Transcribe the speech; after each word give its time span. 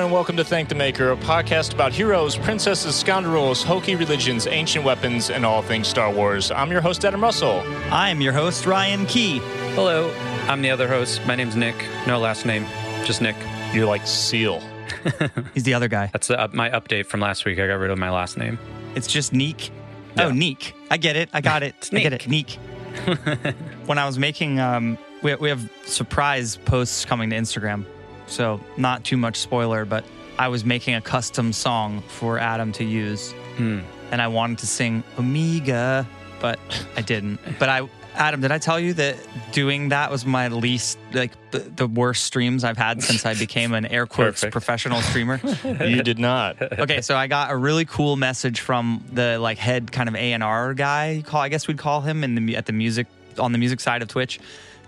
And 0.00 0.10
welcome 0.10 0.36
to 0.36 0.44
Thank 0.44 0.70
the 0.70 0.74
Maker, 0.74 1.10
a 1.10 1.16
podcast 1.16 1.74
about 1.74 1.92
heroes, 1.92 2.34
princesses, 2.34 2.96
scoundrels, 2.96 3.62
hokey 3.62 3.96
religions, 3.96 4.46
ancient 4.46 4.82
weapons, 4.82 5.28
and 5.28 5.44
all 5.44 5.60
things 5.60 5.88
Star 5.88 6.10
Wars. 6.10 6.50
I'm 6.50 6.70
your 6.70 6.80
host, 6.80 7.04
Adam 7.04 7.22
Russell. 7.22 7.60
I'm 7.90 8.22
your 8.22 8.32
host, 8.32 8.64
Ryan 8.64 9.04
Key. 9.04 9.40
Hello, 9.74 10.10
I'm 10.48 10.62
the 10.62 10.70
other 10.70 10.88
host. 10.88 11.20
My 11.26 11.34
name's 11.34 11.54
Nick. 11.54 11.74
No 12.06 12.18
last 12.18 12.46
name, 12.46 12.64
just 13.04 13.20
Nick. 13.20 13.36
You're 13.74 13.84
like 13.84 14.06
Seal. 14.06 14.62
He's 15.54 15.64
the 15.64 15.74
other 15.74 15.88
guy. 15.88 16.06
That's 16.06 16.28
the, 16.28 16.40
uh, 16.40 16.48
my 16.52 16.70
update 16.70 17.04
from 17.04 17.20
last 17.20 17.44
week. 17.44 17.58
I 17.58 17.66
got 17.66 17.74
rid 17.74 17.90
of 17.90 17.98
my 17.98 18.10
last 18.10 18.38
name. 18.38 18.58
It's 18.94 19.06
just 19.06 19.34
Neek. 19.34 19.70
Oh, 20.18 20.30
Neek. 20.30 20.74
I 20.90 20.96
get 20.96 21.16
it. 21.16 21.28
I 21.34 21.42
got 21.42 21.62
it. 21.62 21.90
I 21.92 22.00
get 22.00 22.14
it. 22.14 22.26
Neek. 22.26 22.52
when 23.84 23.98
I 23.98 24.06
was 24.06 24.18
making, 24.18 24.60
um, 24.60 24.96
we, 25.22 25.34
we 25.34 25.50
have 25.50 25.70
surprise 25.84 26.56
posts 26.56 27.04
coming 27.04 27.28
to 27.30 27.36
Instagram. 27.36 27.84
So, 28.30 28.60
not 28.76 29.04
too 29.04 29.16
much 29.16 29.36
spoiler, 29.36 29.84
but 29.84 30.04
I 30.38 30.48
was 30.48 30.64
making 30.64 30.94
a 30.94 31.00
custom 31.00 31.52
song 31.52 32.02
for 32.08 32.38
Adam 32.38 32.72
to 32.72 32.84
use. 32.84 33.32
Hmm. 33.56 33.80
And 34.10 34.22
I 34.22 34.28
wanted 34.28 34.58
to 34.58 34.66
sing 34.66 35.04
Omega, 35.18 36.06
but 36.40 36.58
I 36.96 37.02
didn't. 37.02 37.38
But 37.58 37.68
I, 37.68 37.88
Adam, 38.14 38.40
did 38.40 38.50
I 38.50 38.58
tell 38.58 38.80
you 38.80 38.94
that 38.94 39.16
doing 39.52 39.90
that 39.90 40.10
was 40.10 40.24
my 40.24 40.48
least, 40.48 40.98
like, 41.12 41.32
the, 41.50 41.58
the 41.58 41.86
worst 41.86 42.24
streams 42.24 42.64
I've 42.64 42.76
had 42.76 43.02
since 43.02 43.24
I 43.26 43.34
became 43.34 43.72
an 43.74 43.86
air 43.86 44.06
quotes 44.06 44.40
Perfect. 44.40 44.52
professional 44.52 45.00
streamer? 45.02 45.40
You 45.80 46.02
did 46.02 46.18
not. 46.18 46.60
okay, 46.62 47.00
so 47.00 47.16
I 47.16 47.26
got 47.26 47.50
a 47.50 47.56
really 47.56 47.84
cool 47.84 48.16
message 48.16 48.60
from 48.60 49.04
the 49.12 49.38
like 49.38 49.58
head 49.58 49.90
kind 49.92 50.08
of 50.08 50.14
A 50.14 50.32
and 50.32 50.42
R 50.42 50.74
guy. 50.74 51.22
Call 51.26 51.40
I 51.40 51.48
guess 51.48 51.66
we'd 51.68 51.78
call 51.78 52.00
him 52.00 52.22
in 52.24 52.34
the 52.34 52.56
at 52.56 52.66
the 52.66 52.72
music 52.72 53.06
on 53.38 53.52
the 53.52 53.58
music 53.58 53.80
side 53.80 54.02
of 54.02 54.08
Twitch. 54.08 54.38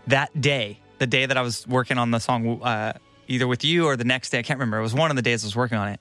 That 0.09 0.39
day, 0.41 0.79
the 0.99 1.07
day 1.07 1.27
that 1.27 1.37
I 1.37 1.43
was 1.43 1.67
working 1.67 1.99
on 1.99 2.11
the 2.11 2.19
song, 2.19 2.61
uh, 2.63 2.95
either 3.29 3.47
with 3.47 3.65
you 3.65 3.87
or 3.87 3.97
the 3.97 4.05
next 4.05 4.31
day, 4.31 4.39
I 4.39 4.43
can't 4.43 4.59
remember. 4.59 4.79
It 4.79 4.83
was 4.83 4.95
one 4.95 5.11
of 5.11 5.17
the 5.17 5.23
days 5.23 5.45
I 5.45 5.47
was 5.47 5.57
working 5.57 5.79
on 5.79 5.89
it, 5.89 6.01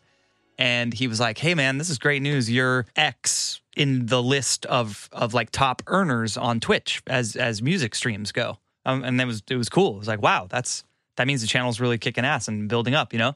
and 0.57 0.93
he 0.93 1.07
was 1.07 1.19
like, 1.19 1.37
"Hey 1.37 1.55
man, 1.55 1.77
this 1.77 1.89
is 1.89 1.97
great 1.97 2.21
news. 2.21 2.49
You're 2.49 2.85
X 2.95 3.61
in 3.75 4.07
the 4.07 4.21
list 4.21 4.65
of 4.65 5.09
of 5.11 5.33
like 5.33 5.51
top 5.51 5.81
earners 5.87 6.37
on 6.37 6.59
Twitch 6.59 7.01
as 7.07 7.35
as 7.35 7.61
music 7.61 7.95
streams 7.95 8.31
go." 8.31 8.57
Um, 8.85 9.03
and 9.03 9.19
it 9.19 9.25
was 9.25 9.43
it 9.49 9.55
was 9.55 9.69
cool. 9.69 9.95
It 9.95 9.99
was 9.99 10.07
like, 10.07 10.21
wow, 10.21 10.47
that's 10.49 10.83
that 11.17 11.27
means 11.27 11.41
the 11.41 11.47
channel's 11.47 11.79
really 11.79 11.97
kicking 11.97 12.25
ass 12.25 12.47
and 12.47 12.67
building 12.67 12.95
up, 12.95 13.13
you 13.13 13.19
know. 13.19 13.35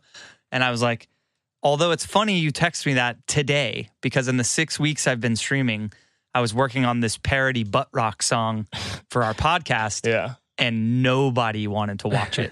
And 0.51 0.63
I 0.63 0.71
was 0.71 0.81
like, 0.81 1.07
although 1.61 1.91
it's 1.91 2.05
funny 2.05 2.39
you 2.39 2.51
text 2.51 2.85
me 2.85 2.93
that 2.93 3.25
today 3.27 3.89
because 4.01 4.27
in 4.27 4.37
the 4.37 4.43
six 4.43 4.79
weeks 4.79 5.07
I've 5.07 5.21
been 5.21 5.35
streaming, 5.35 5.91
I 6.33 6.41
was 6.41 6.53
working 6.53 6.85
on 6.85 6.99
this 6.99 7.17
parody 7.17 7.63
butt 7.63 7.89
rock 7.91 8.23
song 8.23 8.67
for 9.09 9.23
our 9.23 9.33
podcast, 9.33 10.07
Yeah. 10.07 10.35
And 10.57 11.03
nobody 11.03 11.67
wanted 11.67 11.99
to 11.99 12.07
watch 12.07 12.39
it. 12.39 12.51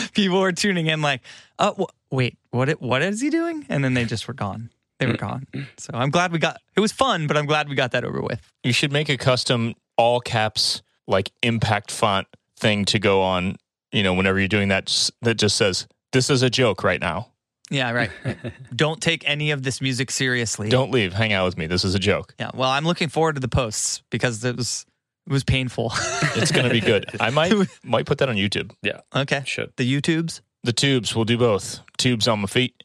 People 0.14 0.40
were 0.40 0.52
tuning 0.52 0.86
in 0.86 1.02
like, 1.02 1.20
"Oh, 1.58 1.74
wh- 1.78 2.12
wait, 2.12 2.38
what? 2.50 2.68
it- 2.68 2.80
What 2.80 3.02
is 3.02 3.20
he 3.20 3.30
doing?" 3.30 3.66
And 3.68 3.84
then 3.84 3.94
they 3.94 4.04
just 4.04 4.26
were 4.28 4.34
gone. 4.34 4.70
They 4.98 5.06
were 5.06 5.12
mm. 5.14 5.18
gone. 5.18 5.46
So 5.76 5.90
I'm 5.94 6.10
glad 6.10 6.32
we 6.32 6.38
got. 6.38 6.60
It 6.76 6.80
was 6.80 6.92
fun, 6.92 7.26
but 7.26 7.36
I'm 7.36 7.46
glad 7.46 7.68
we 7.68 7.74
got 7.74 7.92
that 7.92 8.04
over 8.04 8.20
with. 8.20 8.40
You 8.64 8.72
should 8.72 8.92
make 8.92 9.08
a 9.08 9.16
custom 9.16 9.74
all 9.96 10.20
caps, 10.20 10.82
like 11.06 11.30
impact 11.42 11.90
font 11.90 12.26
thing 12.56 12.84
to 12.86 12.98
go 12.98 13.22
on, 13.22 13.56
you 13.92 14.02
know, 14.02 14.14
whenever 14.14 14.38
you're 14.38 14.48
doing 14.48 14.68
that, 14.68 15.10
that 15.22 15.34
just 15.34 15.56
says, 15.56 15.86
this 16.12 16.30
is 16.30 16.42
a 16.42 16.50
joke 16.50 16.82
right 16.82 17.00
now. 17.00 17.28
Yeah, 17.70 17.90
right. 17.90 18.10
Don't 18.76 19.00
take 19.00 19.28
any 19.28 19.50
of 19.50 19.62
this 19.62 19.82
music 19.82 20.10
seriously. 20.10 20.70
Don't 20.70 20.90
leave. 20.90 21.12
Hang 21.12 21.34
out 21.34 21.44
with 21.44 21.58
me. 21.58 21.66
This 21.66 21.84
is 21.84 21.94
a 21.94 21.98
joke. 21.98 22.34
Yeah. 22.40 22.50
Well, 22.54 22.70
I'm 22.70 22.84
looking 22.84 23.08
forward 23.08 23.34
to 23.34 23.40
the 23.40 23.48
posts 23.48 24.02
because 24.10 24.42
it 24.42 24.56
was 24.56 24.86
it 25.28 25.32
was 25.32 25.44
painful. 25.44 25.92
It's 26.36 26.52
going 26.52 26.66
to 26.66 26.70
be 26.70 26.80
good. 26.80 27.06
I 27.20 27.30
might 27.30 27.52
might 27.82 28.06
put 28.06 28.18
that 28.18 28.28
on 28.28 28.36
YouTube. 28.36 28.72
Yeah, 28.82 29.00
okay. 29.14 29.42
should. 29.44 29.72
The 29.76 30.00
YouTubes. 30.00 30.40
The 30.62 30.72
tubes. 30.72 31.16
We'll 31.16 31.24
do 31.24 31.36
both. 31.36 31.80
Tubes 31.96 32.28
on 32.28 32.40
my 32.40 32.46
feet. 32.46 32.84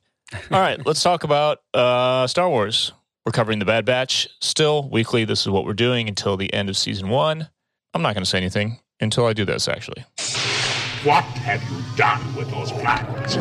All 0.50 0.60
right, 0.60 0.84
let's 0.86 1.04
talk 1.04 1.24
about 1.24 1.60
uh, 1.76 2.26
Star 2.26 2.50
Wars. 2.50 2.94
We're 3.26 3.32
covering 3.32 3.60
the 3.60 3.66
Bad 3.66 3.86
Batch 3.86 4.28
still 4.42 4.90
weekly. 4.90 5.24
This 5.24 5.42
is 5.42 5.50
what 5.50 5.66
we're 5.66 5.74
doing 5.74 6.08
until 6.08 6.36
the 6.36 6.52
end 6.52 6.70
of 6.70 6.78
season 6.78 7.10
one. 7.10 7.50
I'm 7.94 8.02
not 8.02 8.16
going 8.16 8.24
to 8.24 8.30
say 8.30 8.40
anything 8.40 8.80
until 9.00 9.28
I 9.28 9.34
do 9.34 9.46
this, 9.46 9.68
actually. 9.68 10.04
What 11.04 11.24
have 11.24 11.62
you 11.70 11.84
done 11.96 12.36
with 12.36 12.50
those 12.50 12.72
plans? 12.72 13.36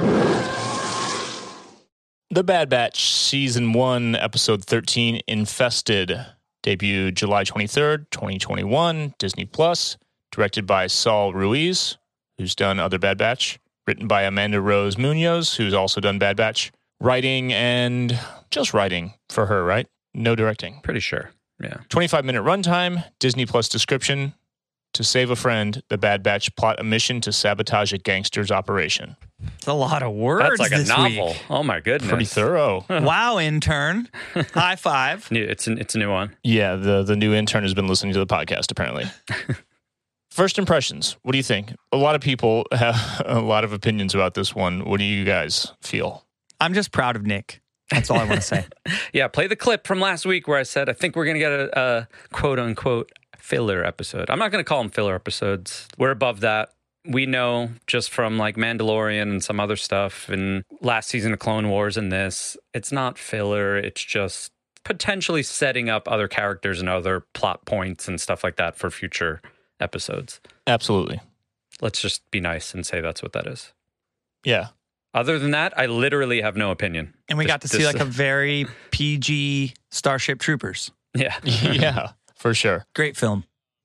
The 2.30 2.44
Bad 2.44 2.68
Batch 2.68 3.10
season 3.10 3.72
one, 3.72 4.14
episode 4.14 4.64
13, 4.64 5.22
Infested, 5.26 6.26
debuted 6.62 7.14
July 7.14 7.44
23rd, 7.44 8.06
2021, 8.10 9.14
Disney 9.18 9.44
Plus, 9.44 9.96
directed 10.30 10.66
by 10.66 10.86
Saul 10.86 11.32
Ruiz, 11.32 11.98
who's 12.38 12.54
done 12.54 12.78
other 12.78 12.98
Bad 12.98 13.18
Batch, 13.18 13.58
written 13.86 14.06
by 14.06 14.22
Amanda 14.22 14.60
Rose 14.60 14.96
Munoz, 14.96 15.54
who's 15.54 15.74
also 15.74 16.00
done 16.00 16.18
Bad 16.18 16.36
Batch, 16.36 16.72
writing 17.00 17.52
and 17.52 18.18
just 18.50 18.72
writing 18.72 19.14
for 19.28 19.46
her, 19.46 19.64
right? 19.64 19.86
No 20.14 20.34
directing. 20.34 20.80
Pretty 20.82 21.00
sure. 21.00 21.30
Yeah. 21.60 21.78
25 21.88 22.24
minute 22.24 22.42
runtime, 22.42 23.04
Disney 23.18 23.46
Plus 23.46 23.68
description. 23.68 24.34
To 24.94 25.04
save 25.04 25.30
a 25.30 25.36
friend, 25.36 25.82
the 25.88 25.96
Bad 25.96 26.22
Batch 26.22 26.54
plot 26.54 26.78
a 26.78 26.84
mission 26.84 27.20
to 27.22 27.32
sabotage 27.32 27.92
a 27.94 27.98
gangster's 27.98 28.50
operation. 28.50 29.16
It's 29.56 29.66
a 29.66 29.72
lot 29.72 30.02
of 30.02 30.12
words. 30.12 30.58
That's 30.58 30.70
like 30.70 30.72
a 30.72 30.84
novel. 30.84 31.28
week. 31.28 31.44
Oh 31.50 31.62
my 31.62 31.80
goodness. 31.80 32.08
Pretty 32.08 32.24
thorough. 32.24 32.84
wow, 32.90 33.38
intern. 33.38 34.08
High 34.54 34.76
five. 34.76 35.30
New, 35.30 35.42
it's 35.44 35.66
an, 35.66 35.78
it's 35.78 35.94
a 35.94 35.98
new 35.98 36.10
one. 36.10 36.36
Yeah, 36.42 36.76
the 36.76 37.02
the 37.02 37.16
new 37.16 37.32
intern 37.34 37.62
has 37.62 37.74
been 37.74 37.86
listening 37.86 38.12
to 38.14 38.18
the 38.18 38.26
podcast 38.26 38.70
apparently. 38.70 39.04
First 40.30 40.58
impressions. 40.58 41.16
What 41.22 41.32
do 41.32 41.38
you 41.38 41.42
think? 41.44 41.74
A 41.92 41.96
lot 41.98 42.14
of 42.14 42.22
people 42.22 42.66
have 42.72 43.22
a 43.26 43.40
lot 43.40 43.64
of 43.64 43.72
opinions 43.72 44.14
about 44.14 44.32
this 44.34 44.54
one. 44.54 44.84
What 44.86 44.98
do 44.98 45.04
you 45.04 45.24
guys 45.24 45.72
feel? 45.82 46.24
I'm 46.60 46.72
just 46.72 46.90
proud 46.90 47.16
of 47.16 47.26
Nick. 47.26 47.60
That's 47.90 48.10
all 48.10 48.16
I 48.18 48.24
want 48.24 48.40
to 48.40 48.46
say. 48.46 48.64
Yeah, 49.12 49.28
play 49.28 49.46
the 49.46 49.56
clip 49.56 49.86
from 49.86 50.00
last 50.00 50.24
week 50.24 50.48
where 50.48 50.58
I 50.58 50.62
said 50.62 50.88
I 50.88 50.94
think 50.94 51.16
we're 51.16 51.26
gonna 51.26 51.38
get 51.38 51.52
a, 51.52 51.78
a 51.78 52.08
quote 52.32 52.58
unquote 52.58 53.12
filler 53.36 53.84
episode. 53.84 54.30
I'm 54.30 54.38
not 54.38 54.50
gonna 54.50 54.64
call 54.64 54.82
them 54.82 54.90
filler 54.90 55.14
episodes. 55.14 55.86
We're 55.98 56.10
above 56.12 56.40
that. 56.40 56.70
We 57.04 57.26
know 57.26 57.70
just 57.86 58.10
from 58.10 58.38
like 58.38 58.56
Mandalorian 58.56 59.22
and 59.22 59.42
some 59.42 59.58
other 59.58 59.76
stuff 59.76 60.28
and 60.28 60.64
last 60.80 61.08
season 61.08 61.32
of 61.32 61.38
Clone 61.40 61.68
Wars 61.68 61.96
and 61.96 62.12
this, 62.12 62.56
it's 62.74 62.92
not 62.92 63.18
filler. 63.18 63.76
It's 63.76 64.02
just 64.04 64.52
potentially 64.84 65.42
setting 65.42 65.88
up 65.88 66.08
other 66.08 66.28
characters 66.28 66.78
and 66.80 66.88
other 66.88 67.24
plot 67.34 67.64
points 67.64 68.06
and 68.08 68.20
stuff 68.20 68.44
like 68.44 68.56
that 68.56 68.76
for 68.76 68.90
future 68.90 69.40
episodes. 69.80 70.40
Absolutely. 70.66 71.20
Let's 71.80 72.00
just 72.00 72.28
be 72.30 72.40
nice 72.40 72.72
and 72.74 72.86
say 72.86 73.00
that's 73.00 73.22
what 73.22 73.32
that 73.32 73.46
is. 73.48 73.72
Yeah. 74.44 74.68
Other 75.14 75.38
than 75.38 75.50
that, 75.50 75.76
I 75.76 75.86
literally 75.86 76.40
have 76.40 76.56
no 76.56 76.70
opinion. 76.70 77.14
And 77.28 77.36
we 77.36 77.44
This- 77.44 77.52
got 77.52 77.60
to 77.62 77.68
see 77.68 77.78
this- 77.78 77.86
like 77.92 78.00
a 78.00 78.04
very 78.06 78.66
PG 78.92 79.74
Starship 79.90 80.38
Troopers. 80.38 80.92
yeah. 81.14 81.36
yeah, 81.44 82.12
for 82.36 82.54
sure. 82.54 82.86
Great 82.94 83.16
film. 83.16 83.44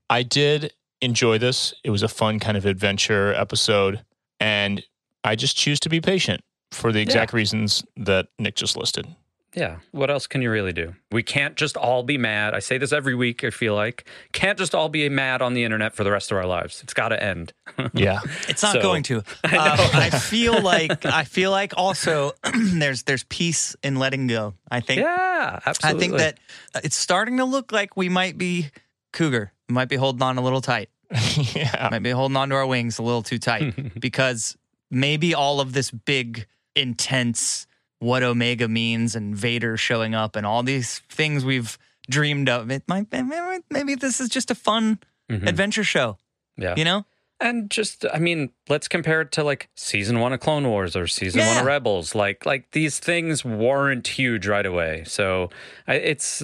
I 0.09 0.23
did 0.23 0.71
enjoy 1.01 1.37
this. 1.37 1.73
It 1.83 1.89
was 1.89 2.03
a 2.03 2.07
fun 2.07 2.39
kind 2.39 2.57
of 2.57 2.65
adventure 2.65 3.33
episode 3.33 4.03
and 4.39 4.83
I 5.23 5.35
just 5.35 5.57
choose 5.57 5.79
to 5.81 5.89
be 5.89 5.99
patient 6.01 6.41
for 6.71 6.91
the 6.91 7.01
exact 7.01 7.33
reasons 7.33 7.83
that 7.97 8.27
Nick 8.39 8.55
just 8.55 8.77
listed. 8.77 9.07
Yeah. 9.55 9.77
What 9.91 10.11
else 10.11 10.27
can 10.27 10.43
you 10.43 10.51
really 10.51 10.73
do? 10.73 10.93
We 11.11 11.23
can't 11.23 11.55
just 11.55 11.77
all 11.77 12.03
be 12.03 12.17
mad. 12.17 12.53
I 12.53 12.59
say 12.59 12.77
this 12.77 12.91
every 12.91 13.15
week, 13.15 13.43
I 13.43 13.49
feel 13.49 13.73
like. 13.73 14.07
Can't 14.31 14.57
just 14.57 14.75
all 14.75 14.87
be 14.89 15.09
mad 15.09 15.41
on 15.41 15.55
the 15.55 15.63
internet 15.63 15.95
for 15.95 16.03
the 16.03 16.11
rest 16.11 16.31
of 16.31 16.37
our 16.37 16.45
lives. 16.45 16.81
It's 16.83 16.93
got 16.93 17.09
to 17.09 17.21
end. 17.23 17.53
Yeah. 17.93 18.19
It's 18.47 18.61
not 18.61 18.73
So- 18.73 18.81
going 18.81 19.01
to. 19.03 19.23
I, 19.43 19.89
I 19.93 20.09
feel 20.11 20.61
like 20.61 21.05
I 21.05 21.23
feel 21.23 21.49
like 21.51 21.73
also 21.77 22.33
there's 22.53 23.03
there's 23.03 23.23
peace 23.23 23.75
in 23.81 23.95
letting 23.97 24.27
go. 24.27 24.53
I 24.69 24.81
think 24.81 25.01
yeah, 25.01 25.59
absolutely. 25.65 25.97
I 25.97 25.99
think 25.99 26.17
that 26.19 26.39
uh, 26.75 26.81
it's 26.83 26.95
starting 26.97 27.37
to 27.37 27.45
look 27.45 27.71
like 27.71 27.97
we 27.97 28.09
might 28.09 28.37
be 28.37 28.67
cougar. 29.13 29.53
Might 29.69 29.89
be 29.89 29.95
holding 29.95 30.21
on 30.21 30.37
a 30.37 30.41
little 30.41 30.61
tight. 30.61 30.89
yeah. 31.55 31.89
Might 31.91 32.03
be 32.03 32.11
holding 32.11 32.35
on 32.37 32.49
to 32.49 32.55
our 32.55 32.65
wings 32.67 32.99
a 32.99 33.03
little 33.03 33.23
too 33.23 33.37
tight 33.39 33.99
because 33.99 34.57
maybe 34.91 35.33
all 35.33 35.59
of 35.59 35.73
this 35.73 35.91
big, 35.91 36.45
intense 36.75 37.67
what 37.99 38.23
Omega 38.23 38.67
means 38.67 39.15
and 39.15 39.35
Vader 39.35 39.75
showing 39.77 40.13
up 40.15 40.35
and 40.35 40.45
all 40.45 40.63
these 40.63 40.99
things 41.09 41.43
we've 41.43 41.77
dreamed 42.09 42.47
of. 42.49 42.69
It 42.71 42.83
might 42.87 43.07
maybe, 43.11 43.63
maybe 43.71 43.95
this 43.95 44.19
is 44.21 44.29
just 44.29 44.51
a 44.51 44.55
fun 44.55 44.99
Mhm. 45.29 45.47
adventure 45.47 45.83
show. 45.83 46.17
Yeah. 46.57 46.75
You 46.77 46.85
know? 46.85 47.05
And 47.39 47.69
just, 47.69 48.05
I 48.13 48.17
mean, 48.19 48.49
let's 48.69 48.87
compare 48.87 49.21
it 49.21 49.31
to 49.33 49.43
like 49.43 49.69
season 49.75 50.19
one 50.19 50.31
of 50.33 50.39
Clone 50.39 50.67
Wars 50.67 50.95
or 50.95 51.05
season 51.07 51.45
one 51.45 51.57
of 51.57 51.65
Rebels. 51.65 52.15
Like, 52.15 52.45
like 52.45 52.71
these 52.71 52.97
things 52.99 53.43
weren't 53.45 54.07
huge 54.07 54.47
right 54.47 54.65
away. 54.65 55.03
So 55.05 55.49
it's 55.87 56.41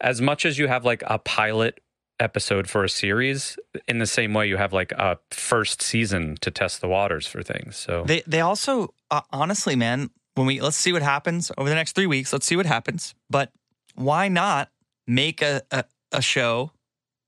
as 0.00 0.20
much 0.20 0.44
as 0.46 0.58
you 0.58 0.66
have 0.68 0.84
like 0.84 1.02
a 1.06 1.18
pilot 1.18 1.80
episode 2.20 2.68
for 2.68 2.84
a 2.84 2.88
series, 2.88 3.58
in 3.88 3.98
the 3.98 4.06
same 4.06 4.32
way 4.34 4.46
you 4.48 4.56
have 4.56 4.72
like 4.72 4.92
a 4.92 5.18
first 5.30 5.82
season 5.82 6.36
to 6.40 6.50
test 6.50 6.80
the 6.80 6.88
waters 6.88 7.26
for 7.26 7.42
things. 7.42 7.76
So 7.76 8.04
They 8.06 8.22
they 8.26 8.40
also 8.40 8.94
uh, 9.10 9.22
honestly, 9.32 9.76
man, 9.76 10.10
when 10.34 10.46
we 10.46 10.60
let's 10.60 10.76
see 10.76 10.92
what 10.92 11.02
happens 11.02 11.50
over 11.58 11.68
the 11.68 11.74
next 11.74 11.92
three 11.94 12.06
weeks. 12.06 12.32
Let's 12.32 12.46
see 12.46 12.56
what 12.56 12.66
happens. 12.66 13.14
But 13.30 13.50
why 13.94 14.28
not 14.28 14.70
make 15.06 15.42
a 15.42 15.62
a, 15.70 15.84
a 16.12 16.22
show 16.22 16.70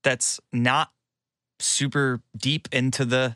that's 0.03 0.39
not 0.53 0.91
super 1.59 2.21
deep 2.35 2.67
into 2.71 3.05
the 3.05 3.35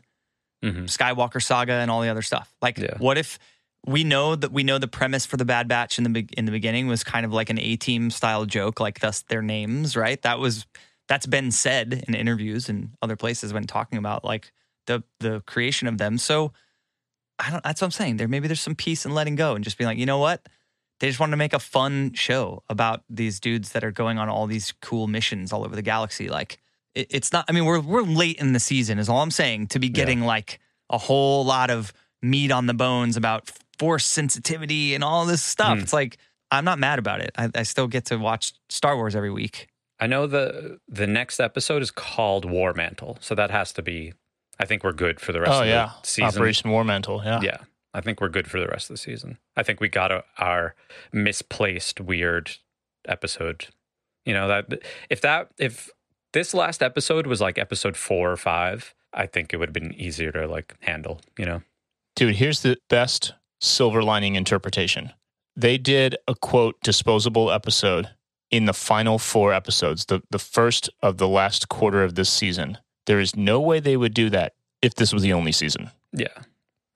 Mhm. 0.64 0.84
Skywalker 0.84 1.42
saga 1.42 1.72
and 1.72 1.90
all 1.90 2.02
the 2.02 2.08
other 2.08 2.22
stuff? 2.22 2.54
Like, 2.62 2.78
Yeah. 2.78 2.96
what 2.98 3.18
if 3.18 3.36
we 3.84 4.04
know 4.04 4.36
that 4.36 4.52
we 4.52 4.62
know 4.62 4.78
the 4.78 4.86
premise 4.86 5.26
for 5.26 5.36
the 5.36 5.44
Bad 5.44 5.66
Batch 5.66 5.98
in 5.98 6.04
the 6.12 6.26
in 6.38 6.44
the 6.44 6.52
beginning 6.52 6.86
was 6.86 7.02
kind 7.02 7.26
of 7.26 7.32
like 7.32 7.50
an 7.50 7.58
A 7.58 7.74
Team 7.76 8.10
style 8.10 8.46
joke, 8.46 8.78
like 8.78 9.00
thus 9.00 9.22
their 9.22 9.42
names, 9.42 9.96
right? 9.96 10.22
That 10.22 10.38
was 10.38 10.66
that's 11.12 11.26
been 11.26 11.50
said 11.50 12.04
in 12.08 12.14
interviews 12.14 12.70
and 12.70 12.88
other 13.02 13.16
places 13.16 13.52
when 13.52 13.64
talking 13.64 13.98
about 13.98 14.24
like 14.24 14.50
the 14.86 15.02
the 15.20 15.42
creation 15.46 15.86
of 15.86 15.98
them. 15.98 16.16
So 16.16 16.54
I 17.38 17.50
don't. 17.50 17.62
That's 17.62 17.82
what 17.82 17.88
I'm 17.88 17.92
saying. 17.92 18.16
There 18.16 18.26
maybe 18.28 18.48
there's 18.48 18.62
some 18.62 18.74
peace 18.74 19.04
in 19.04 19.12
letting 19.12 19.36
go 19.36 19.54
and 19.54 19.62
just 19.62 19.76
being 19.76 19.88
like, 19.88 19.98
you 19.98 20.06
know 20.06 20.16
what? 20.16 20.48
They 21.00 21.08
just 21.08 21.20
wanted 21.20 21.32
to 21.32 21.36
make 21.36 21.52
a 21.52 21.58
fun 21.58 22.14
show 22.14 22.62
about 22.70 23.02
these 23.10 23.40
dudes 23.40 23.72
that 23.72 23.84
are 23.84 23.90
going 23.90 24.16
on 24.16 24.30
all 24.30 24.46
these 24.46 24.72
cool 24.80 25.06
missions 25.06 25.52
all 25.52 25.66
over 25.66 25.76
the 25.76 25.82
galaxy. 25.82 26.30
Like 26.30 26.58
it, 26.94 27.08
it's 27.10 27.30
not. 27.30 27.44
I 27.46 27.52
mean, 27.52 27.66
we're 27.66 27.80
we're 27.80 28.00
late 28.00 28.38
in 28.38 28.54
the 28.54 28.60
season. 28.60 28.98
Is 28.98 29.10
all 29.10 29.20
I'm 29.20 29.30
saying. 29.30 29.66
To 29.68 29.78
be 29.78 29.90
getting 29.90 30.22
like 30.22 30.60
a 30.88 30.96
whole 30.96 31.44
lot 31.44 31.68
of 31.68 31.92
meat 32.22 32.50
on 32.50 32.64
the 32.64 32.74
bones 32.74 33.18
about 33.18 33.52
force 33.78 34.06
sensitivity 34.06 34.94
and 34.94 35.04
all 35.04 35.26
this 35.26 35.42
stuff. 35.42 35.76
Hmm. 35.76 35.82
It's 35.82 35.92
like 35.92 36.16
I'm 36.50 36.64
not 36.64 36.78
mad 36.78 36.98
about 36.98 37.20
it. 37.20 37.32
I, 37.36 37.50
I 37.54 37.64
still 37.64 37.86
get 37.86 38.06
to 38.06 38.16
watch 38.16 38.54
Star 38.70 38.96
Wars 38.96 39.14
every 39.14 39.30
week. 39.30 39.68
I 40.02 40.08
know 40.08 40.26
the 40.26 40.80
the 40.88 41.06
next 41.06 41.38
episode 41.38 41.80
is 41.80 41.92
called 41.92 42.44
War 42.44 42.74
Mantle, 42.74 43.18
so 43.20 43.36
that 43.36 43.52
has 43.52 43.72
to 43.74 43.82
be. 43.82 44.14
I 44.58 44.64
think 44.64 44.82
we're 44.82 44.92
good 44.92 45.20
for 45.20 45.30
the 45.30 45.40
rest 45.40 45.52
Oh 45.52 45.62
of 45.62 45.68
yeah, 45.68 45.92
the 46.02 46.06
season. 46.08 46.28
Operation 46.40 46.70
War 46.70 46.82
Mantle. 46.82 47.22
Yeah. 47.24 47.40
Yeah, 47.40 47.58
I 47.94 48.00
think 48.00 48.20
we're 48.20 48.28
good 48.28 48.50
for 48.50 48.58
the 48.58 48.66
rest 48.66 48.90
of 48.90 48.94
the 48.94 48.98
season. 48.98 49.38
I 49.56 49.62
think 49.62 49.78
we 49.78 49.88
got 49.88 50.10
a, 50.10 50.24
our 50.38 50.74
misplaced 51.12 52.00
weird 52.00 52.50
episode. 53.06 53.68
You 54.26 54.34
know 54.34 54.48
that 54.48 54.82
if 55.08 55.20
that 55.20 55.50
if 55.56 55.88
this 56.32 56.52
last 56.52 56.82
episode 56.82 57.28
was 57.28 57.40
like 57.40 57.56
episode 57.56 57.96
four 57.96 58.32
or 58.32 58.36
five, 58.36 58.96
I 59.14 59.26
think 59.26 59.54
it 59.54 59.58
would 59.58 59.68
have 59.68 59.72
been 59.74 59.94
easier 59.94 60.32
to 60.32 60.48
like 60.48 60.74
handle. 60.80 61.20
You 61.38 61.46
know, 61.46 61.62
Dude, 62.16 62.34
here's 62.34 62.62
the 62.62 62.76
best 62.90 63.34
silver 63.60 64.02
lining 64.02 64.34
interpretation. 64.34 65.12
They 65.54 65.78
did 65.78 66.16
a 66.26 66.34
quote 66.34 66.74
disposable 66.82 67.52
episode 67.52 68.10
in 68.52 68.66
the 68.66 68.72
final 68.72 69.18
four 69.18 69.52
episodes, 69.52 70.04
the, 70.06 70.22
the 70.30 70.38
first 70.38 70.88
of 71.02 71.16
the 71.18 71.26
last 71.26 71.68
quarter 71.68 72.04
of 72.04 72.14
this 72.14 72.30
season. 72.30 72.78
There 73.06 73.18
is 73.18 73.34
no 73.34 73.60
way 73.60 73.80
they 73.80 73.96
would 73.96 74.14
do 74.14 74.30
that 74.30 74.52
if 74.82 74.94
this 74.94 75.12
was 75.12 75.22
the 75.22 75.32
only 75.32 75.50
season. 75.52 75.90
yeah, 76.12 76.28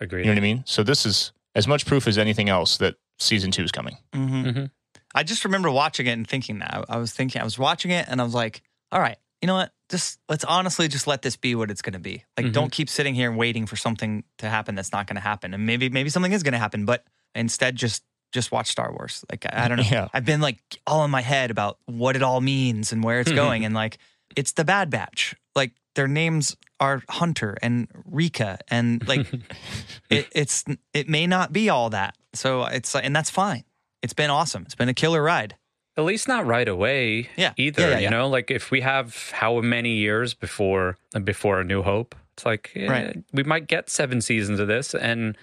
agreed. 0.00 0.20
You 0.20 0.26
know 0.26 0.32
what 0.32 0.38
I 0.38 0.42
mean? 0.42 0.62
So 0.66 0.82
this 0.84 1.04
is 1.04 1.32
as 1.56 1.66
much 1.66 1.84
proof 1.86 2.06
as 2.06 2.18
anything 2.18 2.48
else 2.48 2.76
that 2.76 2.94
season 3.18 3.50
two 3.50 3.64
is 3.64 3.72
coming. 3.72 3.96
Mm-hmm. 4.12 4.44
Mhm. 4.48 4.70
I 5.14 5.22
just 5.24 5.44
remember 5.44 5.70
watching 5.70 6.06
it 6.06 6.10
and 6.12 6.28
thinking 6.28 6.58
that. 6.60 6.84
I 6.88 6.94
I 6.94 6.96
was 6.98 7.12
thinking, 7.12 7.40
I 7.40 7.44
was 7.44 7.58
watching 7.58 7.90
it 7.90 8.06
and 8.08 8.20
I 8.20 8.24
was 8.24 8.34
like, 8.34 8.62
all 8.92 9.00
right, 9.00 9.16
you 9.40 9.46
know 9.46 9.54
what? 9.54 9.72
Just 9.88 10.18
let's 10.28 10.44
honestly 10.44 10.86
just 10.88 11.06
let 11.06 11.22
this 11.22 11.36
be 11.36 11.54
what 11.54 11.70
it's 11.70 11.80
going 11.82 11.94
to 11.94 11.98
be. 11.98 12.24
Like, 12.36 12.46
Mhm. 12.48 12.52
don't 12.52 12.70
keep 12.72 12.88
sitting 12.90 13.14
here 13.14 13.30
and 13.30 13.38
waiting 13.38 13.64
for 13.66 13.76
something 13.76 14.24
to 14.38 14.48
happen 14.48 14.74
that's 14.74 14.92
not 14.92 15.06
going 15.06 15.16
to 15.16 15.22
happen. 15.22 15.54
And 15.54 15.64
maybe, 15.64 15.88
maybe 15.88 16.10
something 16.10 16.32
is 16.32 16.42
going 16.42 16.52
to 16.52 16.58
happen, 16.58 16.84
but 16.84 17.04
instead 17.34 17.76
just, 17.76 18.02
just 18.36 18.52
watch 18.52 18.68
Star 18.68 18.92
Wars. 18.92 19.24
Like, 19.30 19.44
I 19.46 19.64
I 19.64 19.68
don't 19.68 19.78
know. 19.82 19.84
Yeah. 19.90 20.08
I've 20.14 20.24
been 20.24 20.40
like 20.40 20.58
all 20.86 21.04
in 21.04 21.10
my 21.10 21.22
head 21.22 21.50
about 21.50 21.78
what 21.86 22.14
it 22.14 22.22
all 22.22 22.40
means 22.40 22.92
and 22.92 23.02
where 23.02 23.18
it's 23.20 23.32
Mhm. 23.32 23.36
going. 23.36 23.64
And 23.64 23.74
like, 23.74 23.98
it's 24.36 24.52
the 24.52 24.64
Bad 24.64 24.90
Batch. 24.90 25.34
Like, 25.54 25.72
their 25.94 26.06
names 26.06 26.56
are 26.78 27.02
Hunter 27.08 27.56
and 27.62 27.88
Wrecker. 28.04 28.58
And 28.68 29.06
like, 29.08 29.26
it, 30.10 30.28
it's, 30.32 30.64
it 30.92 31.08
may 31.08 31.26
not 31.26 31.52
be 31.52 31.68
all 31.70 31.90
that. 31.90 32.14
So 32.34 32.64
it's, 32.66 32.94
and 32.94 33.16
that's 33.16 33.30
fine. 33.30 33.64
It's 34.02 34.12
been 34.12 34.30
awesome. 34.30 34.62
It's 34.62 34.74
been 34.74 34.88
a 34.90 34.94
killer 34.94 35.22
ride. 35.22 35.56
At 35.96 36.04
least 36.04 36.28
not 36.28 36.44
right 36.46 36.68
away. 36.68 37.30
Yeah. 37.36 37.54
Either. 37.56 37.80
Yeah, 37.82 37.88
yeah, 37.92 37.98
You 38.00 38.10
know, 38.10 38.28
like 38.28 38.50
if 38.50 38.70
we 38.70 38.82
have 38.82 39.30
how 39.32 39.60
many 39.62 39.94
years 39.94 40.34
before 40.34 40.98
before 41.24 41.60
A 41.60 41.64
New 41.64 41.82
Hope, 41.82 42.14
it's 42.34 42.44
like 42.44 42.70
eh, 42.76 43.14
we 43.32 43.42
might 43.44 43.66
get 43.66 43.88
seven 43.88 44.20
seasons 44.20 44.60
of 44.60 44.68
this, 44.68 44.94
and 44.94 45.38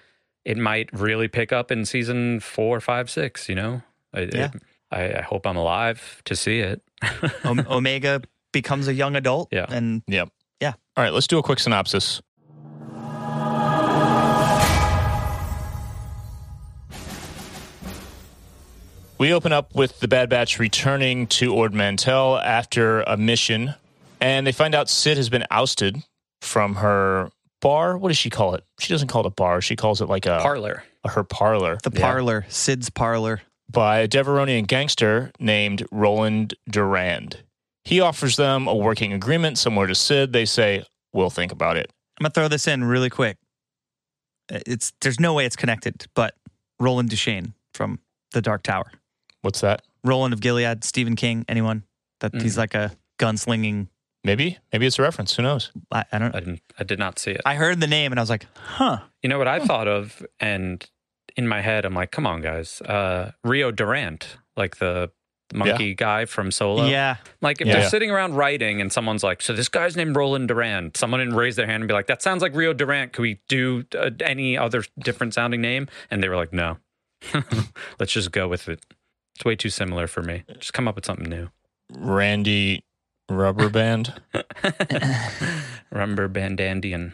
it 0.45 0.57
might 0.57 0.89
really 0.93 1.27
pick 1.27 1.51
up 1.51 1.71
in 1.71 1.85
season 1.85 2.39
four, 2.39 2.79
five, 2.81 3.09
six. 3.09 3.47
You 3.49 3.55
know. 3.55 3.81
I, 4.13 4.21
Yeah. 4.31 4.51
I, 4.91 5.13
I 5.15 5.21
hope 5.21 5.47
I'm 5.47 5.57
alive 5.57 6.21
to 6.25 6.35
see 6.35 6.59
it. 6.59 6.81
Om- 7.43 7.65
Omega 7.69 8.21
becomes 8.51 8.87
a 8.87 8.93
young 8.93 9.15
adult. 9.15 9.49
Yeah. 9.51 9.65
And 9.69 10.03
Yep. 10.07 10.29
Yeah. 10.59 10.73
All 10.95 11.03
right, 11.03 11.11
let's 11.11 11.25
do 11.27 11.39
a 11.39 11.43
quick 11.43 11.59
synopsis. 11.59 12.21
We 19.17 19.31
open 19.33 19.53
up 19.53 19.73
with 19.75 19.99
the 19.99 20.07
Bad 20.07 20.29
Batch 20.29 20.59
returning 20.59 21.27
to 21.27 21.53
Ord 21.53 21.73
Mantell 21.73 22.37
after 22.39 23.01
a 23.01 23.15
mission, 23.15 23.75
and 24.19 24.45
they 24.45 24.51
find 24.51 24.75
out 24.75 24.89
Sid 24.89 25.17
has 25.17 25.29
been 25.29 25.45
ousted 25.49 26.03
from 26.41 26.75
her 26.75 27.29
bar. 27.63 27.97
What 27.97 28.09
does 28.09 28.17
she 28.17 28.29
call 28.29 28.53
it? 28.55 28.63
She 28.79 28.89
doesn't 28.93 29.07
call 29.07 29.21
it 29.21 29.27
a 29.27 29.31
bar. 29.31 29.61
She 29.61 29.75
calls 29.75 30.01
it 30.01 30.05
like 30.09 30.25
a 30.27 30.39
Parlor. 30.41 30.83
her 31.05 31.23
parlor 31.23 31.77
the 31.83 31.91
Yeah. 31.93 32.01
parlor, 32.01 32.45
Sid's 32.49 32.89
parlor. 32.89 33.41
by 33.71 33.99
a 33.99 34.07
Devaronian 34.07 34.67
gangster 34.67 35.31
named 35.39 35.85
Roland 35.91 36.53
Durand. 36.69 37.43
He 37.85 37.99
offers 38.01 38.35
them 38.35 38.67
a 38.67 38.75
working 38.75 39.11
agreement 39.13 39.57
somewhere 39.57 39.87
to 39.87 39.95
Sid. 39.95 40.31
They 40.33 40.45
say, 40.45 40.85
"We'll 41.13 41.29
think 41.31 41.51
about 41.51 41.77
it." 41.77 41.89
I'm 42.19 42.23
gonna 42.25 42.31
throw 42.31 42.47
this 42.47 42.67
in 42.67 42.83
really 42.83 43.09
quick. 43.09 43.37
It's 44.49 44.93
there's 45.01 45.19
no 45.19 45.33
way 45.33 45.45
it's 45.45 45.55
connected, 45.55 46.05
but 46.13 46.35
Roland 46.79 47.09
Deschain 47.09 47.53
from 47.73 47.99
The 48.33 48.41
Dark 48.41 48.63
Tower. 48.63 48.91
What's 49.41 49.61
that? 49.61 49.81
Roland 50.03 50.33
of 50.33 50.41
Gilead, 50.41 50.83
Stephen 50.83 51.15
King, 51.15 51.45
anyone 51.47 51.83
that 52.19 52.33
he's 52.35 52.55
Mm. 52.55 52.57
like 52.57 52.73
a 52.75 52.91
gunslinging. 53.19 53.87
Maybe, 54.23 54.57
maybe 54.71 54.85
it's 54.85 54.97
a 54.99 55.01
reference. 55.01 55.35
Who 55.35 55.43
knows? 55.43 55.71
I, 55.91 56.05
I 56.11 56.17
don't. 56.17 56.33
I 56.35 56.39
didn't. 56.39 56.61
I 56.79 56.83
did 56.83 56.99
not 56.99 57.19
see 57.19 57.31
it. 57.31 57.41
I 57.45 57.55
heard 57.55 57.79
the 57.81 57.87
name 57.87 58.11
and 58.13 58.19
I 58.19 58.21
was 58.23 58.29
like, 58.29 58.45
huh. 58.55 58.99
You 59.21 59.29
know 59.29 59.37
what 59.37 59.47
I 59.49 59.59
thought 59.59 59.87
of, 59.87 60.25
and 60.39 60.85
in 61.35 61.47
my 61.47 61.61
head, 61.61 61.83
I'm 61.85 61.93
like, 61.93 62.11
come 62.11 62.25
on, 62.27 62.41
guys. 62.41 62.79
Uh, 62.81 63.31
Rio 63.43 63.71
Durant, 63.71 64.37
like 64.55 64.77
the 64.77 65.11
monkey 65.53 65.93
guy 65.93 66.25
from 66.25 66.51
Solo. 66.51 66.85
Yeah, 66.87 67.17
Like 67.41 67.59
if 67.61 67.67
Yeah. 67.67 67.73
they're 67.73 67.81
Yeah. 67.83 67.89
sitting 67.89 68.09
around 68.11 68.35
writing 68.35 68.79
and 68.81 68.91
someone's 68.93 69.23
like, 69.23 69.41
"So 69.41 69.53
this 69.53 69.67
guy's 69.69 69.95
named 69.95 70.15
Roland 70.15 70.47
Durant," 70.47 70.95
someone 70.97 71.19
didn't 71.19 71.35
raise 71.35 71.55
their 71.57 71.67
hand 71.67 71.81
and 71.83 71.87
be 71.87 71.93
like, 71.93 72.07
"That 72.07 72.21
sounds 72.21 72.41
like 72.41 72.55
Rio 72.55 72.73
Durant. 72.73 73.13
Could 73.13 73.21
we 73.23 73.39
do 73.49 73.83
uh, 73.97 74.09
any 74.21 74.57
other 74.57 74.83
different 74.99 75.33
sounding 75.33 75.59
name?" 75.61 75.87
And 76.09 76.23
they 76.23 76.29
were 76.29 76.35
like, 76.37 76.53
"No, 76.53 76.77
let's 77.99 78.13
just 78.13 78.31
go 78.31 78.47
with 78.47 78.67
it. 78.69 78.79
It's 79.35 79.43
way 79.45 79.55
too 79.55 79.69
similar 79.69 80.07
for 80.07 80.21
me. 80.23 80.43
Just 80.59 80.73
come 80.73 80.87
up 80.87 80.95
with 80.95 81.05
something 81.05 81.29
new." 81.29 81.49
Randy 81.91 82.83
Rubber 83.29 83.69
Band. 83.69 84.13
Remember 85.91 86.27
Bandandian? 86.29 87.13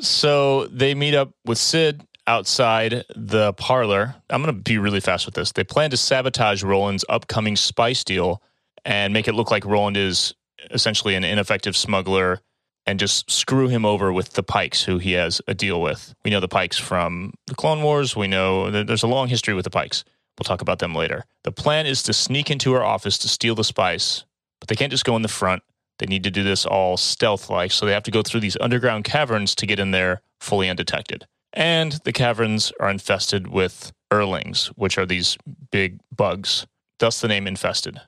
so 0.00 0.66
they 0.66 0.94
meet 0.94 1.14
up 1.14 1.30
with 1.44 1.58
Sid 1.58 2.02
outside 2.26 3.04
the 3.14 3.52
parlor. 3.54 4.14
I'm 4.28 4.42
going 4.42 4.54
to 4.54 4.62
be 4.62 4.78
really 4.78 5.00
fast 5.00 5.26
with 5.26 5.34
this. 5.34 5.52
They 5.52 5.64
plan 5.64 5.90
to 5.90 5.96
sabotage 5.96 6.62
Roland's 6.62 7.04
upcoming 7.08 7.56
spice 7.56 8.04
deal 8.04 8.42
and 8.84 9.12
make 9.12 9.28
it 9.28 9.34
look 9.34 9.50
like 9.50 9.64
Roland 9.64 9.96
is 9.96 10.34
essentially 10.70 11.14
an 11.14 11.24
ineffective 11.24 11.76
smuggler 11.76 12.40
and 12.86 12.98
just 12.98 13.30
screw 13.30 13.68
him 13.68 13.84
over 13.84 14.12
with 14.12 14.32
the 14.32 14.42
Pikes, 14.42 14.84
who 14.84 14.98
he 14.98 15.12
has 15.12 15.40
a 15.46 15.54
deal 15.54 15.80
with. 15.80 16.14
We 16.24 16.30
know 16.30 16.40
the 16.40 16.48
Pikes 16.48 16.78
from 16.78 17.34
the 17.46 17.54
Clone 17.54 17.82
Wars. 17.82 18.16
We 18.16 18.26
know 18.26 18.70
there's 18.70 19.02
a 19.02 19.08
long 19.08 19.28
history 19.28 19.54
with 19.54 19.64
the 19.64 19.70
Pikes. 19.70 20.04
We'll 20.38 20.44
talk 20.44 20.62
about 20.62 20.78
them 20.78 20.94
later. 20.94 21.24
The 21.44 21.52
plan 21.52 21.86
is 21.86 22.02
to 22.04 22.12
sneak 22.12 22.50
into 22.50 22.72
her 22.72 22.82
office 22.82 23.18
to 23.18 23.28
steal 23.28 23.54
the 23.54 23.64
spice, 23.64 24.24
they 24.70 24.76
can't 24.76 24.92
just 24.92 25.04
go 25.04 25.16
in 25.16 25.22
the 25.22 25.28
front. 25.28 25.64
They 25.98 26.06
need 26.06 26.22
to 26.22 26.30
do 26.30 26.44
this 26.44 26.64
all 26.64 26.96
stealth 26.96 27.50
like, 27.50 27.72
so 27.72 27.84
they 27.84 27.92
have 27.92 28.04
to 28.04 28.10
go 28.12 28.22
through 28.22 28.40
these 28.40 28.56
underground 28.60 29.04
caverns 29.04 29.54
to 29.56 29.66
get 29.66 29.80
in 29.80 29.90
there 29.90 30.22
fully 30.40 30.70
undetected. 30.70 31.26
And 31.52 31.92
the 32.04 32.12
caverns 32.12 32.72
are 32.78 32.88
infested 32.88 33.48
with 33.48 33.92
Erlings, 34.12 34.68
which 34.76 34.96
are 34.96 35.04
these 35.04 35.36
big 35.72 35.98
bugs, 36.16 36.66
thus 37.00 37.20
the 37.20 37.26
name 37.26 37.48
infested. 37.48 38.00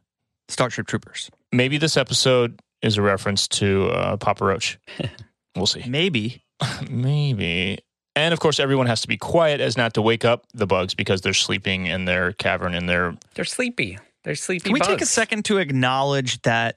Starship 0.49 0.87
Troopers. 0.87 1.31
Maybe 1.50 1.78
this 1.78 1.97
episode 1.97 2.61
is 2.81 2.97
a 2.97 3.02
reference 3.02 3.49
to 3.49 3.88
uh, 3.88 4.16
Papa 4.16 4.45
Roach. 4.45 4.78
We'll 5.54 5.66
see. 5.66 5.83
Maybe. 5.87 6.42
Maybe. 6.90 7.78
And 8.16 8.33
of 8.33 8.40
course, 8.40 8.59
everyone 8.59 8.87
has 8.87 9.02
to 9.02 9.09
be 9.09 9.19
quiet 9.19 9.61
as 9.61 9.76
not 9.76 9.92
to 9.95 10.00
wake 10.00 10.25
up 10.25 10.47
the 10.54 10.66
bugs 10.66 10.95
because 10.95 11.21
they're 11.21 11.35
sleeping 11.35 11.85
in 11.85 12.07
their 12.07 12.33
cavern 12.33 12.75
in 12.75 12.87
their. 12.87 13.14
They're 13.35 13.45
sleepy. 13.45 13.99
They're 14.25 14.35
sleepy. 14.35 14.64
Can 14.64 14.73
we 14.73 14.81
take 14.81 15.00
a 15.00 15.07
second 15.07 15.45
to 15.47 15.59
acknowledge 15.59 16.41
that 16.43 16.76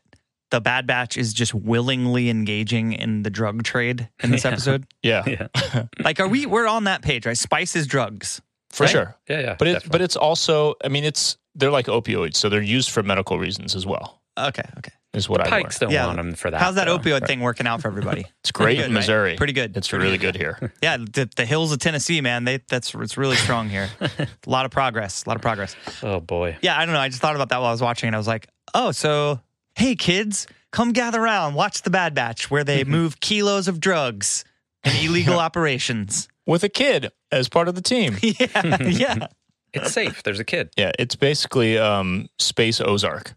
the 0.51 0.61
Bad 0.61 0.87
Batch 0.87 1.17
is 1.17 1.33
just 1.33 1.53
willingly 1.53 2.29
engaging 2.29 2.93
in 2.93 3.23
the 3.23 3.29
drug 3.29 3.63
trade 3.63 4.09
in 4.23 4.31
this 4.31 4.43
Yeah. 4.45 4.51
episode? 4.51 4.85
Yeah, 5.03 5.23
Yeah, 5.27 5.85
Like, 6.03 6.19
are 6.19 6.27
we? 6.27 6.45
We're 6.45 6.67
on 6.67 6.85
that 6.85 7.01
page, 7.01 7.25
right? 7.25 7.37
Spice 7.37 7.75
is 7.75 7.87
drugs. 7.87 8.41
for 8.71 8.83
Right? 8.83 8.89
sure. 8.91 9.15
yeah, 9.29 9.39
yeah. 9.41 9.55
But 9.57 9.67
it's 9.67 9.87
but 9.87 10.01
it's 10.01 10.15
also. 10.15 10.75
I 10.83 10.87
mean, 10.89 11.03
it's 11.03 11.37
they're 11.55 11.71
like 11.71 11.85
opioids, 11.87 12.35
so 12.35 12.49
they're 12.49 12.61
used 12.61 12.89
for 12.91 13.03
medical 13.03 13.37
reasons 13.39 13.75
as 13.75 13.85
well. 13.85 14.21
Okay, 14.37 14.63
okay. 14.77 14.91
Is 15.15 15.29
what 15.29 15.41
I 15.41 15.49
Pikes 15.49 15.81
learned. 15.81 15.91
don't 15.91 15.91
Yeah. 15.91 16.05
want 16.07 16.17
them 16.17 16.33
for 16.35 16.51
that. 16.51 16.61
How's 16.61 16.75
that 16.75 16.85
though. 16.85 16.99
opioid 16.99 17.25
thing 17.25 17.39
working 17.39 17.65
out 17.67 17.81
for 17.81 17.87
everybody? 17.87 18.25
It's 18.41 18.51
Pretty 18.51 18.75
great 18.75 18.77
good, 18.77 18.85
in 18.89 18.91
right? 18.95 18.99
Missouri. 18.99 19.35
Pretty 19.37 19.53
good. 19.53 19.75
It's 19.75 19.87
Pretty 19.87 20.03
really 20.05 20.17
good. 20.17 20.33
good 20.33 20.41
here. 20.41 20.73
Yeah, 20.83 20.97
the, 20.97 21.29
the 21.35 21.45
hills 21.45 21.71
of 21.71 21.79
Tennessee, 21.79 22.21
man. 22.21 22.43
They 22.43 22.59
that's 22.67 22.93
it's 22.93 23.17
really 23.17 23.35
strong 23.37 23.69
here. 23.69 23.89
a 24.01 24.27
lot 24.45 24.65
of 24.65 24.71
progress. 24.71 25.25
A 25.25 25.29
lot 25.29 25.35
of 25.35 25.41
progress. 25.41 25.75
Oh 26.03 26.19
boy. 26.19 26.57
Yeah, 26.61 26.77
I 26.77 26.85
don't 26.85 26.93
know. 26.93 26.99
I 26.99 27.09
just 27.09 27.21
thought 27.21 27.35
about 27.35 27.49
that 27.49 27.57
while 27.59 27.69
I 27.69 27.71
was 27.71 27.81
watching, 27.81 28.07
and 28.07 28.15
I 28.15 28.19
was 28.19 28.27
like, 28.27 28.47
oh, 28.73 28.91
so 28.91 29.39
hey, 29.75 29.95
kids, 29.95 30.47
come 30.71 30.91
gather 30.93 31.21
around, 31.21 31.53
watch 31.55 31.81
the 31.81 31.89
Bad 31.89 32.13
Batch, 32.13 32.51
where 32.51 32.63
they 32.63 32.83
move 32.83 33.19
kilos 33.19 33.67
of 33.67 33.79
drugs 33.79 34.43
and 34.83 34.95
illegal 35.03 35.39
operations. 35.39 36.27
With 36.47 36.63
a 36.63 36.69
kid 36.69 37.11
as 37.31 37.49
part 37.49 37.67
of 37.67 37.73
the 37.75 37.81
team. 37.81 38.17
Yeah, 38.21 38.77
yeah. 38.83 39.27
It's 39.73 39.91
safe. 39.91 40.23
There's 40.23 40.39
a 40.39 40.45
kid. 40.45 40.69
Yeah, 40.77 40.91
it's 40.97 41.15
basically 41.15 41.77
um, 41.77 42.29
Space 42.39 42.79
Ozark. 42.79 43.33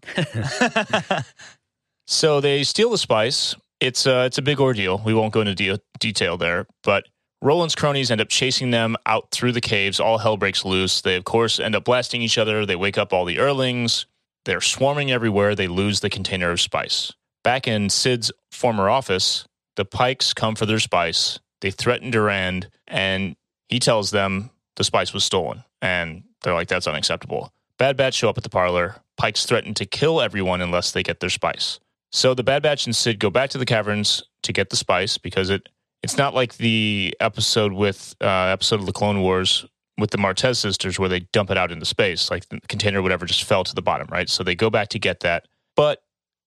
So 2.08 2.40
they 2.40 2.64
steal 2.64 2.90
the 2.90 2.98
spice. 2.98 3.54
It's 3.80 4.06
uh, 4.06 4.24
it's 4.26 4.38
a 4.38 4.42
big 4.42 4.60
ordeal. 4.60 5.00
We 5.04 5.12
won't 5.14 5.32
go 5.32 5.42
into 5.42 5.54
de- 5.54 5.80
detail 6.00 6.38
there, 6.38 6.66
but 6.82 7.04
Roland's 7.42 7.74
cronies 7.74 8.10
end 8.10 8.20
up 8.20 8.28
chasing 8.28 8.70
them 8.70 8.96
out 9.06 9.30
through 9.30 9.52
the 9.52 9.60
caves. 9.60 10.00
All 10.00 10.16
hell 10.16 10.38
breaks 10.38 10.64
loose. 10.64 11.02
They 11.02 11.16
of 11.16 11.24
course 11.24 11.60
end 11.60 11.76
up 11.76 11.84
blasting 11.84 12.22
each 12.22 12.38
other. 12.38 12.64
They 12.64 12.76
wake 12.76 12.98
up 12.98 13.12
all 13.12 13.26
the 13.26 13.38
Earlings. 13.38 14.06
They're 14.46 14.62
swarming 14.62 15.12
everywhere. 15.12 15.54
They 15.54 15.68
lose 15.68 16.00
the 16.00 16.08
container 16.08 16.50
of 16.50 16.60
spice. 16.60 17.12
Back 17.44 17.68
in 17.68 17.90
Sid's 17.90 18.32
former 18.50 18.88
office, 18.88 19.46
the 19.76 19.84
Pikes 19.84 20.32
come 20.32 20.54
for 20.54 20.64
their 20.64 20.78
spice. 20.80 21.38
They 21.60 21.70
threaten 21.70 22.10
Durand, 22.10 22.68
and 22.86 23.36
he 23.68 23.78
tells 23.78 24.10
them 24.10 24.50
the 24.76 24.84
spice 24.84 25.12
was 25.12 25.24
stolen. 25.24 25.62
And 25.82 26.24
they're 26.42 26.54
like, 26.54 26.68
that's 26.68 26.86
unacceptable. 26.86 27.52
Bad 27.78 27.96
Batch 27.96 28.14
show 28.14 28.30
up 28.30 28.38
at 28.38 28.44
the 28.44 28.50
parlor. 28.50 28.96
Pikes 29.18 29.44
threaten 29.44 29.74
to 29.74 29.86
kill 29.86 30.20
everyone 30.20 30.62
unless 30.62 30.92
they 30.92 31.02
get 31.02 31.20
their 31.20 31.30
spice. 31.30 31.78
So 32.10 32.34
the 32.34 32.42
Bad 32.42 32.62
Batch 32.62 32.86
and 32.86 32.96
Sid 32.96 33.18
go 33.18 33.30
back 33.30 33.50
to 33.50 33.58
the 33.58 33.66
caverns 33.66 34.22
to 34.42 34.52
get 34.52 34.70
the 34.70 34.76
spice 34.76 35.18
because 35.18 35.50
it 35.50 35.68
it's 36.02 36.16
not 36.16 36.34
like 36.34 36.56
the 36.56 37.14
episode 37.20 37.72
with 37.72 38.14
uh, 38.20 38.26
episode 38.26 38.80
of 38.80 38.86
the 38.86 38.92
Clone 38.92 39.20
Wars 39.20 39.66
with 39.98 40.10
the 40.10 40.18
Martez 40.18 40.56
sisters 40.56 40.98
where 40.98 41.08
they 41.08 41.20
dump 41.32 41.50
it 41.50 41.58
out 41.58 41.72
into 41.72 41.84
space. 41.84 42.30
Like 42.30 42.48
the 42.48 42.60
container, 42.68 43.02
whatever, 43.02 43.26
just 43.26 43.44
fell 43.44 43.64
to 43.64 43.74
the 43.74 43.82
bottom, 43.82 44.06
right? 44.10 44.28
So 44.28 44.44
they 44.44 44.54
go 44.54 44.70
back 44.70 44.88
to 44.88 44.98
get 44.98 45.20
that, 45.20 45.48
but 45.76 46.02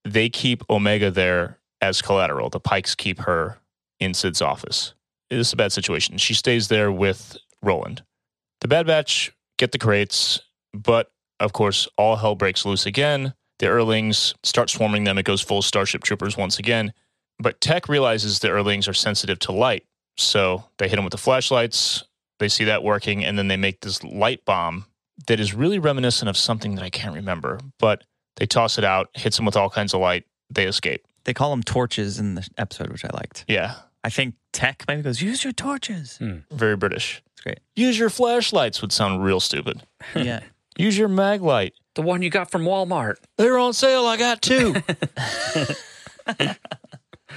they 0.06 0.30
keep 0.30 0.64
Omega 0.70 1.12
there 1.12 1.60
as 1.82 2.02
collateral. 2.02 2.50
The 2.50 2.60
Pikes 2.60 2.96
keep 2.96 3.20
her 3.20 3.60
in 4.00 4.14
Sid's 4.14 4.42
office. 4.42 4.94
This 5.30 5.48
is 5.48 5.54
a 5.54 5.58
bad 5.58 5.72
situation. 5.72 6.18
She 6.18 6.34
stays 6.34 6.70
there 6.70 6.92
with 6.92 7.38
Roland. 7.62 8.04
The 8.62 8.68
Bad 8.68 8.88
Batch 8.88 9.32
get 9.58 9.72
the 9.72 9.78
crates, 9.78 10.40
but 10.74 11.12
of 11.40 11.54
course, 11.54 11.88
all 11.98 12.16
hell 12.16 12.36
breaks 12.36 12.66
loose 12.66 12.86
again. 12.86 13.34
The 13.62 13.68
Earlings 13.68 14.34
start 14.42 14.72
swarming 14.72 15.04
them. 15.04 15.20
It 15.20 15.24
goes 15.24 15.40
full 15.40 15.62
Starship 15.62 16.04
Troopers 16.04 16.36
once 16.36 16.58
again. 16.58 16.94
But 17.38 17.62
Tech 17.62 17.88
realizes 17.88 18.40
the 18.40 18.50
Earlings 18.50 18.88
are 18.88 18.94
sensitive 18.94 19.38
to 19.40 19.52
light. 19.52 19.86
So 20.18 20.64
they 20.80 20.88
hit 20.90 20.96
them 20.96 21.06
with 21.06 21.12
the 21.12 21.20
flashlights. 21.20 22.04
They 22.40 22.50
see 22.50 22.64
that 22.64 22.84
working. 22.84 23.24
And 23.24 23.38
then 23.38 23.50
they 23.50 23.58
make 23.58 23.82
this 23.82 24.04
light 24.04 24.46
bomb 24.46 24.86
that 25.28 25.40
is 25.40 25.54
really 25.54 25.78
reminiscent 25.78 26.28
of 26.28 26.38
something 26.38 26.74
that 26.74 26.84
I 26.84 26.90
can't 26.90 27.14
remember. 27.14 27.60
But 27.78 28.04
they 28.38 28.48
toss 28.48 28.80
it 28.80 28.84
out, 28.84 29.10
hits 29.14 29.38
them 29.38 29.46
with 29.46 29.56
all 29.56 29.70
kinds 29.70 29.94
of 29.94 30.02
light. 30.02 30.26
They 30.50 30.66
escape. 30.66 31.06
They 31.26 31.34
call 31.36 31.52
them 31.52 31.62
torches 31.62 32.18
in 32.18 32.34
the 32.34 32.50
episode, 32.58 32.90
which 32.90 33.06
I 33.06 33.10
liked. 33.14 33.46
Yeah, 33.48 33.76
I 34.04 34.10
think 34.10 34.34
Tech 34.54 34.86
maybe 34.88 35.04
goes, 35.04 35.22
use 35.22 35.44
your 35.44 35.54
torches. 35.54 36.18
Hmm. 36.18 36.38
very 36.50 36.76
British. 36.76 37.22
It's 37.34 37.42
great. 37.42 37.60
Use 37.76 38.00
your 38.00 38.10
flashlights 38.10 38.82
would 38.82 38.92
sound 38.92 39.24
real 39.24 39.40
stupid. 39.40 39.84
Yeah. 40.16 40.40
Use 40.78 40.98
your 40.98 41.10
mag 41.10 41.42
light. 41.42 41.74
The 41.96 42.02
one 42.02 42.22
you 42.22 42.30
got 42.30 42.52
from 42.52 42.64
Walmart. 42.64 43.16
They 43.38 43.50
were 43.50 43.60
on 43.60 43.74
sale. 43.74 44.06
I 44.06 44.18
got 44.18 44.42
two. 44.42 44.74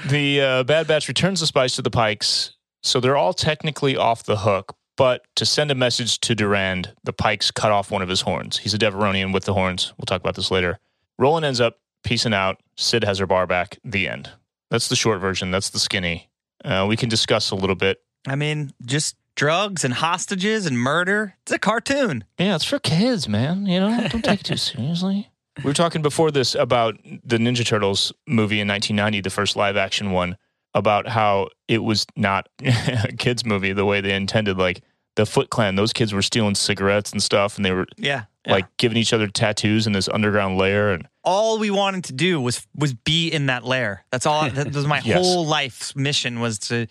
the 0.09 0.41
uh, 0.41 0.63
Bad 0.65 0.87
Batch 0.87 1.09
returns 1.09 1.41
the 1.41 1.47
spice 1.47 1.77
to 1.77 1.83
the 1.83 1.91
Pikes, 1.91 2.55
so 2.83 3.01
they're 3.01 3.17
all 3.17 3.33
technically 3.33 3.97
off 3.97 4.23
the 4.25 4.39
hook. 4.39 4.77
But 4.97 5.27
to 5.37 5.45
send 5.45 5.73
a 5.73 5.75
message 5.75 6.21
to 6.21 6.37
Durand, 6.37 6.93
the 7.03 7.13
Pikes 7.13 7.51
cut 7.51 7.73
off 7.73 7.91
one 7.91 8.03
of 8.03 8.09
his 8.09 8.21
horns. 8.21 8.59
He's 8.59 8.75
a 8.75 8.79
Devaronian 8.79 9.33
with 9.33 9.45
the 9.45 9.55
horns. 9.55 9.93
We'll 9.99 10.07
talk 10.07 10.21
about 10.21 10.37
this 10.37 10.53
later. 10.53 10.79
Roland 11.19 11.45
ends 11.45 11.61
up 11.61 11.81
piecing 12.05 12.33
out. 12.35 12.61
Sid 12.77 13.03
has 13.03 13.19
her 13.19 13.27
bar 13.27 13.49
back. 13.49 13.79
The 13.85 14.09
end. 14.09 14.31
That's 14.71 14.89
the 14.89 14.97
short 14.97 15.21
version. 15.21 15.51
That's 15.51 15.71
the 15.71 15.81
skinny. 15.81 16.31
Uh, 16.65 16.87
we 16.89 16.97
can 16.97 17.09
discuss 17.09 17.51
a 17.51 17.57
little 17.57 17.75
bit. 17.75 18.03
I 18.27 18.37
mean, 18.37 18.71
just 18.85 19.17
drugs 19.37 19.85
and 19.85 19.95
hostages 19.95 20.67
and 20.67 20.79
murder. 20.79 21.35
It's 21.43 21.53
a 21.53 21.59
cartoon. 21.59 22.25
Yeah, 22.39 22.57
it's 22.57 22.65
for 22.65 22.79
kids, 22.79 23.29
man. 23.29 23.67
You 23.67 23.81
know, 23.81 24.09
don't 24.09 24.25
take 24.25 24.41
it 24.41 24.45
too 24.45 24.57
seriously. 24.59 25.31
We 25.59 25.65
were 25.65 25.75
talking 25.75 26.03
before 26.03 26.31
this 26.31 26.55
about 26.55 26.97
the 27.05 27.39
Ninja 27.39 27.65
Turtles 27.65 28.13
movie 28.27 28.61
in 28.61 28.67
1990, 28.69 29.21
the 29.21 29.31
first 29.31 29.57
live 29.57 29.77
action 29.77 30.11
one, 30.11 30.37
about 30.75 31.07
how 31.07 31.49
it 31.69 31.79
was 31.79 32.07
not 32.17 32.49
a 32.65 33.13
kids' 33.17 33.45
movie 33.45 33.73
the 33.73 33.85
way 33.85 34.01
they 34.01 34.15
intended. 34.15 34.59
Like 34.59 34.83
the 35.17 35.27
Foot 35.27 35.51
Clan, 35.51 35.77
those 35.77 35.93
kids 35.93 36.13
were 36.13 36.23
stealing 36.23 36.55
cigarettes 36.55 37.13
and 37.13 37.23
stuff, 37.23 37.57
and 37.57 37.65
they 37.65 37.71
were 37.73 37.87
Yeah. 37.97 38.25
like 38.47 38.67
giving 38.79 38.99
each 38.99 39.13
other 39.13 39.27
tattoos 39.29 39.87
in 39.87 39.93
this 39.93 40.09
underground 40.09 40.59
lair. 40.59 40.93
And 40.93 41.07
all 41.23 41.59
we 41.59 41.71
wanted 41.71 42.05
to 42.05 42.13
do 42.13 42.41
was 42.41 42.67
was 42.77 42.93
be 42.95 43.29
in 43.31 43.47
that 43.47 43.65
lair. 43.65 44.05
That's 44.11 44.27
all. 44.27 44.49
That 44.51 44.73
was 44.75 44.87
my 44.87 45.01
Yes. 45.05 45.17
whole 45.19 45.47
life's 45.47 45.95
mission 45.97 46.41
was 46.41 46.59
to 46.71 46.87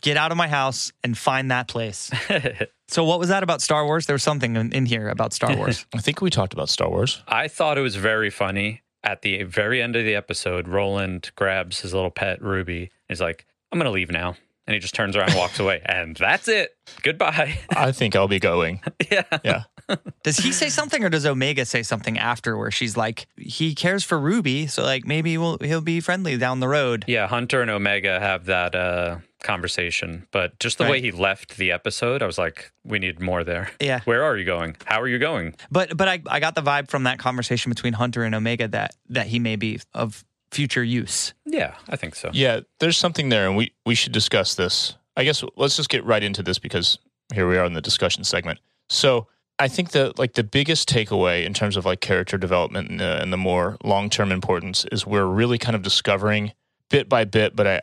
get 0.00 0.16
out 0.16 0.30
of 0.32 0.36
my 0.38 0.48
house 0.48 0.90
and 1.04 1.16
find 1.16 1.50
that 1.50 1.68
place. 1.68 2.10
so 2.88 3.04
what 3.04 3.18
was 3.18 3.28
that 3.28 3.42
about 3.42 3.60
Star 3.62 3.84
Wars? 3.84 4.06
There 4.06 4.14
was 4.14 4.22
something 4.22 4.56
in, 4.56 4.72
in 4.72 4.86
here 4.86 5.08
about 5.08 5.32
Star 5.32 5.54
Wars. 5.56 5.86
I 5.94 5.98
think 5.98 6.20
we 6.20 6.30
talked 6.30 6.52
about 6.54 6.68
Star 6.68 6.88
Wars. 6.88 7.22
I 7.28 7.48
thought 7.48 7.78
it 7.78 7.82
was 7.82 7.96
very 7.96 8.30
funny. 8.30 8.82
At 9.04 9.22
the 9.22 9.44
very 9.44 9.80
end 9.80 9.94
of 9.94 10.04
the 10.04 10.16
episode, 10.16 10.66
Roland 10.66 11.30
grabs 11.36 11.80
his 11.82 11.94
little 11.94 12.10
pet 12.10 12.42
Ruby. 12.42 12.90
He's 13.08 13.20
like, 13.20 13.46
"I'm 13.70 13.78
gonna 13.78 13.92
leave 13.92 14.10
now," 14.10 14.34
and 14.66 14.74
he 14.74 14.80
just 14.80 14.94
turns 14.94 15.16
around 15.16 15.30
and 15.30 15.38
walks 15.38 15.60
away. 15.60 15.80
And 15.84 16.16
that's 16.16 16.48
it. 16.48 16.76
Goodbye. 17.02 17.58
I 17.70 17.92
think 17.92 18.16
I'll 18.16 18.28
be 18.28 18.40
going. 18.40 18.80
yeah. 19.10 19.22
Yeah. 19.44 19.64
does 20.24 20.38
he 20.38 20.50
say 20.52 20.68
something 20.68 21.04
or 21.04 21.08
does 21.08 21.24
Omega 21.24 21.64
say 21.64 21.82
something 21.82 22.18
after 22.18 22.56
where 22.56 22.70
she's 22.72 22.96
like, 22.96 23.26
he 23.36 23.74
cares 23.74 24.02
for 24.02 24.18
Ruby, 24.18 24.66
so 24.66 24.82
like 24.82 25.06
maybe 25.06 25.38
we'll, 25.38 25.58
he'll 25.58 25.80
be 25.80 26.00
friendly 26.00 26.36
down 26.36 26.58
the 26.60 26.68
road. 26.68 27.04
Yeah, 27.06 27.28
Hunter 27.28 27.62
and 27.62 27.70
Omega 27.70 28.18
have 28.18 28.46
that 28.46 28.74
uh, 28.74 29.18
conversation, 29.42 30.26
but 30.32 30.58
just 30.58 30.78
the 30.78 30.84
way 30.84 31.00
he 31.00 31.12
left 31.12 31.56
the 31.56 31.70
episode, 31.70 32.22
I 32.22 32.26
was 32.26 32.36
like, 32.38 32.72
we 32.84 32.98
need 32.98 33.20
more 33.20 33.44
there. 33.44 33.70
Yeah. 33.80 34.00
Where 34.04 34.24
are 34.24 34.36
you 34.36 34.44
going? 34.44 34.76
How 34.84 35.00
are 35.00 35.08
you 35.08 35.20
going? 35.20 35.54
But 35.70 35.96
but 35.96 36.08
I, 36.08 36.20
I 36.26 36.40
got 36.40 36.56
the 36.56 36.62
vibe 36.62 36.88
from 36.90 37.04
that 37.04 37.18
conversation 37.20 37.70
between 37.70 37.92
Hunter 37.92 38.24
and 38.24 38.34
Omega 38.34 38.66
that 38.68 38.96
that 39.10 39.28
he 39.28 39.38
may 39.38 39.54
be 39.54 39.80
of 39.94 40.24
future 40.56 40.82
use. 40.82 41.34
Yeah, 41.44 41.74
I 41.90 41.96
think 41.96 42.14
so. 42.14 42.30
Yeah, 42.32 42.60
there's 42.80 42.96
something 42.96 43.28
there, 43.28 43.46
and 43.46 43.58
we, 43.58 43.74
we 43.84 43.94
should 43.94 44.12
discuss 44.12 44.54
this. 44.54 44.96
I 45.14 45.24
guess 45.24 45.44
let's 45.56 45.76
just 45.76 45.90
get 45.90 46.02
right 46.06 46.22
into 46.22 46.42
this 46.42 46.58
because 46.58 46.98
here 47.34 47.46
we 47.46 47.58
are 47.58 47.66
in 47.66 47.74
the 47.74 47.82
discussion 47.82 48.24
segment. 48.24 48.58
So 48.88 49.26
I 49.58 49.68
think 49.68 49.90
that 49.90 50.18
like 50.18 50.32
the 50.32 50.44
biggest 50.44 50.88
takeaway 50.88 51.44
in 51.44 51.52
terms 51.52 51.76
of 51.76 51.84
like 51.84 52.00
character 52.00 52.38
development 52.38 52.88
and, 52.88 53.02
uh, 53.02 53.18
and 53.20 53.30
the 53.32 53.36
more 53.36 53.76
long 53.84 54.08
term 54.08 54.32
importance 54.32 54.86
is 54.90 55.06
we're 55.06 55.26
really 55.26 55.58
kind 55.58 55.76
of 55.76 55.82
discovering 55.82 56.52
bit 56.88 57.06
by 57.06 57.24
bit. 57.24 57.54
But 57.54 57.66
I 57.66 57.80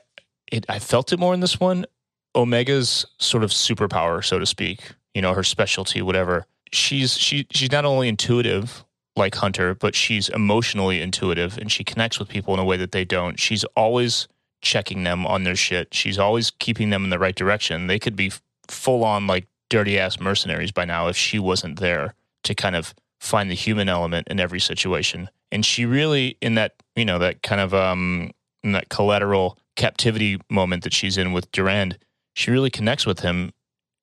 it 0.51 0.65
I 0.67 0.79
felt 0.79 1.13
it 1.13 1.19
more 1.19 1.33
in 1.35 1.39
this 1.39 1.59
one. 1.59 1.85
Omega's 2.33 3.05
sort 3.19 3.43
of 3.43 3.51
superpower, 3.51 4.25
so 4.25 4.39
to 4.39 4.45
speak. 4.47 4.93
You 5.13 5.21
know, 5.21 5.33
her 5.35 5.43
specialty, 5.43 6.01
whatever. 6.01 6.47
She's 6.71 7.17
she 7.19 7.45
she's 7.51 7.71
not 7.71 7.85
only 7.85 8.07
intuitive 8.07 8.83
like 9.15 9.35
Hunter, 9.35 9.75
but 9.75 9.95
she's 9.95 10.29
emotionally 10.29 11.01
intuitive 11.01 11.57
and 11.57 11.71
she 11.71 11.83
connects 11.83 12.19
with 12.19 12.29
people 12.29 12.53
in 12.53 12.59
a 12.59 12.65
way 12.65 12.77
that 12.77 12.91
they 12.91 13.05
don't. 13.05 13.39
She's 13.39 13.63
always 13.75 14.27
checking 14.61 15.03
them 15.03 15.25
on 15.25 15.43
their 15.43 15.55
shit. 15.55 15.93
She's 15.93 16.17
always 16.17 16.51
keeping 16.51 16.89
them 16.89 17.03
in 17.03 17.09
the 17.09 17.19
right 17.19 17.35
direction. 17.35 17.87
They 17.87 17.99
could 17.99 18.15
be 18.15 18.31
full 18.67 19.03
on 19.03 19.27
like 19.27 19.47
dirty 19.69 19.99
ass 19.99 20.19
mercenaries 20.19 20.71
by 20.71 20.85
now 20.85 21.07
if 21.07 21.17
she 21.17 21.37
wasn't 21.37 21.79
there 21.79 22.15
to 22.43 22.55
kind 22.55 22.75
of 22.75 22.93
find 23.19 23.49
the 23.49 23.55
human 23.55 23.89
element 23.89 24.27
in 24.29 24.39
every 24.39 24.59
situation. 24.59 25.29
And 25.51 25.65
she 25.65 25.85
really 25.85 26.37
in 26.41 26.55
that, 26.55 26.75
you 26.95 27.05
know, 27.05 27.19
that 27.19 27.43
kind 27.43 27.61
of 27.61 27.73
um 27.73 28.31
in 28.63 28.71
that 28.71 28.89
collateral 28.89 29.57
captivity 29.75 30.39
moment 30.49 30.83
that 30.83 30.93
she's 30.93 31.17
in 31.17 31.33
with 31.33 31.51
Durand, 31.51 31.97
she 32.33 32.51
really 32.51 32.69
connects 32.69 33.05
with 33.05 33.19
him 33.19 33.51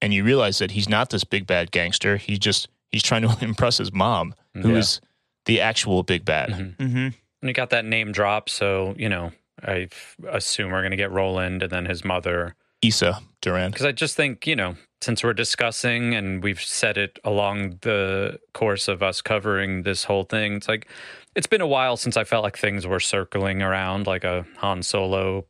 and 0.02 0.14
you 0.14 0.24
realize 0.24 0.58
that 0.58 0.72
he's 0.72 0.88
not 0.88 1.10
this 1.10 1.24
big 1.24 1.46
bad 1.46 1.70
gangster. 1.70 2.16
He 2.16 2.38
just 2.38 2.68
he's 2.92 3.02
trying 3.02 3.22
to 3.22 3.36
impress 3.44 3.78
his 3.78 3.92
mom, 3.92 4.34
who 4.54 4.76
is 4.76 5.00
Yeah. 5.02 5.08
the 5.46 5.60
actual 5.60 6.02
big 6.02 6.24
bad. 6.24 6.50
Mhm. 6.50 6.76
Mm-hmm. 6.76 6.96
And 7.42 7.48
he 7.48 7.52
got 7.52 7.70
that 7.70 7.84
name 7.84 8.12
drop, 8.12 8.48
so 8.48 8.94
you 8.98 9.08
know 9.08 9.32
I 9.62 9.88
f- 9.92 10.16
assume 10.28 10.70
we're 10.72 10.82
gonna 10.82 10.96
get 10.96 11.10
Roland 11.10 11.62
and 11.62 11.70
then 11.70 11.84
his 11.86 12.04
mother. 12.04 12.54
Issa 12.82 13.20
Durand. 13.42 13.74
Because 13.74 13.84
I 13.84 13.92
just 13.92 14.16
think, 14.16 14.46
you 14.46 14.56
know, 14.56 14.74
since 15.02 15.22
we're 15.22 15.34
discussing 15.34 16.14
and 16.14 16.42
we've 16.42 16.62
said 16.62 16.96
it 16.96 17.18
along 17.24 17.76
the 17.82 18.40
course 18.54 18.88
of 18.88 19.02
us 19.02 19.20
covering 19.20 19.82
this 19.82 20.04
whole 20.04 20.24
thing, 20.24 20.54
it's 20.54 20.66
like 20.68 20.88
it's 21.36 21.46
been 21.46 21.60
a 21.60 21.66
while 21.66 21.98
since 21.98 22.16
I 22.16 22.24
felt 22.24 22.42
like 22.42 22.56
things 22.56 22.86
were 22.86 22.98
circling 23.00 23.60
around 23.60 24.06
like 24.06 24.24
a 24.24 24.46
Han 24.58 24.82
Solo 24.82 25.44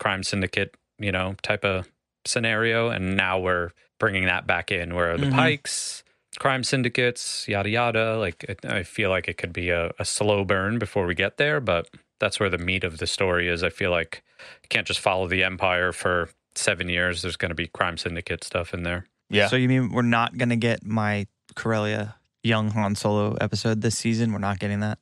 crime 0.00 0.24
syndicate, 0.24 0.74
you 0.98 1.12
know, 1.12 1.36
type 1.42 1.64
of 1.64 1.88
scenario. 2.26 2.88
And 2.90 3.16
now 3.16 3.38
we're 3.38 3.70
bringing 4.00 4.24
that 4.24 4.48
back 4.48 4.72
in 4.72 4.92
where 4.94 5.12
are 5.12 5.18
the 5.18 5.26
Mhm. 5.26 5.34
Pikes, 5.34 6.01
crime 6.38 6.64
syndicates, 6.64 7.46
yada, 7.48 7.68
yada. 7.68 8.18
Like, 8.18 8.44
it, 8.44 8.64
I 8.64 8.82
feel 8.82 9.10
like 9.10 9.28
it 9.28 9.36
could 9.38 9.52
be 9.52 9.70
a, 9.70 9.92
a 9.98 10.04
slow 10.04 10.44
burn 10.44 10.78
before 10.78 11.06
we 11.06 11.14
get 11.14 11.36
there, 11.36 11.60
but 11.60 11.88
that's 12.20 12.38
where 12.40 12.50
the 12.50 12.58
meat 12.58 12.84
of 12.84 12.98
the 12.98 13.06
story 13.06 13.48
is. 13.48 13.62
I 13.62 13.70
feel 13.70 13.90
like 13.90 14.22
you 14.62 14.68
can't 14.68 14.86
just 14.86 15.00
follow 15.00 15.28
the 15.28 15.42
Empire 15.42 15.92
for 15.92 16.30
seven 16.54 16.88
years. 16.88 17.22
There's 17.22 17.36
going 17.36 17.50
to 17.50 17.54
be 17.54 17.66
crime 17.66 17.96
syndicate 17.96 18.44
stuff 18.44 18.74
in 18.74 18.82
there. 18.82 19.06
Yeah. 19.32 19.48
So 19.48 19.56
you 19.56 19.68
mean 19.68 19.90
we're 19.90 20.02
not 20.02 20.36
gonna 20.36 20.56
get 20.56 20.84
my 20.84 21.26
Corellia 21.56 22.16
young 22.44 22.70
Han 22.70 22.94
Solo 22.94 23.34
episode 23.40 23.80
this 23.80 23.96
season? 23.96 24.32
We're 24.32 24.38
not 24.38 24.58
getting 24.58 24.80
that. 24.80 24.98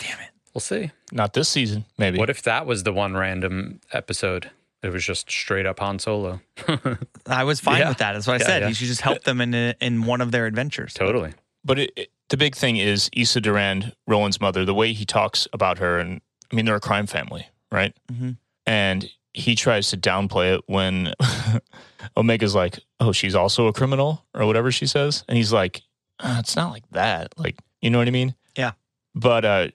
Damn 0.00 0.20
it. 0.20 0.30
We'll 0.52 0.60
see. 0.60 0.90
Not 1.12 1.34
this 1.34 1.48
season, 1.48 1.84
maybe. 1.96 2.18
What 2.18 2.30
if 2.30 2.42
that 2.42 2.66
was 2.66 2.82
the 2.82 2.92
one 2.92 3.14
random 3.14 3.80
episode? 3.92 4.50
It 4.84 4.92
was 4.92 5.04
just 5.04 5.30
straight 5.30 5.64
up 5.66 5.80
Han 5.80 5.98
Solo. 5.98 6.40
I 7.26 7.42
was 7.44 7.58
fine 7.58 7.80
Yeah. 7.80 7.88
with 7.88 7.98
that. 7.98 8.12
That's 8.12 8.26
what 8.26 8.34
I 8.34 8.38
Yeah, 8.44 8.46
said. 8.46 8.62
yeah. 8.62 8.68
You 8.68 8.74
should 8.74 8.86
just 8.88 9.00
help 9.00 9.24
them 9.24 9.40
in 9.40 9.54
a, 9.54 9.74
in 9.80 10.04
one 10.04 10.20
of 10.20 10.30
their 10.30 10.46
adventures. 10.46 10.92
totally. 10.94 11.32
But 11.64 11.78
it, 11.78 11.92
it- 11.96 12.10
the 12.30 12.36
big 12.38 12.54
thing 12.56 12.76
is 12.78 13.10
Issa 13.12 13.40
Durand, 13.42 13.94
Roland's 14.06 14.40
mother, 14.40 14.64
the 14.64 14.72
way 14.74 14.92
he 14.94 15.04
talks 15.04 15.46
about 15.52 15.78
her, 15.78 15.98
and 15.98 16.20
I 16.50 16.56
mean, 16.56 16.64
they're 16.64 16.74
a 16.76 16.80
crime 16.80 17.06
family, 17.06 17.46
right? 17.70 17.94
Mhm. 18.12 18.38
And 18.66 19.10
he 19.34 19.54
tries 19.54 19.90
to 19.90 19.96
downplay 19.98 20.54
it 20.54 20.62
when 20.66 21.12
Omega's 22.16 22.54
like, 22.54 22.78
oh, 23.00 23.12
she's 23.12 23.34
also 23.34 23.66
a 23.66 23.72
criminal 23.72 24.24
or 24.34 24.46
whatever 24.46 24.70
she 24.72 24.86
says. 24.86 25.24
And 25.28 25.36
he's 25.36 25.52
like, 25.52 25.82
uh, 26.20 26.36
it's 26.40 26.56
not 26.56 26.70
like 26.72 26.84
that. 26.92 27.34
Like, 27.38 27.56
you 27.82 27.90
know 27.90 27.98
what 27.98 28.08
I 28.08 28.12
mean? 28.12 28.34
Yeah. 28.56 28.72
But 29.14 29.44
uh, 29.44 29.68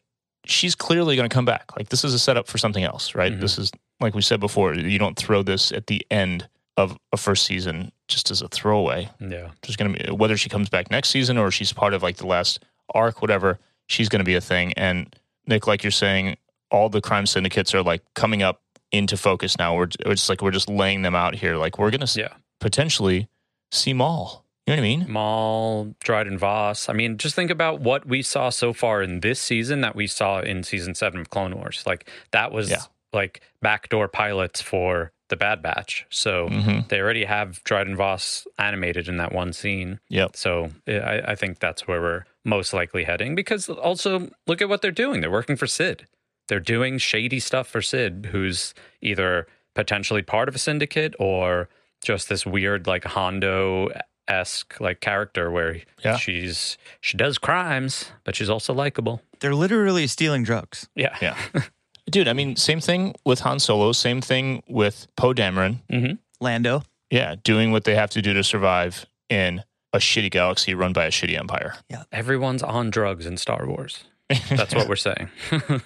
she's 0.45 0.75
clearly 0.75 1.15
going 1.15 1.29
to 1.29 1.33
come 1.33 1.45
back. 1.45 1.75
Like, 1.77 1.89
this 1.89 2.03
is 2.03 2.13
a 2.13 2.19
setup 2.19 2.47
for 2.47 2.57
something 2.57 2.83
else, 2.83 3.13
right? 3.15 3.33
Mhm. 3.33 3.41
This 3.41 3.57
is, 3.59 3.71
like 4.00 4.15
we 4.15 4.22
said 4.22 4.39
before, 4.39 4.74
you 4.75 4.98
don't 5.00 5.18
throw 5.18 5.44
this 5.44 5.72
at 5.72 5.88
the 5.88 6.06
end 6.12 6.48
of 6.77 6.98
a 7.12 7.18
first 7.18 7.46
season 7.46 7.91
just 8.08 8.32
as 8.32 8.41
a 8.41 8.48
throwaway 8.48 9.10
Yeah. 9.20 9.50
there's 9.62 9.75
going 9.75 9.94
to 9.94 10.03
be 10.06 10.12
whether 10.12 10.38
she 10.38 10.48
comes 10.50 10.70
back 10.70 10.89
next 10.89 11.10
season 11.10 11.38
or 11.38 11.51
she's 11.51 11.74
part 11.74 11.94
of 11.94 12.01
like 12.01 12.15
the 12.18 12.25
last 12.25 12.63
arc 12.96 13.22
whatever 13.22 13.60
she's 13.88 14.08
going 14.08 14.20
to 14.22 14.25
be 14.25 14.36
a 14.36 14.41
thing 14.41 14.72
and 14.77 15.13
nick 15.46 15.68
like 15.68 15.84
you're 15.84 15.91
saying 15.91 16.38
all 16.72 16.88
the 16.88 17.01
crime 17.01 17.25
syndicates 17.25 17.75
are 17.75 17.84
like 17.84 18.01
coming 18.15 18.41
up 18.41 18.62
into 18.94 19.18
focus 19.18 19.58
now 19.60 19.75
we're 19.75 19.89
it's 20.06 20.29
like 20.29 20.41
we're 20.41 20.51
just 20.51 20.70
laying 20.70 21.01
them 21.01 21.15
out 21.15 21.36
here 21.36 21.58
like 21.58 21.77
we're 21.77 21.91
going 21.91 22.06
to 22.06 22.20
Yeah. 22.20 22.29
potentially 22.62 23.27
see 23.72 23.94
maul 23.94 24.46
you 24.65 24.75
know 24.75 24.82
what 24.82 24.86
i 24.86 24.88
mean 24.98 25.12
Maul, 25.12 25.96
Dryden 26.00 26.38
Voss. 26.38 26.88
I 26.89 26.94
mean, 26.94 27.18
just 27.18 27.36
think 27.36 27.50
about 27.51 27.82
what 27.82 28.06
we 28.06 28.22
saw 28.22 28.50
so 28.51 28.72
far 28.72 29.01
in 29.01 29.20
this 29.22 29.39
season 29.41 29.82
that 29.82 29.96
we 29.96 30.06
saw 30.08 30.39
in 30.41 30.63
season 30.63 30.94
seven 30.96 31.20
of 31.20 31.29
Clone 31.32 31.56
Wars. 31.56 31.84
Like 31.88 32.08
that 32.32 32.51
was 32.51 32.70
Yeah. 32.70 32.82
Like 33.13 33.41
backdoor 33.61 34.07
pilots 34.07 34.61
for 34.61 35.11
the 35.29 35.35
Bad 35.35 35.61
Batch. 35.61 36.05
So 36.09 36.49
mm-hmm. 36.49 36.87
they 36.89 36.99
already 36.99 37.23
have 37.25 37.63
Dryden 37.63 37.95
Voss 37.95 38.47
animated 38.57 39.07
in 39.07 39.17
that 39.17 39.31
one 39.31 39.53
scene. 39.53 39.99
yep 40.09 40.35
So 40.35 40.71
I, 40.87 41.21
I 41.27 41.35
think 41.35 41.59
that's 41.59 41.87
where 41.87 42.01
we're 42.01 42.23
most 42.43 42.73
likely 42.73 43.03
heading 43.03 43.35
because 43.35 43.69
also 43.69 44.29
look 44.47 44.61
at 44.61 44.69
what 44.69 44.81
they're 44.81 44.91
doing. 44.91 45.21
They're 45.21 45.31
working 45.31 45.55
for 45.55 45.67
Sid. 45.67 46.07
They're 46.47 46.59
doing 46.59 46.97
shady 46.97 47.39
stuff 47.39 47.67
for 47.67 47.81
Sid, 47.81 48.29
who's 48.31 48.73
either 49.01 49.47
potentially 49.75 50.23
part 50.23 50.49
of 50.49 50.55
a 50.55 50.59
syndicate 50.59 51.13
or 51.19 51.69
just 52.03 52.27
this 52.27 52.45
weird 52.45 52.87
like 52.87 53.03
Hondo 53.03 53.89
esque 54.27 54.79
like 54.79 54.99
character 54.99 55.51
where 55.51 55.81
Yeah. 56.03 56.17
she's 56.17 56.77
she 57.01 57.17
does 57.17 57.37
crimes, 57.37 58.11
but 58.23 58.35
she's 58.35 58.49
also 58.49 58.73
likable. 58.73 59.21
They're 59.39 59.55
literally 59.55 60.07
stealing 60.07 60.43
drugs. 60.43 60.89
Yeah. 60.95 61.15
yeah 61.21 61.37
dude 62.09 62.27
i 62.27 62.33
mean 62.33 62.55
same 62.55 62.79
thing 62.79 63.13
with 63.25 63.39
han 63.41 63.59
solo 63.59 63.91
same 63.91 64.22
thing 64.22 64.63
with 64.67 65.07
poe 65.15 65.33
dameron 65.33 65.77
hmm 65.89 66.13
Lando. 66.41 66.83
yeah 67.09 67.35
doing 67.43 67.72
what 67.72 67.83
they 67.83 67.95
have 67.95 68.09
to 68.11 68.22
do 68.22 68.33
to 68.33 68.43
survive 68.43 69.05
in 69.29 69.63
a 69.93 69.98
shitty 69.98 70.31
galaxy 70.31 70.74
run 70.74 70.93
by 70.93 71.05
a 71.05 71.09
shitty 71.11 71.37
empire 71.37 71.75
Yeah, 71.89 72.03
Everyone's 72.11 72.63
on 72.63 72.91
drugs 72.91 73.25
in 73.25 73.37
Star 73.37 73.67
Wars. 73.67 74.03
That's 74.50 74.75
what 74.75 74.87
we're 74.87 74.95
saying. 74.95 75.29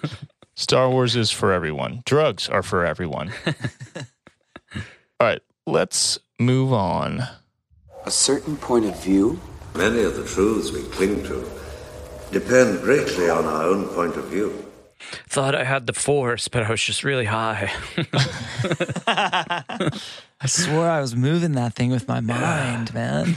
Star 0.54 0.90
Wars 0.90 1.16
is 1.16 1.30
for 1.30 1.52
everyone. 1.52 2.02
Drugs 2.04 2.48
are 2.50 2.62
for 2.62 2.84
everyone. 2.84 3.32
All 4.74 4.82
right, 5.22 5.40
let's 5.66 6.18
move 6.38 6.72
on. 6.72 7.22
A 8.04 8.10
certain 8.10 8.56
point 8.58 8.84
of 8.84 9.02
view 9.02 9.40
Many 9.76 10.02
of 10.04 10.14
the 10.14 10.24
truths 10.24 10.70
we 10.70 10.82
cling 10.84 11.24
to 11.24 11.44
depend 12.30 12.80
greatly 12.82 13.28
on 13.28 13.44
our 13.44 13.64
own 13.64 13.88
point 13.88 14.14
of 14.16 14.26
view. 14.26 14.63
Thought 15.28 15.54
I 15.54 15.64
had 15.64 15.86
the 15.86 15.92
force, 15.92 16.48
but 16.48 16.62
I 16.62 16.70
was 16.70 16.82
just 16.82 17.04
really 17.04 17.24
high. 17.24 17.72
I 19.06 20.46
swore 20.46 20.88
I 20.88 21.00
was 21.00 21.14
moving 21.14 21.52
that 21.52 21.74
thing 21.74 21.90
with 21.90 22.08
my 22.08 22.20
mind, 22.20 22.92
man. 22.94 23.34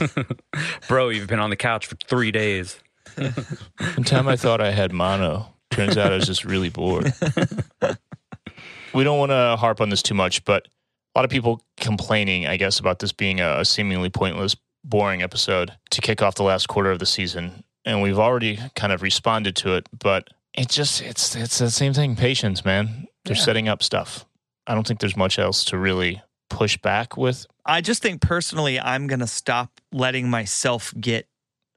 Bro, 0.88 1.10
you've 1.10 1.28
been 1.28 1.40
on 1.40 1.50
the 1.50 1.56
couch 1.56 1.86
for 1.86 1.96
three 1.96 2.30
days. 2.30 2.78
One 3.16 4.04
time 4.04 4.28
I 4.28 4.36
thought 4.36 4.60
I 4.60 4.70
had 4.70 4.92
mono. 4.92 5.54
Turns 5.70 5.96
out 5.96 6.12
I 6.12 6.16
was 6.16 6.26
just 6.26 6.44
really 6.44 6.68
bored. 6.70 7.12
we 8.94 9.04
don't 9.04 9.18
want 9.18 9.30
to 9.30 9.56
harp 9.58 9.80
on 9.80 9.88
this 9.90 10.02
too 10.02 10.14
much, 10.14 10.44
but 10.44 10.66
a 11.14 11.18
lot 11.18 11.24
of 11.24 11.30
people 11.30 11.62
complaining, 11.78 12.46
I 12.46 12.56
guess, 12.56 12.78
about 12.78 12.98
this 12.98 13.12
being 13.12 13.40
a, 13.40 13.60
a 13.60 13.64
seemingly 13.64 14.10
pointless, 14.10 14.56
boring 14.84 15.22
episode 15.22 15.72
to 15.90 16.00
kick 16.00 16.22
off 16.22 16.34
the 16.36 16.42
last 16.42 16.68
quarter 16.68 16.90
of 16.90 16.98
the 16.98 17.06
season. 17.06 17.64
And 17.84 18.02
we've 18.02 18.18
already 18.18 18.58
kind 18.76 18.92
of 18.92 19.02
responded 19.02 19.56
to 19.56 19.74
it, 19.74 19.88
but 19.98 20.28
it 20.58 20.68
just 20.68 21.00
it's 21.02 21.34
it's 21.36 21.58
the 21.58 21.70
same 21.70 21.92
thing. 21.94 22.16
Patience, 22.16 22.64
man. 22.64 23.06
They're 23.24 23.36
Yeah. 23.36 23.42
setting 23.42 23.68
up 23.68 23.82
stuff. 23.82 24.24
I 24.66 24.74
don't 24.74 24.86
think 24.86 25.00
there's 25.00 25.16
much 25.16 25.38
else 25.38 25.64
to 25.66 25.78
really 25.78 26.22
push 26.50 26.76
back 26.78 27.16
with. 27.16 27.46
I 27.64 27.80
just 27.80 28.02
think 28.02 28.20
personally, 28.20 28.78
I'm 28.80 29.06
going 29.06 29.20
to 29.20 29.26
stop 29.26 29.80
letting 29.92 30.28
myself 30.30 30.92
get 30.98 31.26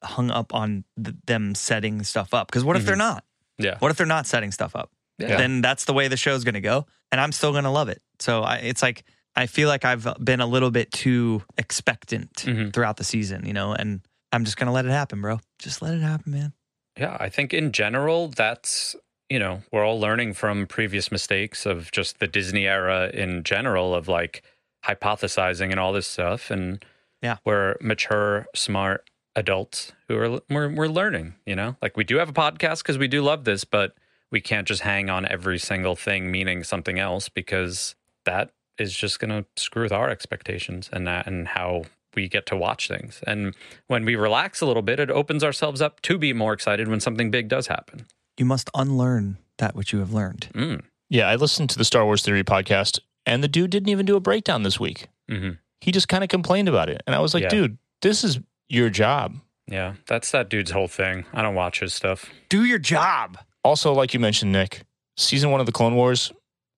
hung 0.04 0.32
up 0.32 0.54
on 0.54 0.84
th- 1.02 1.16
them 1.26 1.56
setting 1.56 2.04
stuff 2.04 2.34
up. 2.34 2.48
Because 2.48 2.64
what 2.64 2.76
if 2.78 2.86
they're 2.86 2.96
not? 2.96 3.24
Yeah. 3.58 3.78
What 3.80 3.92
if 3.92 3.98
they're 3.98 4.06
not 4.08 4.26
setting 4.28 4.52
stuff 4.52 4.76
up? 4.76 4.90
Yeah. 5.20 5.38
Then 5.38 5.62
that's 5.62 5.86
the 5.86 5.94
way 5.94 6.08
the 6.08 6.18
show's 6.18 6.44
going 6.44 6.56
to 6.56 6.62
go. 6.62 6.86
And 7.12 7.20
I'm 7.22 7.32
still 7.32 7.52
going 7.52 7.66
to 7.66 7.70
love 7.70 7.90
it. 7.90 8.02
So 8.20 8.42
I, 8.44 8.56
it's 8.58 8.82
like, 8.82 9.04
I 9.36 9.46
feel 9.46 9.68
like 9.68 9.86
I've 9.86 10.08
been 10.24 10.40
a 10.42 10.46
little 10.48 10.72
bit 10.72 10.92
too 10.92 11.44
expectant 11.58 12.34
Mhm. 12.36 12.74
throughout 12.74 12.98
the 12.98 13.04
season, 13.04 13.46
you 13.46 13.54
know, 13.54 13.74
and 13.74 14.02
I'm 14.32 14.46
just 14.46 14.58
going 14.58 14.68
to 14.68 14.74
let 14.74 14.86
it 14.86 14.92
happen, 14.92 15.22
bro. 15.22 15.40
Just 15.60 15.82
let 15.82 15.94
it 15.94 16.02
happen, 16.02 16.32
man. 16.32 16.54
Yeah, 17.02 17.18
I 17.20 17.30
think 17.30 17.52
in 17.52 17.72
general, 17.72 18.28
that's, 18.28 18.96
you 19.28 19.40
know, 19.40 19.64
we're 19.72 19.84
all 19.84 20.00
learning 20.00 20.36
from 20.36 20.68
previous 20.68 21.12
mistakes 21.12 21.66
of 21.66 21.92
just 21.92 22.20
the 22.20 22.28
Disney 22.28 22.68
era 22.68 23.10
in 23.12 23.44
general 23.44 23.96
of 23.96 24.08
like 24.08 24.44
hypothesizing 24.86 25.72
and 25.72 25.80
all 25.80 25.94
this 25.94 26.06
stuff. 26.06 26.52
And 26.52 26.86
Yeah. 27.24 27.38
we're 27.44 27.76
mature, 27.82 28.46
smart 28.54 29.10
adults 29.36 29.94
who 30.08 30.16
are, 30.18 30.42
we're, 30.48 30.70
we're 30.70 30.88
learning, 30.88 31.34
you 31.44 31.56
know, 31.56 31.76
like 31.82 31.98
we 31.98 32.04
do 32.04 32.18
have 32.18 32.30
a 32.30 32.34
podcast 32.34 32.84
because 32.84 33.00
we 33.00 33.08
do 33.08 33.24
love 33.24 33.46
this, 33.46 33.64
but 33.64 33.96
we 34.30 34.40
can't 34.40 34.68
just 34.68 34.84
hang 34.84 35.10
on 35.10 35.26
every 35.26 35.58
single 35.58 35.96
thing 35.96 36.30
meaning 36.30 36.64
something 36.64 37.00
else 37.00 37.30
because 37.30 37.96
that 38.26 38.52
is 38.78 38.94
just 38.96 39.20
going 39.20 39.30
to 39.32 39.46
screw 39.60 39.82
with 39.84 39.92
our 39.92 40.10
expectations 40.10 40.88
and 40.94 41.08
that, 41.08 41.26
and 41.26 41.48
how 41.48 41.86
we 42.16 42.28
get 42.28 42.46
to 42.48 42.58
watch 42.58 42.88
things. 42.88 43.22
And 43.28 43.56
when 43.88 44.06
we 44.06 44.16
relax 44.16 44.62
a 44.62 44.66
little 44.66 44.82
bit, 44.82 45.00
it 45.00 45.10
opens 45.10 45.44
ourselves 45.44 45.82
up 45.82 46.02
to 46.02 46.18
be 46.18 46.34
more 46.34 46.54
excited 46.54 46.88
when 46.88 47.00
something 47.00 47.32
big 47.32 47.48
does 47.48 47.68
happen. 47.68 48.06
You 48.38 48.46
must 48.46 48.70
unlearn 48.76 49.38
that 49.58 49.76
which 49.76 49.94
you 49.94 50.00
have 50.00 50.14
learned. 50.14 50.50
Mm. 50.54 50.82
Yeah, 51.10 51.28
I 51.28 51.36
listened 51.36 51.70
to 51.72 51.78
the 51.78 51.86
Star 51.86 52.06
Wars 52.06 52.24
Theory 52.24 52.44
podcast, 52.44 53.00
and 53.26 53.44
the 53.44 53.48
dude 53.48 53.70
didn't 53.70 53.90
even 53.90 54.06
do 54.06 54.16
a 54.16 54.20
breakdown 54.22 54.64
this 54.64 54.80
week. 54.80 55.08
hmm 55.30 55.52
He 55.82 55.92
just 55.92 56.08
kind 56.08 56.24
of 56.24 56.30
complained 56.30 56.70
about 56.70 56.90
it. 56.90 57.02
And 57.06 57.16
I 57.16 57.20
was 57.20 57.34
like, 57.34 57.44
Yeah. 57.44 57.50
dude, 57.50 57.78
this 58.02 58.24
is 58.24 58.40
your 58.70 58.90
job. 58.90 59.36
Yeah, 59.68 59.94
that's 60.08 60.32
that 60.32 60.50
dude's 60.50 60.72
whole 60.72 60.88
thing. 60.88 61.26
I 61.34 61.42
don't 61.42 61.56
watch 61.56 61.80
his 61.82 61.94
stuff. 61.94 62.30
Do 62.50 62.66
your 62.66 62.80
job. 62.80 63.38
Also, 63.64 63.94
like 63.94 64.14
you 64.14 64.20
mentioned, 64.20 64.52
Nick, 64.52 64.84
season 65.18 65.52
one 65.52 65.60
of 65.60 65.66
the 65.66 65.72
Clone 65.72 65.96
Wars 65.96 66.32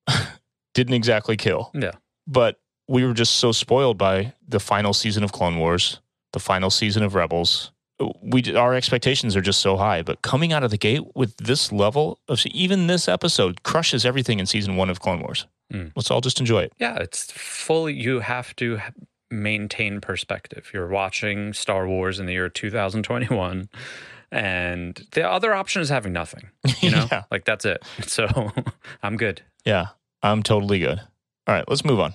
didn't 0.74 0.94
exactly 0.94 1.36
kill, 1.36 1.70
Yeah. 1.74 1.92
but 2.26 2.58
we 2.88 3.04
were 3.04 3.14
just 3.14 3.36
so 3.36 3.52
spoiled 3.52 3.98
by 3.98 4.34
the 4.46 4.60
final 4.60 4.92
season 4.92 5.24
of 5.24 5.32
Clone 5.32 5.58
Wars, 5.58 6.00
the 6.32 6.40
final 6.40 6.70
season 6.70 7.02
of 7.02 7.14
Rebels. 7.14 7.70
We 8.22 8.54
our 8.56 8.74
expectations 8.74 9.36
are 9.36 9.40
just 9.40 9.60
so 9.60 9.76
high, 9.76 10.02
but 10.02 10.20
coming 10.22 10.52
out 10.52 10.64
of 10.64 10.70
the 10.70 10.76
gate 10.76 11.02
with 11.14 11.36
this 11.36 11.70
level 11.70 12.18
of 12.28 12.44
even 12.46 12.88
this 12.88 13.08
episode 13.08 13.62
crushes 13.62 14.04
everything 14.04 14.40
in 14.40 14.46
season 14.46 14.76
one 14.76 14.90
of 14.90 14.98
Clone 15.00 15.20
Wars. 15.20 15.46
Mm. 15.72 15.92
Let's 15.94 16.10
all 16.10 16.20
just 16.20 16.40
enjoy 16.40 16.62
it. 16.64 16.72
Yeah, 16.78 16.96
it's 16.96 17.30
fully, 17.32 17.94
you 17.94 18.18
have 18.20 18.54
to 18.56 18.80
maintain 19.30 20.00
perspective. 20.00 20.70
You're 20.74 20.88
watching 20.88 21.52
Star 21.52 21.86
Wars 21.86 22.18
in 22.20 22.26
the 22.26 22.32
year 22.32 22.48
2021, 22.48 23.68
and 24.30 25.06
the 25.12 25.28
other 25.28 25.54
option 25.54 25.80
is 25.80 25.88
having 25.88 26.12
nothing. 26.12 26.50
You 26.80 26.90
know, 26.90 27.06
Yeah. 27.12 27.22
like 27.30 27.44
that's 27.44 27.64
it. 27.64 27.82
So 28.06 28.52
I'm 29.02 29.16
good. 29.16 29.42
Yeah, 29.64 29.88
I'm 30.22 30.42
totally 30.42 30.80
good. 30.80 30.98
All 31.46 31.54
right, 31.54 31.64
let's 31.68 31.84
move 31.84 32.00
on. 32.00 32.14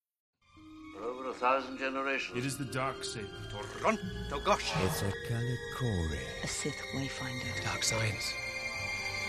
For 1.41 1.47
over 1.47 1.57
a 1.57 1.61
thousand 1.61 1.79
generations. 1.79 2.37
It 2.37 2.45
is 2.45 2.57
the 2.57 2.65
dark 2.65 3.03
saber. 3.03 3.25
Torron 3.51 3.97
Togosh. 4.29 4.85
It's 4.85 5.01
a 5.01 5.11
Kalikori. 5.27 6.19
A 6.43 6.47
Sith 6.47 6.75
wayfinder. 6.95 7.63
Dark 7.63 7.83
science. 7.83 8.31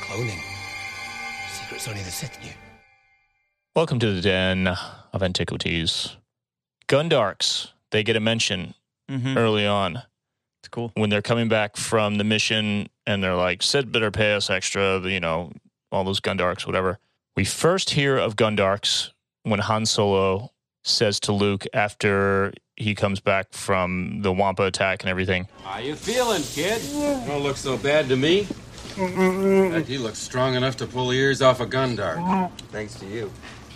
Cloning. 0.03 0.41
Secrets 1.51 1.89
only 1.89 2.03
the 2.03 2.11
Sith 2.11 2.39
knew. 2.43 2.51
Welcome 3.75 3.99
to 4.01 4.13
the 4.13 4.21
Den 4.21 4.69
of 4.69 5.23
Antiquities. 5.23 6.17
Gundarks, 6.89 7.69
they 7.91 8.03
get 8.03 8.17
a 8.17 8.21
mention 8.21 8.75
Mhm. 9.11 9.37
early 9.39 9.67
on 9.67 10.03
It's 10.61 10.69
cool. 10.71 10.93
when 10.95 11.09
they're 11.09 11.23
coming 11.23 11.49
back 11.49 11.77
from 11.79 12.17
the 12.19 12.25
mission 12.25 12.89
and 13.07 13.23
they're 13.25 13.37
like, 13.37 13.63
Sid 13.63 13.91
better 13.91 14.11
pay 14.11 14.35
us 14.35 14.51
extra, 14.51 15.01
you 15.01 15.21
know, 15.21 15.53
all 15.91 16.05
those 16.05 16.21
Gundarks, 16.21 16.67
whatever. 16.67 16.99
We 17.37 17.45
first 17.47 17.91
hear 17.91 18.19
of 18.19 18.37
Gundarks 18.37 19.11
when 19.45 19.61
Han 19.61 19.87
Solo 19.87 20.52
says 20.83 21.21
to 21.21 21.33
Luke 21.33 21.65
after 21.73 22.53
he 22.77 22.95
comes 22.95 23.21
back 23.21 23.53
from 23.53 24.23
the 24.23 24.33
Wampa 24.33 24.65
attack 24.65 25.03
and 25.03 25.11
everything. 25.11 25.49
How 25.65 25.79
you 25.79 25.95
feeling, 25.95 26.43
kid? 26.43 26.83
Don't 27.27 27.43
look 27.43 27.57
so 27.57 27.77
bad 27.77 28.09
to 28.09 28.17
me. 28.17 28.47
In 28.97 29.73
fact, 29.73 29.89
you 29.89 30.01
look 30.01 30.17
strong 30.17 30.55
enough 30.55 30.77
to 30.79 30.87
pull 30.87 31.13
ears 31.13 31.41
off 31.41 31.61
a 31.61 31.67
Gundark. 31.67 32.51
Thanks 32.71 32.95
to 32.97 33.07
you. 33.07 33.33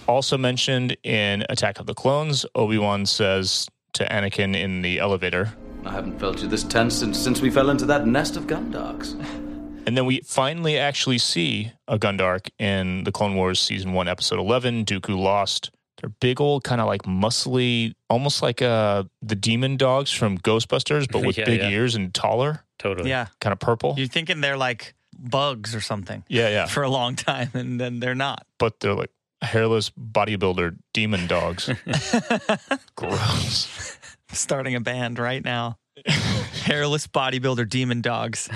Also 0.07 0.37
mentioned 0.37 0.97
in 1.03 1.45
Attack 1.49 1.81
of 1.81 1.87
the 1.87 1.95
Clones, 1.95 2.45
Obi 2.55 2.79
Wan 2.79 3.07
says 3.07 3.69
to 3.95 4.05
Anakin 4.05 4.55
in 4.55 4.83
the 4.83 4.99
elevator. 4.99 5.53
I 5.85 5.93
haven't 5.93 6.19
felt 6.19 6.43
you 6.43 6.49
this 6.49 6.65
tense 6.65 6.97
since, 6.97 7.19
since 7.19 7.41
we 7.41 7.51
fell 7.51 7.71
into 7.71 7.87
that 7.87 8.07
nest 8.07 8.37
of 8.37 8.47
Gundarks. 8.47 9.15
And 9.87 9.97
then 9.97 10.05
we 10.05 10.21
finally 10.23 10.77
actually 10.77 11.19
see 11.19 11.71
a 11.87 11.97
Gundark 11.97 12.49
in 12.59 13.05
the 13.05 13.13
Clone 13.13 13.37
Wars 13.37 13.61
Season 13.61 13.93
1, 13.93 14.09
Episode 14.09 14.41
11, 14.41 14.85
Dooku 14.85 15.17
Lost. 15.17 15.71
They're 16.01 16.11
big 16.21 16.41
old, 16.41 16.63
kind 16.65 16.81
of 16.81 16.87
like 16.87 17.03
muscly, 17.03 17.95
almost 18.11 18.43
like 18.43 18.61
uh, 18.63 19.05
the 19.23 19.35
demon 19.35 19.77
dogs 19.77 20.11
from 20.11 20.39
Ghostbusters, 20.39 21.11
but 21.11 21.23
with 21.27 21.39
Yeah, 21.39 21.45
big 21.47 21.61
yeah. 21.61 21.71
ears 21.71 21.95
and 21.95 22.13
taller, 22.13 22.65
Totally. 22.79 23.09
Yeah. 23.11 23.29
kind 23.41 23.53
of 23.53 23.59
purple. 23.61 23.95
You're 23.97 24.07
thinking 24.09 24.41
they're 24.43 24.59
like 24.59 24.95
bugs 25.19 25.75
or 25.75 25.81
something 25.81 26.23
Yeah, 26.29 26.49
yeah. 26.51 26.67
for 26.75 26.83
a 26.83 26.91
long 26.91 27.17
time, 27.17 27.51
and 27.55 27.81
then 27.81 28.01
they're 28.01 28.15
not. 28.15 28.47
But 28.59 28.81
they're 28.81 28.95
like 28.95 29.11
hairless 29.43 29.91
bodybuilder 29.91 30.77
demon 30.93 31.27
dogs. 31.27 31.69
Gross. 32.97 33.99
Starting 34.33 34.75
a 34.75 34.81
band 34.81 35.19
right 35.19 35.45
now. 35.45 35.79
Hairless 36.07 37.07
bodybuilder 37.07 37.69
demon 37.69 38.01
dogs. 38.03 38.49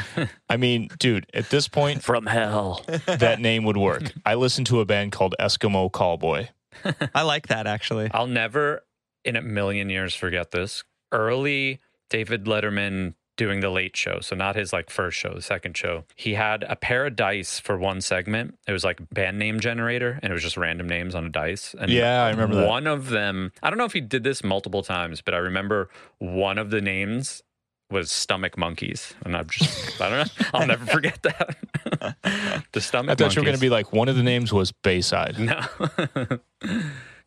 I 0.49 0.57
mean, 0.57 0.89
dude, 0.99 1.27
at 1.33 1.49
this 1.49 1.69
point, 1.69 2.03
From 2.03 2.27
hell. 2.27 2.85
that 3.07 3.41
name 3.41 3.65
would 3.65 3.77
work. 3.79 4.13
I 4.27 4.35
listened 4.35 4.67
to 4.69 4.81
a 4.81 4.85
band 4.85 5.13
called 5.13 5.35
Eskimo 5.41 5.91
Callboy. 5.91 6.49
I 7.15 7.23
like 7.23 7.49
that 7.49 7.67
actually. 7.67 8.11
I'll 8.13 8.27
never 8.27 8.83
in 9.25 9.37
a 9.37 9.43
million 9.43 9.91
years 9.91 10.15
forget 10.15 10.51
this. 10.51 10.85
Early 11.13 11.81
David 12.09 12.45
Letterman 12.45 13.15
doing 13.37 13.61
the 13.61 13.71
late 13.71 13.97
show. 13.97 14.21
So 14.21 14.37
not 14.37 14.55
his 14.55 14.71
like 14.73 14.91
first 14.91 15.17
show, 15.19 15.33
the 15.33 15.41
second 15.41 15.75
show. 15.77 16.05
He 16.15 16.35
had 16.35 16.63
a 16.69 16.77
pair 16.77 17.07
of 17.07 17.17
dice 17.17 17.59
for 17.59 17.79
one 17.79 18.03
segment. 18.03 18.59
It 18.69 18.73
was 18.73 18.85
like 18.85 19.01
band 19.15 19.39
name 19.39 19.61
generator 19.61 20.19
and 20.23 20.31
it 20.31 20.35
was 20.35 20.43
just 20.43 20.59
random 20.59 20.87
names 20.89 21.15
on 21.15 21.25
a 21.25 21.31
dice. 21.31 21.75
And 21.79 21.91
Yeah, 21.91 22.23
I 22.25 22.31
remember 22.31 22.57
that. 22.57 22.69
one 22.69 22.87
of 22.87 23.09
them, 23.09 23.53
I 23.63 23.71
don't 23.71 23.79
know 23.79 23.87
if 23.87 23.95
he 23.95 24.03
did 24.03 24.25
this 24.25 24.45
multiple 24.45 24.83
times, 24.83 25.23
but 25.23 25.33
I 25.33 25.39
remember 25.39 25.89
one 26.19 26.59
of 26.59 26.71
the 26.71 26.83
names 26.83 27.43
was 27.91 28.11
stomach 28.11 28.57
monkeys. 28.57 29.15
And 29.25 29.37
I'm 29.37 29.49
just 29.49 30.01
I 30.01 30.09
don't 30.09 30.19
know. 30.41 30.47
I'll 30.55 30.67
never 30.67 30.87
forget 30.93 31.23
that. 31.23 32.17
the 32.73 32.81
stomach 32.81 33.13
I 33.13 33.15
thought 33.15 33.35
you 33.37 33.43
were 33.43 33.47
going 33.47 33.57
to 33.57 33.61
be 33.61 33.71
like, 33.71 33.93
one 33.93 34.09
of 34.09 34.17
the 34.17 34.23
names 34.23 34.53
was 34.53 34.73
Bayside. 34.73 35.39
No. 35.39 35.61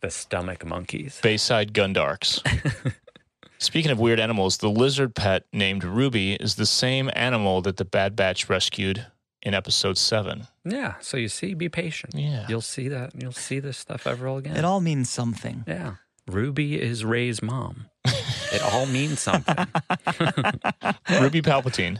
the 0.01 0.09
stomach 0.09 0.65
monkeys. 0.65 1.19
Bayside 1.21 1.73
Gundarks. 1.73 2.41
Speaking 3.59 3.91
of 3.91 3.99
weird 3.99 4.19
animals, 4.19 4.57
the 4.57 4.69
lizard 4.69 5.15
pet 5.15 5.45
named 5.53 5.83
Ruby 5.85 6.33
is 6.33 6.55
the 6.55 6.65
same 6.65 7.09
animal 7.15 7.61
that 7.61 7.77
the 7.77 7.85
Bad 7.85 8.15
Batch 8.15 8.49
rescued 8.49 9.05
in 9.41 9.53
episode 9.53 9.97
seven. 9.97 10.47
Yeah. 10.65 10.95
So 10.99 11.15
you 11.17 11.29
see, 11.29 11.53
be 11.53 11.69
patient. 11.69 12.13
Yeah. 12.15 12.45
You'll 12.49 12.61
see 12.61 12.89
that. 12.89 13.11
You'll 13.21 13.31
see 13.31 13.59
this 13.59 13.77
stuff 13.77 14.05
ever 14.05 14.27
again. 14.37 14.57
It 14.57 14.65
all 14.65 14.81
means 14.81 15.09
something. 15.09 15.63
yeah. 15.67 15.95
Ruby 16.27 16.81
is 16.81 17.03
Rey's 17.03 17.41
mom. 17.41 17.87
It 18.53 18.61
all 18.61 18.85
means 18.85 19.19
something. 19.19 19.55
Ruby 21.19 21.41
Palpatine. 21.41 21.99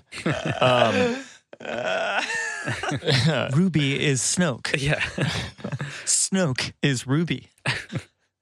Um, 0.62 1.24
Ruby 3.58 4.04
is 4.06 4.22
Snoke. 4.22 4.76
yeah. 4.82 5.00
Snoke 6.06 6.74
is 6.82 7.08
Ruby. 7.08 7.50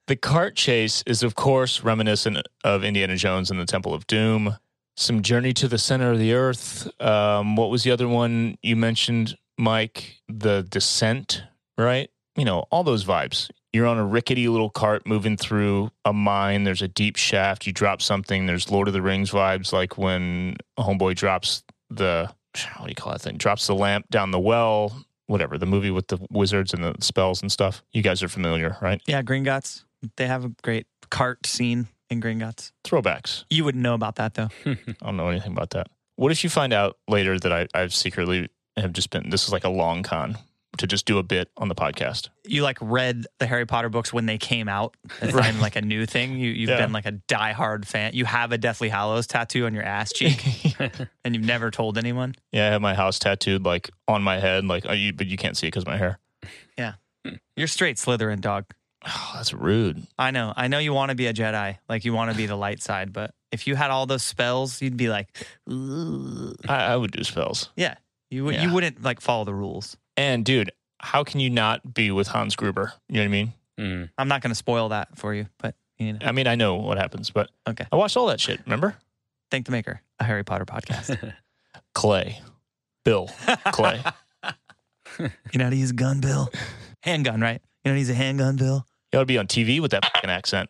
the 0.08 0.16
cart 0.16 0.56
chase 0.56 1.04
is, 1.06 1.24
of 1.24 1.36
course, 1.36 1.84
reminiscent 1.84 2.38
of 2.64 2.84
Indiana 2.84 3.16
Jones 3.16 3.52
and 3.52 3.60
the 3.60 3.66
Temple 3.66 3.94
of 3.94 4.08
Doom. 4.08 4.58
Some 4.98 5.22
journey 5.22 5.54
to 5.54 5.68
the 5.68 5.78
center 5.78 6.12
of 6.12 6.20
the 6.20 6.34
earth. 6.34 6.88
Um, 7.02 7.56
what 7.56 7.70
was 7.70 7.84
the 7.84 7.92
other 7.92 8.08
one 8.08 8.58
you 8.62 8.76
mentioned, 8.76 9.38
Mike? 9.58 10.18
The 10.28 10.64
descent, 10.70 11.44
right? 11.78 12.10
You 12.36 12.46
know, 12.46 12.66
all 12.72 12.84
those 12.84 13.06
vibes. 13.06 13.50
You're 13.74 13.88
on 13.88 13.98
a 13.98 14.06
rickety 14.06 14.48
little 14.50 14.70
cart 14.70 15.08
moving 15.08 15.38
through 15.38 15.92
a 16.04 16.12
mine. 16.12 16.66
There's 16.66 16.82
a 16.82 16.88
deep 16.90 17.16
shaft. 17.16 17.66
You 17.66 17.72
drop 17.74 18.02
something. 18.02 18.46
There's 18.46 18.70
Lord 18.70 18.88
of 18.88 18.94
the 18.94 19.02
Rings 19.02 19.32
vibes, 19.32 19.72
like 19.72 19.98
when 19.98 20.58
a 20.78 20.84
homeboy 20.84 21.16
drops 21.16 21.64
the 21.90 22.30
what 22.78 22.86
do 22.86 22.90
you 22.90 22.96
call 22.96 23.14
that 23.14 23.22
thing? 23.22 23.38
Drops 23.38 23.68
the 23.68 23.76
lamp 23.76 24.10
down 24.10 24.32
the 24.32 24.40
well. 24.40 25.06
Whatever 25.28 25.58
the 25.58 25.66
movie 25.66 25.92
with 25.92 26.08
the 26.08 26.20
wizards 26.30 26.74
and 26.74 26.84
the 26.84 26.96
spells 27.00 27.42
and 27.42 27.50
stuff. 27.50 27.82
You 27.94 28.02
guys 28.02 28.22
are 28.22 28.28
familiar, 28.28 28.76
right? 28.82 29.02
Yeah, 29.08 29.22
Gringotts. 29.22 29.86
They 30.18 30.28
have 30.28 30.44
a 30.44 30.50
great 30.62 30.88
cart 31.10 31.46
scene 31.46 31.88
in 32.10 32.20
Gringotts. 32.20 32.74
Throwbacks. 32.84 33.46
You 33.50 33.64
wouldn't 33.64 33.82
know 33.82 33.94
about 33.94 34.16
that 34.16 34.34
though. 34.34 34.50
I 34.66 34.76
don't 35.02 35.16
know 35.16 35.30
anything 35.30 35.54
about 35.54 35.70
that. 35.70 35.88
What 36.18 36.34
if 36.34 36.44
you 36.44 36.50
find 36.50 36.74
out 36.74 36.98
later 37.08 37.40
that 37.40 37.54
I, 37.54 37.68
I've 37.74 37.94
secretly 37.94 38.50
have 38.76 38.92
just 38.92 39.10
been 39.10 39.30
this 39.30 39.46
is 39.46 39.54
like 39.54 39.64
a 39.64 39.70
long 39.70 40.04
con 40.04 40.38
to 40.78 40.88
just 40.88 41.06
do 41.06 41.18
a 41.18 41.24
bit 41.24 41.50
on 41.58 41.68
the 41.68 41.76
podcast? 41.76 42.30
You 42.46 42.64
like 42.64 42.78
read 42.82 43.26
the 43.40 43.46
Harry 43.46 43.66
Potter 43.66 43.90
books 43.90 44.14
when 44.14 44.26
they 44.26 44.38
came 44.38 44.68
out. 44.70 44.96
It's 45.22 45.34
not 45.34 45.46
even 45.48 45.60
like 45.62 45.76
a 45.76 45.82
new 45.82 46.06
thing. 46.06 46.38
You 46.38 46.52
you've 46.52 46.70
Yeah. 46.70 46.78
been 46.78 46.92
like 46.94 47.06
a 47.06 47.14
diehard 47.28 47.86
fan. 47.86 48.12
You 48.14 48.26
have 48.26 48.52
a 48.52 48.58
Deathly 48.58 48.90
Hallows 48.90 49.28
tattoo 49.28 49.66
on 49.66 49.74
your 49.74 49.84
ass 49.84 50.14
cheek, 50.14 50.44
and 51.26 51.36
you've 51.36 51.44
never 51.46 51.72
told 51.72 51.98
anyone. 51.98 52.36
Yeah, 52.52 52.68
I 52.68 52.72
have 52.72 52.82
my 52.82 52.94
house 52.96 53.20
tattooed 53.20 53.64
like 53.66 53.90
on 54.08 54.24
my 54.24 54.40
head, 54.40 54.66
like 54.66 54.86
oh, 54.88 54.94
you, 54.94 55.14
but 55.14 55.28
you 55.28 55.38
can't 55.38 55.58
see 55.58 55.68
it 55.68 55.72
because 55.72 55.86
my 55.86 55.98
hair. 55.98 56.20
Yeah, 56.78 56.94
you're 57.56 57.68
straight 57.68 57.98
Slytherin 57.98 58.40
dog. 58.42 58.66
Oh, 59.06 59.32
that's 59.36 59.54
rude. 59.54 60.04
I 60.20 60.30
know. 60.32 60.54
I 60.56 60.68
know 60.68 60.78
you 60.78 60.94
want 60.94 61.10
to 61.10 61.16
be 61.16 61.26
a 61.28 61.34
Jedi, 61.34 61.78
like 61.90 62.06
you 62.06 62.14
want 62.14 62.32
to 62.32 62.38
be 62.38 62.46
the 62.46 62.56
light 62.56 62.82
side, 62.84 63.12
but 63.12 63.34
if 63.52 63.66
you 63.68 63.76
had 63.76 63.90
all 63.92 64.06
those 64.06 64.24
spells, 64.24 64.82
you'd 64.82 64.96
be 64.96 65.10
like. 65.10 65.28
I, 65.68 66.54
I 66.68 66.96
would 66.96 67.12
do 67.12 67.24
spells. 67.24 67.70
yeah, 67.76 67.96
you 68.30 68.46
would. 68.46 68.56
Yeah. 68.56 68.64
You 68.68 68.74
wouldn't 68.74 69.02
like 69.04 69.20
follow 69.22 69.44
the 69.46 69.54
rules. 69.54 69.98
And 70.18 70.46
dude, 70.46 70.72
how 71.00 71.24
can 71.24 71.40
you 71.40 71.50
not 71.50 71.94
be 71.94 72.12
with 72.12 72.28
Hans 72.28 72.56
Gruber? 72.56 72.94
You 73.10 73.16
know 73.16 73.22
what 73.22 73.26
I 73.26 73.30
mean? 73.30 73.54
Mm. 73.80 74.10
I'm 74.18 74.28
not 74.28 74.42
going 74.42 74.52
to 74.52 74.56
spoil 74.56 74.90
that 74.90 75.18
for 75.18 75.34
you, 75.34 75.48
but 75.58 75.76
you 75.98 76.14
know, 76.14 76.20
I 76.22 76.32
mean, 76.32 76.48
I 76.48 76.56
know 76.56 76.76
what 76.76 76.98
happens, 76.98 77.30
but 77.30 77.50
okay. 77.68 77.86
I 77.92 77.96
watched 77.96 78.18
all 78.18 78.28
that 78.28 78.40
shit. 78.40 78.60
Remember? 78.66 78.96
Thank 79.50 79.66
the 79.66 79.72
maker, 79.72 80.02
a 80.20 80.24
Harry 80.24 80.44
Potter 80.44 80.66
podcast. 80.66 81.34
Clay, 81.94 82.40
Bill, 83.04 83.30
Clay. 83.68 84.02
you 85.20 85.30
know 85.56 85.66
how 85.66 85.70
to 85.70 85.76
use 85.76 85.92
a 85.92 85.94
gun, 85.94 86.22
Bill? 86.22 86.50
Handgun, 87.04 87.42
right? 87.42 87.62
You 87.84 87.90
know 87.90 87.92
how 87.92 87.96
to 87.96 88.00
use 88.00 88.10
a 88.10 88.14
handgun, 88.14 88.56
Bill? 88.56 88.86
You 89.12 89.20
ought 89.20 89.24
to 89.24 89.26
be 89.26 89.38
on 89.38 89.48
TV 89.48 89.82
with 89.82 89.92
that 89.92 90.06
fucking 90.06 90.30
accent. 90.30 90.70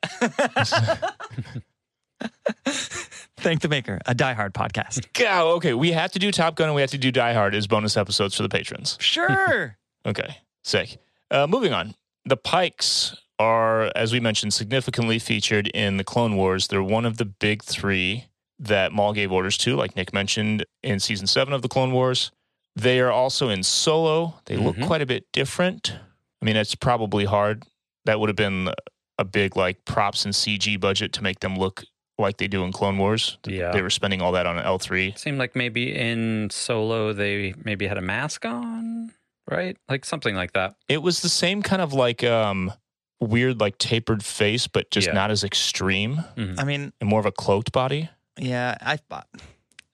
Thank 3.42 3.62
the 3.62 3.68
maker, 3.70 4.00
a 4.06 4.14
diehard 4.16 4.52
podcast. 4.54 5.12
God, 5.14 5.46
okay, 5.58 5.74
we 5.74 5.92
have 5.92 6.12
to 6.14 6.20
do 6.20 6.32
Top 6.32 6.56
Gun 6.56 6.68
and 6.68 6.76
we 6.76 6.82
have 6.82 6.92
to 6.92 6.98
do 6.98 7.12
Die 7.12 7.34
Hard 7.34 7.56
as 7.56 7.68
bonus 7.68 7.98
episodes 7.98 8.36
for 8.36 8.44
the 8.44 8.50
patrons. 8.50 8.98
Sure. 9.02 9.78
Okay, 10.06 10.38
sick. 10.64 10.98
Uh, 11.30 11.48
moving 11.48 11.74
on. 11.74 11.96
The 12.26 12.38
Pikes 12.38 13.16
are, 13.40 13.92
as 13.96 14.14
we 14.14 14.20
mentioned, 14.20 14.54
significantly 14.54 15.18
featured 15.20 15.68
in 15.70 15.98
the 15.98 16.04
Clone 16.04 16.36
Wars. 16.36 16.68
They're 16.68 16.84
one 16.84 17.06
of 17.06 17.18
the 17.18 17.26
big 17.26 17.64
three 17.64 18.26
that 18.60 18.92
Maul 18.92 19.14
gave 19.14 19.32
orders 19.32 19.58
to, 19.60 19.76
like 19.76 19.96
Nick 19.96 20.14
mentioned 20.14 20.66
in 20.84 21.00
season 21.00 21.26
seven 21.28 21.52
of 21.54 21.62
the 21.64 21.68
Clone 21.68 21.92
Wars. 21.92 22.32
They 22.76 23.00
are 23.00 23.12
also 23.12 23.50
in 23.50 23.64
Solo. 23.64 24.36
They 24.46 24.56
look 24.56 24.76
Mhm. 24.78 24.86
quite 24.88 25.02
a 25.02 25.06
bit 25.06 25.26
different. 25.34 25.94
I 26.42 26.46
mean, 26.46 26.56
it's 26.56 26.76
probably 26.76 27.26
hard. 27.26 27.64
That 28.06 28.20
would 28.20 28.30
have 28.30 28.36
been 28.36 28.70
a 29.18 29.26
big 29.26 29.56
like 29.56 29.84
props 29.86 30.26
and 30.26 30.34
CG 30.36 30.78
budget 30.80 31.12
to 31.14 31.24
make 31.24 31.40
them 31.42 31.56
look 31.58 31.84
like 32.18 32.38
they 32.38 32.48
do 32.48 32.64
in 32.64 32.72
Clone 32.72 32.98
Wars. 32.98 33.38
Yeah. 33.46 33.72
They 33.72 33.82
were 33.82 33.90
spending 33.90 34.22
all 34.22 34.32
that 34.34 34.46
on 34.46 34.60
L 34.60 34.78
three. 34.78 35.14
Seemed 35.18 35.38
like 35.40 35.56
maybe 35.56 35.96
in 35.96 36.50
Solo 36.52 37.14
they 37.14 37.54
maybe 37.64 37.88
had 37.88 37.98
a 37.98 38.02
mask 38.02 38.46
on, 38.46 39.12
right? 39.50 39.78
Like 39.90 40.06
something 40.06 40.36
like 40.36 40.54
that. 40.54 40.76
It 40.88 41.02
was 41.02 41.22
the 41.22 41.30
same 41.30 41.62
kind 41.62 41.82
of 41.82 41.94
like 41.94 42.24
um 42.24 42.72
weird 43.20 43.60
like 43.60 43.78
tapered 43.78 44.24
face, 44.24 44.68
but 44.68 44.90
just 44.92 45.08
Yeah. 45.08 45.14
not 45.14 45.32
as 45.32 45.44
extreme 45.44 46.24
I 46.38 46.64
mean, 46.64 46.92
and 47.00 47.10
more 47.10 47.20
of 47.20 47.26
a 47.26 47.32
cloaked 47.32 47.72
body. 47.72 48.10
yeah, 48.40 48.76
I 48.82 49.00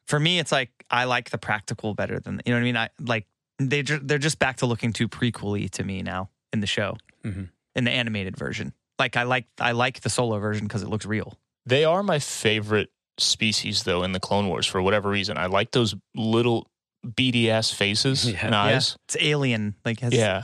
for 0.07 0.19
me 0.19 0.39
it's 0.39 0.51
like 0.51 0.71
I 0.89 1.03
like 1.05 1.29
the 1.29 1.37
practical 1.37 1.93
better 1.93 2.19
than 2.19 2.41
you 2.45 2.51
know 2.53 2.57
what 2.57 2.61
I 2.61 2.63
mean. 2.63 2.77
I 2.77 2.89
like 2.99 3.25
they 3.59 3.81
they're 3.81 4.17
just 4.17 4.39
back 4.39 4.57
to 4.57 4.65
looking 4.65 4.93
too 4.93 5.07
prequely 5.07 5.69
to 5.71 5.83
me 5.83 6.01
now 6.01 6.29
in 6.53 6.59
the 6.61 6.67
show 6.67 6.97
Mhm. 7.25 7.49
in 7.75 7.83
the 7.83 7.91
animated 7.91 8.37
version. 8.37 8.73
Like 8.99 9.15
I 9.17 9.23
like 9.23 9.45
I 9.59 9.71
like 9.73 10.01
the 10.01 10.09
solo 10.09 10.39
version 10.39 10.65
because 10.67 10.81
it 10.83 10.87
looks 10.89 11.05
real. 11.05 11.37
They 11.67 11.83
are 11.85 12.01
my 12.01 12.19
favorite 12.19 12.89
species 13.19 13.83
though 13.83 14.03
in 14.03 14.11
the 14.13 14.19
Clone 14.19 14.47
Wars 14.47 14.65
for 14.65 14.81
whatever 14.81 15.09
reason. 15.09 15.37
I 15.37 15.47
like 15.47 15.71
those 15.71 15.93
little 16.15 16.67
beady 17.15 17.49
ass 17.51 17.71
faces 17.71 18.29
Yeah. 18.31 18.45
and 18.45 18.55
eyes. 18.55 18.95
It's 19.07 19.17
alien. 19.19 19.75
Like 19.85 19.99
has, 19.99 20.13
Yeah. 20.13 20.43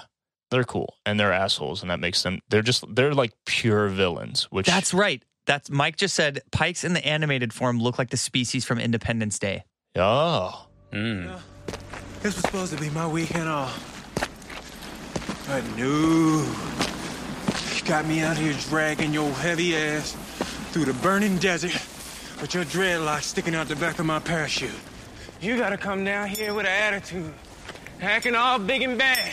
They're 0.51 0.63
cool 0.63 0.97
and 1.05 1.19
they're 1.19 1.33
assholes 1.33 1.81
and 1.81 1.89
that 1.89 1.99
makes 1.99 2.21
them 2.23 2.39
they're 2.49 2.61
just 2.61 2.83
they're 2.93 3.13
like 3.13 3.31
pure 3.45 3.87
villains, 3.87 4.43
which 4.51 4.67
That's 4.67 4.93
right. 4.93 5.23
That's 5.47 5.69
Mike 5.69 5.97
just 5.97 6.13
said 6.15 6.41
pikes 6.51 6.83
in 6.83 6.93
the 6.93 7.05
animated 7.05 7.53
form 7.53 7.79
look 7.79 7.97
like 7.97 8.09
the 8.11 8.17
species 8.17 8.63
from 8.65 8.79
Independence 8.79 9.39
Day. 9.39 9.63
Oh. 9.95 10.67
Mm. 10.91 11.39
This 12.21 12.35
was 12.35 12.43
supposed 12.43 12.73
to 12.75 12.79
be 12.81 12.89
my 12.91 13.07
weekend 13.07 13.49
off. 13.49 13.89
But 15.47 15.63
no. 15.77 16.45
You 17.75 17.83
got 17.85 18.05
me 18.05 18.21
out 18.21 18.37
here 18.37 18.53
dragging 18.69 19.11
your 19.13 19.29
heavy 19.31 19.75
ass 19.75 20.15
through 20.73 20.85
the 20.85 20.93
burning 20.95 21.37
desert 21.37 21.71
with 22.41 22.53
your 22.53 22.65
dreadlocks 22.65 23.23
sticking 23.23 23.53
out 23.55 23.67
the 23.67 23.75
back 23.75 23.99
of 23.99 24.05
my 24.05 24.19
parachute. 24.19 24.71
You 25.39 25.57
gotta 25.57 25.77
come 25.77 26.03
down 26.03 26.27
here 26.27 26.53
with 26.53 26.65
an 26.65 26.71
attitude, 26.71 27.33
acting 28.01 28.35
all 28.35 28.57
big 28.59 28.81
and 28.81 28.97
bad. 28.97 29.31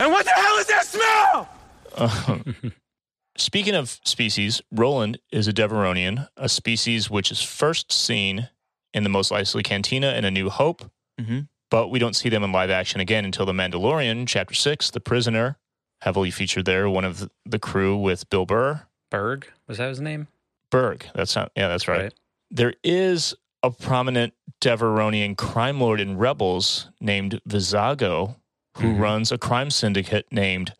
And 0.00 0.10
what 0.10 0.24
the 0.24 0.32
hell 0.32 0.56
is 0.58 0.66
that 0.66 0.84
smell? 0.86 1.48
Speaking 3.36 3.74
of 3.74 3.98
species, 4.04 4.60
Roland 4.72 5.18
is 5.32 5.46
a 5.48 5.52
Devaronian, 5.52 6.28
a 6.36 6.48
species 6.48 7.08
which 7.10 7.30
is 7.30 7.42
first 7.42 7.92
seen 7.92 8.48
in 8.92 9.02
the 9.04 9.08
Mos 9.08 9.30
Eisley 9.30 9.64
Cantina 9.64 10.12
in 10.14 10.24
A 10.24 10.30
New 10.30 10.50
Hope, 10.50 10.90
Mm-hmm. 11.20 11.40
but 11.70 11.88
we 11.92 12.00
don't 12.00 12.16
see 12.16 12.28
them 12.28 12.42
in 12.42 12.50
live 12.50 12.70
action 12.70 13.00
again 13.00 13.24
until 13.24 13.46
The 13.46 13.52
Mandalorian, 13.52 14.26
Chapter 14.26 14.52
6, 14.54 14.90
The 14.90 14.98
Prisoner, 14.98 15.58
heavily 16.04 16.30
featured 16.30 16.66
there, 16.66 16.88
one 16.88 17.04
of 17.04 17.18
the- 17.20 17.30
the 17.46 17.58
crew 17.58 17.96
with 17.96 18.28
Bill 18.28 18.44
Burr. 18.44 18.82
Burg 19.10 19.50
was 19.66 19.78
that 19.78 19.88
his 19.88 20.00
name? 20.00 20.28
Burg, 20.70 21.06
that's 21.14 21.34
not, 21.34 21.50
yeah, 21.56 21.68
that's 21.68 21.88
right. 21.88 22.02
Right. 22.02 22.14
There 22.50 22.74
is 22.84 23.34
a 23.62 23.70
prominent 23.70 24.34
Devaronian 24.60 25.36
crime 25.36 25.80
lord 25.80 26.00
in 26.00 26.18
Rebels 26.18 26.90
named 27.00 27.40
Vizago, 27.48 28.36
who 28.76 28.94
Mhm. 28.94 29.00
runs 29.00 29.32
a 29.32 29.38
crime 29.38 29.70
syndicate 29.70 30.26
named, 30.30 30.74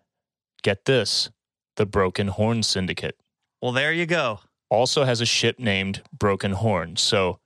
get 0.62 0.84
this, 0.84 1.30
the 1.76 1.86
Broken 1.86 2.28
Horn 2.28 2.62
Syndicate. 2.62 3.18
Well, 3.62 3.72
there 3.72 3.92
you 3.92 4.06
go. 4.06 4.40
also 4.70 5.04
has 5.04 5.20
a 5.20 5.26
ship 5.26 5.58
named 5.60 6.02
Broken 6.12 6.50
Horn. 6.52 6.96
So 6.96 7.38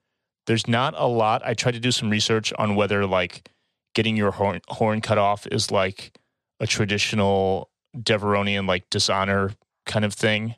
there's 0.47 0.67
not 0.67 0.95
a 0.97 1.07
lot. 1.07 1.43
I 1.45 1.53
tried 1.53 1.73
to 1.75 1.81
do 1.81 1.93
some 1.93 2.09
research 2.09 2.55
on 2.55 2.75
whether 2.75 3.05
like 3.05 3.51
getting 3.95 4.17
your 4.17 4.31
horn, 4.31 4.61
horn 4.69 5.03
cut 5.03 5.19
off 5.19 5.47
is 5.49 5.71
like 5.71 6.12
a 6.61 6.66
traditional 6.66 7.71
Devaronian 7.97 8.66
like 8.66 8.88
dishonor 8.90 9.53
kind 9.87 10.05
of 10.05 10.14
thing. 10.14 10.55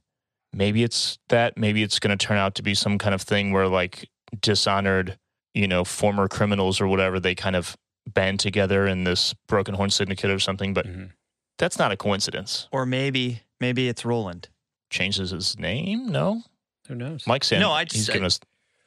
Maybe 0.52 0.82
it's 0.82 1.18
that. 1.28 1.56
Maybe 1.56 1.82
it's 1.82 1.98
going 1.98 2.16
to 2.16 2.26
turn 2.26 2.36
out 2.38 2.54
to 2.56 2.62
be 2.62 2.74
some 2.74 2.98
kind 2.98 3.14
of 3.14 3.22
thing 3.22 3.52
where 3.52 3.68
like 3.68 4.08
dishonored, 4.40 5.18
you 5.54 5.68
know, 5.68 5.84
former 5.84 6.26
criminals 6.28 6.80
or 6.80 6.88
whatever 6.88 7.20
they 7.20 7.34
kind 7.34 7.54
of 7.56 7.76
band 8.06 8.40
together 8.40 8.86
in 8.86 9.04
this 9.04 9.34
Broken 9.46 9.74
Horn 9.74 9.90
Syndicate 9.90 10.30
or 10.30 10.38
something. 10.40 10.74
But 10.74 10.86
Mhm. 10.86 11.12
that's 11.58 11.78
not 11.78 11.92
a 11.92 11.96
coincidence. 11.96 12.68
Or 12.72 12.84
maybe 12.86 13.42
maybe 13.60 13.88
it's 13.88 14.04
Roland. 14.04 14.48
Changes 14.90 15.30
his 15.30 15.56
name? 15.58 16.08
No. 16.08 16.42
Who 16.88 16.94
knows? 16.96 17.26
Mike 17.26 17.44
said 17.44 17.60
No, 17.60 17.70
I 17.70 17.82
he's 17.84 17.92
just- 17.92 18.06
giving 18.08 18.24
us 18.24 18.40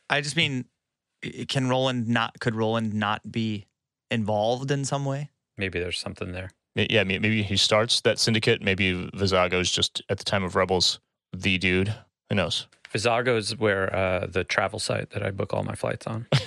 I 0.09 0.19
just 0.21 0.35
mean 0.35 0.65
can 1.47 1.69
Roland 1.69 2.07
not 2.09 2.39
could 2.41 2.55
Roland 2.55 2.93
not 2.93 3.31
be 3.31 3.67
involved 4.11 4.69
in 4.71 4.83
some 4.83 5.05
way? 5.05 5.29
Maybe 5.57 5.79
there's 5.79 5.99
something 5.99 6.33
there. 6.33 6.51
Yeah, 6.75 7.03
maybe 7.03 7.43
he 7.43 7.57
starts 7.57 8.01
that 8.01 8.19
syndicate. 8.19 8.61
Maybe 8.61 9.09
Vizago's 9.13 9.71
just 9.71 10.01
at 10.09 10.17
the 10.17 10.23
time 10.23 10.43
of 10.43 10.55
Rebels 10.55 10.99
the 11.31 11.57
dude. 11.57 11.93
Who 12.29 12.35
knows? 12.35 12.67
Vizago 12.91 13.37
is 13.37 13.57
where 13.57 13.93
uh, 13.95 14.27
the 14.27 14.43
travel 14.43 14.79
site 14.79 15.11
that 15.11 15.23
I 15.23 15.31
book 15.31 15.53
all 15.53 15.63
my 15.63 15.75
flights 15.75 16.07
on. 16.07 16.27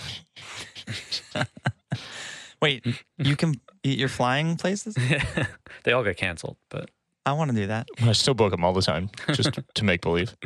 Wait, 2.63 2.85
you 3.19 3.37
can 3.37 3.61
you're 3.83 4.09
flying 4.09 4.57
places? 4.57 4.97
they 5.85 5.93
all 5.93 6.03
get 6.03 6.17
canceled, 6.17 6.57
but 6.71 6.91
I 7.25 7.33
want 7.33 7.51
to 7.51 7.57
do 7.57 7.67
that. 7.67 7.89
I 8.01 8.13
still 8.13 8.35
book 8.35 8.51
them 8.51 8.65
all 8.65 8.73
the 8.73 8.83
time 8.83 9.11
just 9.33 9.59
to 9.75 9.85
make 9.85 10.01
believe. 10.01 10.37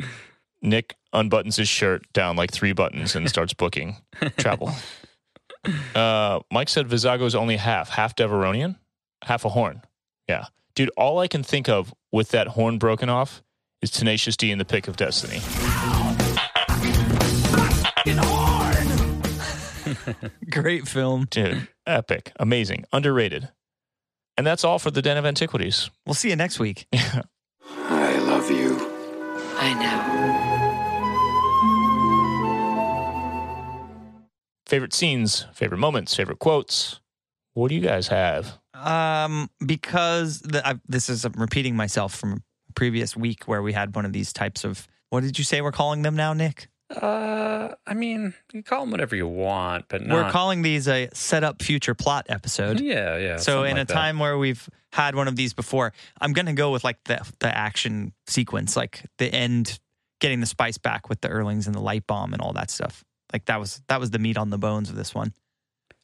Nick 0.61 0.95
unbuttons 1.13 1.57
his 1.57 1.67
shirt 1.67 2.03
down 2.13 2.35
like 2.35 2.51
three 2.51 2.73
buttons 2.73 3.15
and 3.15 3.27
starts 3.29 3.53
booking 3.53 3.95
travel. 4.37 4.71
Uh, 5.95 6.39
Mike 6.51 6.69
said 6.69 6.87
Vizago's 6.87 7.35
only 7.35 7.55
half, 7.55 7.89
half 7.89 8.15
Devaronian, 8.15 8.75
half 9.23 9.45
a 9.45 9.49
horn. 9.49 9.81
Yeah. 10.27 10.45
Dude, 10.75 10.91
all 10.97 11.19
I 11.19 11.27
can 11.27 11.43
think 11.43 11.69
of 11.69 11.93
with 12.11 12.29
that 12.29 12.47
horn 12.47 12.77
broken 12.77 13.09
off 13.09 13.41
is 13.81 13.91
Tenacious 13.91 14.37
D 14.37 14.51
in 14.51 14.57
the 14.57 14.65
Pick 14.65 14.87
of 14.87 14.95
Destiny. 14.95 15.41
Great 20.49 20.87
film. 20.87 21.27
Dude, 21.29 21.67
epic, 21.85 22.31
amazing, 22.39 22.85
underrated. 22.93 23.49
And 24.37 24.47
that's 24.47 24.63
all 24.63 24.79
for 24.79 24.91
the 24.91 25.01
Den 25.01 25.17
of 25.17 25.25
Antiquities. 25.25 25.89
We'll 26.05 26.13
see 26.13 26.29
you 26.29 26.35
next 26.35 26.59
week. 26.59 26.87
I 26.93 28.17
love 28.19 28.49
you. 28.49 28.77
I 29.57 29.73
know. 29.73 30.07
Favorite 34.65 34.93
scenes, 34.93 35.45
favorite 35.53 35.79
moments, 35.79 36.15
favorite 36.15 36.39
quotes. 36.39 37.01
What 37.53 37.67
do 37.67 37.75
you 37.75 37.81
guys 37.81 38.07
have? 38.07 38.57
Um, 38.81 39.49
because 39.65 40.39
the, 40.39 40.67
I, 40.67 40.75
this 40.87 41.09
is 41.09 41.25
I'm 41.25 41.33
repeating 41.33 41.75
myself 41.75 42.15
from 42.15 42.43
a 42.69 42.73
previous 42.73 43.15
week 43.15 43.45
where 43.45 43.61
we 43.61 43.73
had 43.73 43.95
one 43.95 44.05
of 44.05 44.13
these 44.13 44.33
types 44.33 44.63
of. 44.63 44.87
What 45.09 45.23
did 45.23 45.37
you 45.37 45.43
say 45.43 45.61
we're 45.61 45.73
calling 45.73 46.03
them 46.03 46.15
now, 46.15 46.33
Nick? 46.33 46.69
uh, 46.95 47.75
I 47.87 47.93
mean, 47.93 48.33
you 48.51 48.63
call 48.63 48.81
them 48.81 48.91
whatever 48.91 49.15
you 49.15 49.27
want, 49.27 49.85
but 49.87 50.05
not. 50.05 50.13
We're 50.13 50.31
calling 50.31 50.61
these 50.61 50.87
a 50.87 51.09
set 51.13 51.43
up 51.43 51.61
future 51.61 51.93
plot 51.93 52.25
episode. 52.29 52.79
Yeah, 52.79 53.17
yeah. 53.17 53.37
So 53.37 53.63
in 53.63 53.75
like 53.75 53.83
a 53.83 53.85
that. 53.85 53.93
time 53.93 54.19
where 54.19 54.37
we've 54.37 54.69
had 54.91 55.15
one 55.15 55.27
of 55.27 55.35
these 55.35 55.53
before, 55.53 55.93
I'm 56.19 56.33
gonna 56.33 56.53
go 56.53 56.71
with 56.71 56.83
like 56.83 57.03
the 57.05 57.21
the 57.39 57.55
action 57.55 58.13
sequence, 58.27 58.75
like 58.75 59.05
the 59.17 59.33
end, 59.33 59.79
getting 60.19 60.39
the 60.39 60.45
spice 60.45 60.77
back 60.77 61.09
with 61.09 61.21
the 61.21 61.29
Erlings 61.29 61.65
and 61.65 61.75
the 61.75 61.81
light 61.81 62.07
bomb 62.07 62.33
and 62.33 62.41
all 62.41 62.53
that 62.53 62.69
stuff. 62.69 63.03
Like 63.31 63.45
that 63.45 63.59
was 63.59 63.81
that 63.87 63.99
was 63.99 64.11
the 64.11 64.19
meat 64.19 64.37
on 64.37 64.49
the 64.49 64.57
bones 64.57 64.89
of 64.89 64.95
this 64.95 65.15
one. 65.15 65.33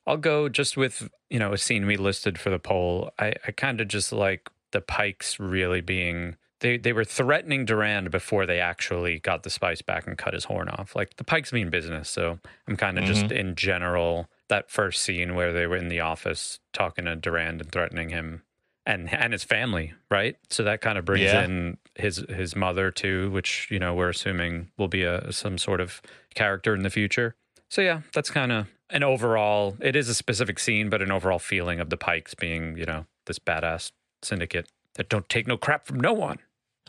I'll 0.08 0.18
go 0.18 0.50
just 0.50 0.76
with 0.78 1.10
you 1.30 1.38
know 1.40 1.54
a 1.54 1.58
scene 1.58 1.86
we 1.86 1.98
listed 1.98 2.40
for 2.40 2.50
the 2.50 2.60
poll. 2.60 3.12
I, 3.20 3.34
I 3.46 3.52
kind 3.52 3.80
of 3.82 3.88
just 3.88 4.12
like 4.12 4.50
the 4.72 4.82
Pikes 4.82 5.40
really 5.40 5.82
being 5.82 6.38
they 6.62 6.78
they 6.78 6.94
were 6.94 7.04
threatening 7.04 7.66
Durand 7.66 8.10
before 8.10 8.46
they 8.48 8.60
actually 8.60 9.20
got 9.20 9.44
the 9.44 9.50
spice 9.52 9.82
back 9.84 10.08
and 10.08 10.18
cut 10.18 10.34
his 10.34 10.46
horn 10.46 10.70
off. 10.70 10.96
Like 10.96 11.18
the 11.18 11.24
Pikes 11.24 11.54
mean 11.54 11.70
business, 11.70 12.10
so 12.10 12.40
I'm 12.68 12.78
kind 12.78 12.98
of 12.98 13.04
just 13.06 13.26
Mhm. 13.28 13.32
in 13.32 13.56
general 13.56 14.30
that 14.50 14.72
first 14.72 15.04
scene 15.04 15.36
where 15.36 15.52
they 15.54 15.68
were 15.68 15.76
in 15.78 15.90
the 15.90 16.00
office 16.00 16.60
talking 16.74 17.06
to 17.06 17.16
Durand 17.18 17.60
and 17.62 17.72
threatening 17.72 18.10
him 18.10 18.44
and 18.86 19.14
and 19.14 19.34
his 19.34 19.44
family, 19.44 19.94
right? 20.10 20.38
So 20.50 20.64
that 20.64 20.80
kind 20.82 20.98
of 20.98 21.04
brings 21.06 21.26
Yeah. 21.26 21.44
in 21.44 21.78
his 21.96 22.24
his 22.30 22.56
mother 22.56 22.90
too, 22.92 23.30
which 23.32 23.68
you 23.70 23.78
know 23.80 23.94
we're 23.94 24.10
assuming 24.10 24.72
will 24.78 24.88
be 24.88 25.04
a 25.04 25.32
some 25.34 25.58
sort 25.58 25.82
of 25.82 26.02
character 26.34 26.74
in 26.74 26.84
the 26.84 26.90
future. 26.90 27.36
So 27.70 27.82
yeah, 27.82 28.02
that's 28.14 28.30
kind 28.30 28.52
of 28.54 28.68
an 28.90 29.04
overall. 29.04 29.76
It 29.82 29.96
is 29.96 30.10
a 30.10 30.14
specific 30.16 30.60
scene, 30.60 30.90
but 30.90 31.02
an 31.02 31.12
overall 31.12 31.40
feeling 31.40 31.80
of 31.80 31.90
the 31.90 31.98
Pikes 31.98 32.34
being, 32.36 32.78
you 32.78 32.86
know, 32.86 33.06
this 33.26 33.40
badass 33.40 33.92
syndicate 34.24 34.68
that 34.96 35.10
don't 35.10 35.28
take 35.30 35.48
no 35.48 35.58
crap 35.58 35.86
from 35.86 36.00
no 36.00 36.14
one. 36.14 36.40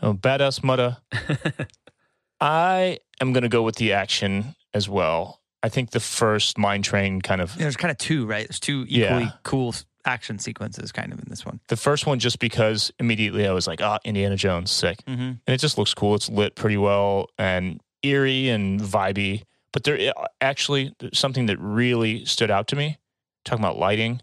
Oh, 0.01 0.13
badass 0.13 0.63
mutta. 0.63 0.99
I 2.41 2.99
am 3.19 3.33
going 3.33 3.43
to 3.43 3.49
go 3.49 3.63
with 3.63 3.75
the 3.75 3.93
action 3.93 4.55
as 4.73 4.87
well. 4.87 5.41
I 5.61 5.69
think 5.69 5.91
the 5.91 5.99
first 5.99 6.57
mine 6.57 6.81
train 6.81 7.21
kind 7.21 7.41
of 7.41 7.55
There's 7.57 7.75
kind 7.75 7.91
of 7.91 7.97
two, 7.97 8.25
right? 8.25 8.47
There's 8.47 8.59
two 8.61 8.85
equally 8.87 9.23
Yeah. 9.25 9.31
cool 9.43 9.75
action 10.05 10.39
sequences 10.39 10.93
kind 10.93 11.11
of 11.11 11.19
in 11.19 11.25
this 11.27 11.45
one. 11.45 11.59
the 11.67 11.75
first 11.75 12.07
one 12.07 12.17
just 12.19 12.39
because 12.39 12.91
immediately 12.99 13.45
I 13.45 13.51
was 13.51 13.67
like, 13.67 13.81
ah, 13.81 13.99
Indiana 14.05 14.37
Jones, 14.37 14.71
sick. 14.71 14.99
Mm-hmm. 15.05 15.21
And 15.21 15.39
it 15.47 15.57
just 15.59 15.77
looks 15.77 15.93
cool. 15.93 16.15
It's 16.15 16.29
lit 16.29 16.55
pretty 16.55 16.77
well 16.77 17.27
and 17.37 17.81
eerie 18.01 18.47
and 18.49 18.79
vibey. 18.79 19.43
But 19.71 19.83
there 19.83 20.13
actually 20.41 20.95
something 21.13 21.45
that 21.47 21.57
really 21.59 22.25
stood 22.25 22.51
out 22.51 22.67
to 22.69 22.75
me. 22.75 22.97
Talking 23.45 23.63
about 23.63 23.77
lighting. 23.77 24.21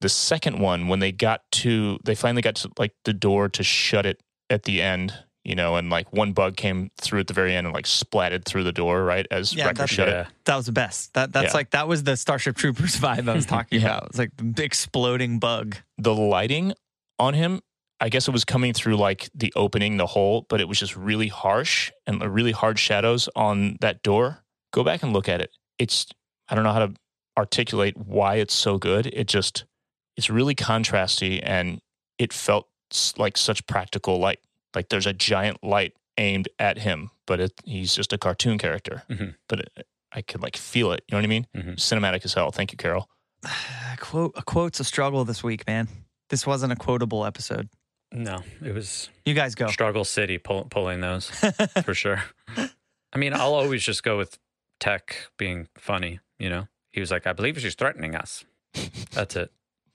The 0.00 0.08
second 0.08 0.58
one, 0.58 0.88
when 0.88 0.98
they 0.98 1.12
got 1.12 1.42
to, 1.52 1.98
they 2.04 2.14
finally 2.14 2.42
got 2.42 2.56
to 2.56 2.70
like 2.78 2.92
the 3.04 3.12
door 3.12 3.48
to 3.50 3.62
shut 3.62 4.04
it 4.04 4.20
at 4.50 4.64
the 4.64 4.82
end, 4.82 5.14
you 5.44 5.54
know, 5.54 5.76
and 5.76 5.88
like 5.88 6.12
one 6.12 6.32
bug 6.32 6.56
came 6.56 6.90
through 7.00 7.20
at 7.20 7.26
the 7.28 7.32
very 7.34 7.54
end 7.54 7.66
and 7.66 7.72
like 7.74 7.86
splatted 7.86 8.44
through 8.44 8.64
the 8.64 8.72
door, 8.72 9.04
right? 9.04 9.26
As 9.30 9.54
Yeah, 9.54 9.66
Wrecker 9.66 9.86
shut 9.86 10.08
Yeah. 10.08 10.20
it. 10.22 10.26
That 10.44 10.56
was 10.56 10.66
the 10.66 10.72
best. 10.72 11.14
That 11.14 11.32
that's 11.32 11.52
Yeah. 11.52 11.56
like 11.56 11.70
that 11.70 11.88
was 11.88 12.02
the 12.04 12.16
Starship 12.16 12.56
Troopers 12.56 12.96
vibe 13.00 13.28
I 13.28 13.34
was 13.34 13.46
talking 13.56 13.80
Yeah. 13.80 13.96
about. 13.96 14.06
It's 14.10 14.18
like 14.18 14.30
the 14.36 14.64
exploding 14.64 15.38
bug. 15.38 15.76
The 15.98 16.14
lighting 16.14 16.74
on 17.18 17.32
him, 17.34 17.60
I 17.98 18.10
guess 18.10 18.28
it 18.28 18.32
was 18.32 18.44
coming 18.44 18.74
through 18.74 18.96
like 18.96 19.30
the 19.34 19.52
opening, 19.56 19.96
the 19.96 20.06
hole, 20.06 20.44
but 20.50 20.60
it 20.60 20.68
was 20.68 20.78
just 20.78 20.94
really 20.96 21.28
harsh 21.28 21.90
and 22.06 22.22
uh, 22.22 22.28
really 22.28 22.52
hard 22.52 22.78
shadows 22.78 23.28
on 23.34 23.78
that 23.80 24.02
door. 24.02 24.42
Go 24.76 24.84
back 24.84 25.02
and 25.02 25.12
look 25.12 25.28
at 25.28 25.40
it. 25.40 25.50
It's, 25.78 26.06
I 26.48 26.54
don't 26.54 26.62
know 26.62 26.72
how 26.72 26.86
to 26.86 26.94
articulate 27.36 27.96
why 27.96 28.36
it's 28.36 28.54
so 28.54 28.78
good. 28.78 29.06
It 29.06 29.26
just, 29.26 29.64
it's 30.16 30.30
really 30.30 30.54
contrasty 30.54 31.40
and 31.42 31.80
it 32.18 32.32
felt 32.32 32.68
like 33.16 33.36
such 33.36 33.66
practical 33.66 34.18
light. 34.18 34.38
Like 34.74 34.90
there's 34.90 35.06
a 35.06 35.12
giant 35.12 35.64
light 35.64 35.94
aimed 36.18 36.48
at 36.58 36.78
him, 36.78 37.10
but 37.26 37.40
it, 37.40 37.52
he's 37.64 37.94
just 37.94 38.12
a 38.12 38.18
cartoon 38.18 38.58
character. 38.58 39.02
Mhm. 39.10 39.34
But 39.48 39.60
it, 39.60 39.86
I 40.12 40.22
could 40.22 40.42
like 40.42 40.56
feel 40.56 40.92
it. 40.92 41.02
You 41.08 41.12
know 41.14 41.18
what 41.18 41.24
I 41.24 41.28
mean? 41.28 41.46
Mhm. 41.56 41.76
Cinematic 41.76 42.24
as 42.24 42.34
hell. 42.34 42.50
Thank 42.50 42.72
you, 42.72 42.78
Carol. 42.78 43.08
A 43.92 43.96
quote 43.98 44.32
a 44.36 44.42
quote's 44.42 44.78
a 44.80 44.84
struggle 44.84 45.24
this 45.24 45.42
week, 45.42 45.66
man. 45.66 45.88
This 46.28 46.46
wasn't 46.46 46.70
a 46.72 46.76
quotable 46.76 47.24
episode. 47.24 47.70
No, 48.12 48.42
it 48.62 48.74
was 48.74 49.08
You 49.24 49.32
guys 49.32 49.54
go. 49.54 49.68
Struggle 49.68 50.04
City 50.04 50.36
pull, 50.36 50.64
pulling 50.66 51.00
those 51.00 51.30
for 51.84 51.94
sure. 51.94 52.22
I 52.56 53.18
mean, 53.18 53.32
I'll 53.32 53.54
always 53.54 53.82
just 53.82 54.02
go 54.02 54.18
with 54.18 54.38
Tech 54.80 55.28
being 55.38 55.68
funny. 55.76 56.20
You 56.38 56.50
know, 56.50 56.68
he 56.92 57.00
was 57.00 57.10
like, 57.10 57.26
"I 57.26 57.32
believe 57.32 57.58
she's 57.60 57.74
threatening 57.74 58.14
us." 58.14 58.44
That's 59.12 59.36
it. 59.36 59.52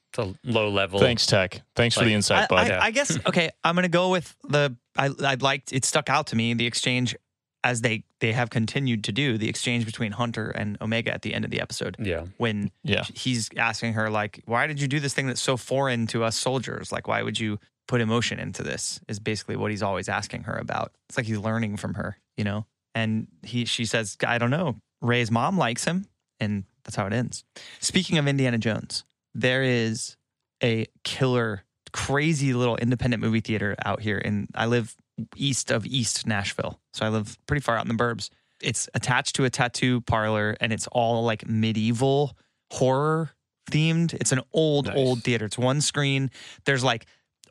It's 0.09 0.19
a 0.19 0.33
low 0.43 0.69
level. 0.69 0.99
Thanks, 0.99 1.25
Tech. 1.25 1.61
Thanks 1.75 1.95
for 1.97 2.03
the 2.03 2.13
insight, 2.13 2.43
I, 2.43 2.47
bud. 2.47 2.71
I, 2.71 2.85
I 2.87 2.91
guess 2.91 3.17
okay. 3.27 3.51
I'm 3.63 3.75
gonna 3.75 3.87
go 3.89 4.09
with 4.09 4.35
the 4.43 4.75
I 4.97 5.09
I 5.23 5.35
liked 5.35 5.71
it 5.71 5.85
stuck 5.85 6.09
out 6.09 6.27
to 6.27 6.35
me 6.35 6.53
the 6.53 6.65
exchange 6.65 7.15
as 7.63 7.81
they 7.81 8.03
they 8.19 8.31
have 8.33 8.49
continued 8.49 9.03
to 9.05 9.11
do 9.11 9.37
the 9.37 9.47
exchange 9.47 9.85
between 9.85 10.11
Hunter 10.13 10.49
and 10.49 10.77
Omega 10.81 11.13
at 11.13 11.21
the 11.21 11.33
end 11.33 11.45
of 11.45 11.51
the 11.51 11.61
episode 11.61 11.95
Yeah. 11.99 12.25
when 12.37 12.71
Yeah. 12.83 13.03
he's 13.13 13.49
asking 13.55 13.93
her 13.93 14.09
like 14.09 14.41
why 14.45 14.65
did 14.67 14.81
you 14.81 14.87
do 14.87 14.99
this 14.99 15.13
thing 15.13 15.27
that's 15.27 15.41
so 15.41 15.57
foreign 15.57 16.07
to 16.07 16.23
us 16.23 16.35
soldiers 16.35 16.91
like 16.91 17.07
why 17.07 17.21
would 17.21 17.39
you 17.39 17.59
put 17.87 18.01
emotion 18.01 18.39
into 18.39 18.63
this 18.63 18.99
is 19.07 19.19
basically 19.19 19.55
what 19.57 19.69
he's 19.69 19.83
always 19.83 20.09
asking 20.09 20.43
her 20.43 20.55
about 20.55 20.91
it's 21.07 21.17
like 21.17 21.27
he's 21.27 21.37
learning 21.37 21.77
from 21.77 21.93
her 21.93 22.17
you 22.35 22.43
know 22.43 22.65
and 22.95 23.27
he 23.43 23.65
she 23.65 23.85
says 23.85 24.17
I 24.25 24.37
don't 24.37 24.51
know 24.51 24.77
Ray's 25.01 25.31
mom 25.31 25.57
likes 25.57 25.85
him 25.85 26.05
and 26.39 26.63
that's 26.83 26.95
how 26.95 27.05
it 27.07 27.13
ends 27.13 27.43
speaking 27.79 28.17
of 28.17 28.27
Indiana 28.27 28.57
Jones 28.57 29.03
there 29.33 29.63
is 29.63 30.17
a 30.63 30.85
killer 31.03 31.63
crazy 31.93 32.53
little 32.53 32.77
independent 32.77 33.21
movie 33.21 33.39
theater 33.41 33.75
out 33.83 34.01
here 34.01 34.17
and 34.23 34.47
I 34.55 34.65
live 34.65 34.95
east 35.35 35.71
of 35.71 35.85
East 35.85 36.25
Nashville. 36.25 36.79
So 36.93 37.05
I 37.05 37.09
live 37.09 37.37
pretty 37.45 37.61
far 37.61 37.77
out 37.77 37.85
in 37.85 37.95
the 37.95 38.01
burbs. 38.01 38.29
It's 38.61 38.89
attached 38.93 39.35
to 39.35 39.45
a 39.45 39.49
tattoo 39.49 40.01
parlor 40.01 40.55
and 40.61 40.71
it's 40.73 40.87
all 40.87 41.23
like 41.23 41.47
medieval 41.47 42.35
horror 42.71 43.31
themed. 43.69 44.13
It's 44.15 44.31
an 44.31 44.41
old 44.53 44.87
Nice. 44.87 44.95
old 44.97 45.23
theater. 45.23 45.45
It's 45.45 45.57
one 45.57 45.81
screen. 45.81 46.31
There's 46.65 46.83
like 46.83 47.05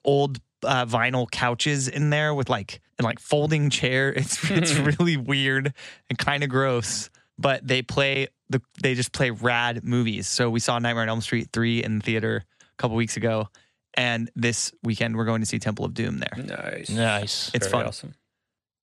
old 0.05 0.41
uh, 0.65 0.87
vinyl 0.87 1.31
couches 1.31 1.87
in 1.89 2.11
there 2.11 2.35
with 2.35 2.49
like 2.49 2.81
and 3.01 3.05
like 3.07 3.19
folding 3.19 3.71
chair. 3.71 4.13
It's 4.17 4.51
it's 4.51 4.75
really 4.77 5.17
weird 5.17 5.73
and 6.09 6.19
kind 6.19 6.45
of 6.45 6.51
gross. 6.51 7.11
But 7.39 7.67
they 7.67 7.81
play 7.83 8.29
the 8.51 8.61
they 8.83 8.95
just 8.95 9.13
play 9.13 9.31
rad 9.31 9.83
movies. 9.85 10.29
So 10.29 10.51
we 10.51 10.61
saw 10.61 10.79
Nightmare 10.79 11.03
on 11.05 11.09
Elm 11.09 11.21
Street 11.23 11.49
three 11.53 11.83
in 11.83 11.99
the 11.99 12.05
theater 12.05 12.45
a 12.61 12.77
couple 12.77 12.97
weeks 12.97 13.17
ago, 13.17 13.49
and 13.95 14.31
this 14.37 14.73
weekend 14.83 15.17
we're 15.17 15.25
going 15.25 15.41
to 15.41 15.47
see 15.47 15.59
Temple 15.59 15.85
of 15.87 15.95
Doom 15.95 16.19
there. 16.19 16.45
Nice. 16.45 16.91
nice. 16.91 17.51
It's 17.55 17.67
Very 17.67 17.71
fun. 17.81 17.87
Awesome. 17.87 18.15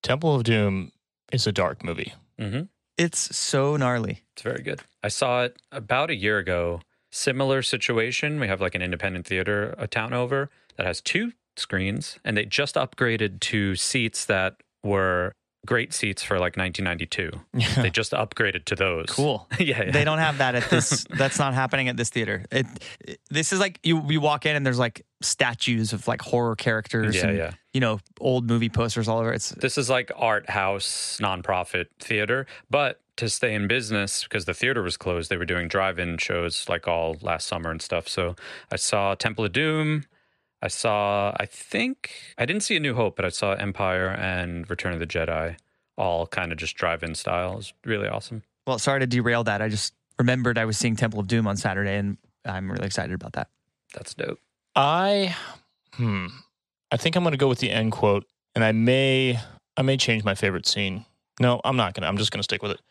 Temple 0.03 0.35
of 0.35 0.43
Doom 0.43 0.91
is 1.31 1.45
a 1.47 1.51
dark 1.51 1.83
movie. 1.83 2.13
hmm 2.39 2.61
It's 2.97 3.35
so 3.37 3.77
gnarly. 3.77 4.23
It's 4.33 4.41
very 4.41 4.63
good. 4.63 4.81
I 5.03 5.09
saw 5.09 5.43
it 5.43 5.55
about 5.71 6.09
a 6.09 6.15
year 6.15 6.37
ago. 6.39 6.81
Similar 7.11 7.61
situation. 7.61 8.39
We 8.39 8.47
have 8.47 8.59
like 8.61 8.75
an 8.75 8.81
independent 8.81 9.25
theater 9.27 9.75
a 9.77 9.87
town 9.87 10.13
over 10.13 10.49
that 10.77 10.85
has 10.85 10.99
two 11.01 11.31
screens, 11.59 12.19
and 12.23 12.37
they 12.37 12.45
just 12.45 12.75
upgraded 12.75 13.39
to 13.41 13.75
seats 13.75 14.25
that 14.25 14.57
were 14.83 15.33
great 15.65 15.93
seats 15.93 16.23
for 16.23 16.35
like 16.39 16.55
1992. 16.55 17.29
Yeah. 17.53 17.81
They 17.81 17.89
just 17.89 18.13
upgraded 18.13 18.63
to 18.65 18.75
those. 18.75 19.07
Cool. 19.09 19.47
yeah, 19.59 19.83
yeah. 19.83 19.91
They 19.91 20.05
don't 20.05 20.19
have 20.19 20.37
that 20.37 20.55
at 20.55 20.69
this. 20.69 21.05
that's 21.17 21.37
not 21.39 21.53
happening 21.53 21.89
at 21.89 21.97
this 21.97 22.09
theater. 22.09 22.45
It, 22.51 22.65
it- 23.01 23.19
this 23.29 23.51
is 23.51 23.59
like 23.59 23.79
you. 23.83 24.01
You 24.09 24.21
walk 24.21 24.45
in 24.45 24.55
and 24.55 24.65
there's 24.65 24.79
like 24.79 25.05
statues 25.21 25.91
of 25.93 26.07
like 26.07 26.21
horror 26.21 26.55
characters. 26.55 27.15
Yeah, 27.15 27.27
and, 27.27 27.37
yeah. 27.37 27.51
You 27.73 27.81
know, 27.81 27.99
old 28.19 28.47
movie 28.47 28.69
posters 28.69 29.07
all 29.07 29.19
over. 29.19 29.33
It's 29.33 29.49
This 29.49 29.77
is 29.77 29.89
like 29.89 30.11
art 30.15 30.49
house 30.49 31.19
nonprofit 31.21 31.87
theater, 31.99 32.47
but 32.69 33.01
to 33.17 33.27
stay 33.29 33.53
in 33.53 33.67
business 33.67 34.23
because 34.23 34.45
the 34.45 34.53
theater 34.53 34.81
was 34.83 34.95
closed, 34.95 35.29
they 35.29 35.37
were 35.37 35.45
doing 35.45 35.67
drive-in 35.67 36.17
shows 36.19 36.65
like 36.69 36.87
all 36.87 37.17
last 37.21 37.47
summer 37.47 37.71
and 37.71 37.81
stuff. 37.81 38.07
So 38.07 38.35
I 38.71 38.75
saw 38.77 39.15
Temple 39.15 39.45
of 39.45 39.51
Doom. 39.53 40.05
I 40.61 40.67
saw, 40.69 41.33
I 41.39 41.45
think, 41.45 42.11
I 42.37 42.45
didn't 42.45 42.63
see 42.63 42.75
A 42.75 42.79
New 42.79 42.95
Hope, 42.95 43.15
but 43.15 43.25
I 43.25 43.29
saw 43.29 43.53
Empire 43.53 44.07
and 44.07 44.67
Return 44.69 44.93
of 44.93 44.99
the 44.99 45.05
Jedi, 45.07 45.57
all 45.97 46.25
kind 46.27 46.51
of 46.51 46.57
just 46.57 46.75
drive-in 46.75 47.15
style. 47.15 47.53
It 47.53 47.57
was 47.57 47.73
really 47.85 48.07
awesome. 48.07 48.43
well. 48.65 48.79
Sorry 48.79 48.99
to 48.99 49.07
derail 49.07 49.43
that. 49.43 49.61
I 49.61 49.69
just 49.69 49.93
remembered 50.17 50.57
I 50.57 50.65
was 50.65 50.77
seeing 50.77 50.95
Temple 50.95 51.19
of 51.19 51.27
Doom 51.27 51.47
on 51.47 51.57
Saturday, 51.57 51.95
and 51.95 52.17
I'm 52.43 52.71
really 52.71 52.85
excited 52.85 53.13
about 53.13 53.33
that. 53.33 53.49
That's 53.93 54.13
dope. 54.13 54.39
I, 54.75 55.35
hmm, 55.93 56.27
I 56.91 56.97
think 56.97 57.15
I'm 57.15 57.23
going 57.23 57.31
to 57.33 57.37
go 57.37 57.47
with 57.47 57.59
the 57.59 57.69
end 57.69 57.91
quote, 57.91 58.25
and 58.55 58.63
I 58.63 58.71
may, 58.71 59.39
I 59.75 59.83
may 59.83 59.97
change 59.97 60.23
my 60.23 60.35
favorite 60.35 60.65
scene. 60.65 61.05
No, 61.39 61.61
I'm 61.63 61.77
not 61.77 61.93
gonna. 61.93 62.07
I'm 62.07 62.17
just 62.17 62.31
gonna 62.31 62.41
stick 62.41 62.63
with 62.63 62.71
it. 62.71 62.81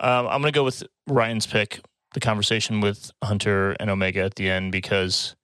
Um, 0.00 0.26
I'm 0.26 0.40
gonna 0.40 0.50
go 0.50 0.64
with 0.64 0.82
Ryan's 1.06 1.46
pick, 1.46 1.80
the 2.14 2.20
conversation 2.20 2.80
with 2.80 3.12
Hunter 3.22 3.76
and 3.78 3.90
Omega 3.90 4.22
at 4.24 4.34
the 4.34 4.50
end, 4.50 4.72
because 4.72 5.36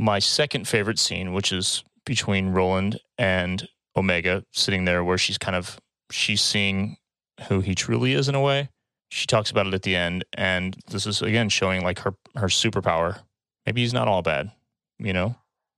my 0.00 0.18
second 0.18 0.66
favorite 0.66 0.98
scene, 0.98 1.34
which 1.34 1.52
is 1.52 1.84
between 2.06 2.48
Roland 2.48 2.98
and 3.18 3.68
Omega, 3.94 4.42
sitting 4.50 4.86
there 4.86 5.04
where 5.04 5.18
she's 5.18 5.36
kind 5.36 5.54
of 5.54 5.78
she's 6.10 6.40
seeing 6.40 6.96
who 7.48 7.60
he 7.60 7.74
truly 7.74 8.14
is 8.14 8.28
in 8.28 8.34
a 8.34 8.40
way. 8.40 8.70
She 9.10 9.26
talks 9.26 9.50
about 9.50 9.66
it 9.66 9.74
at 9.74 9.82
the 9.82 9.94
end, 9.94 10.24
and 10.32 10.76
this 10.90 11.06
is 11.06 11.20
again 11.20 11.50
showing 11.50 11.84
like 11.84 11.98
her 12.00 12.14
her 12.36 12.46
superpower. 12.46 13.20
Maybe 13.66 13.82
he's 13.82 13.92
not 13.92 14.08
all 14.08 14.22
bad, 14.22 14.50
you 14.98 15.12
know. 15.12 15.36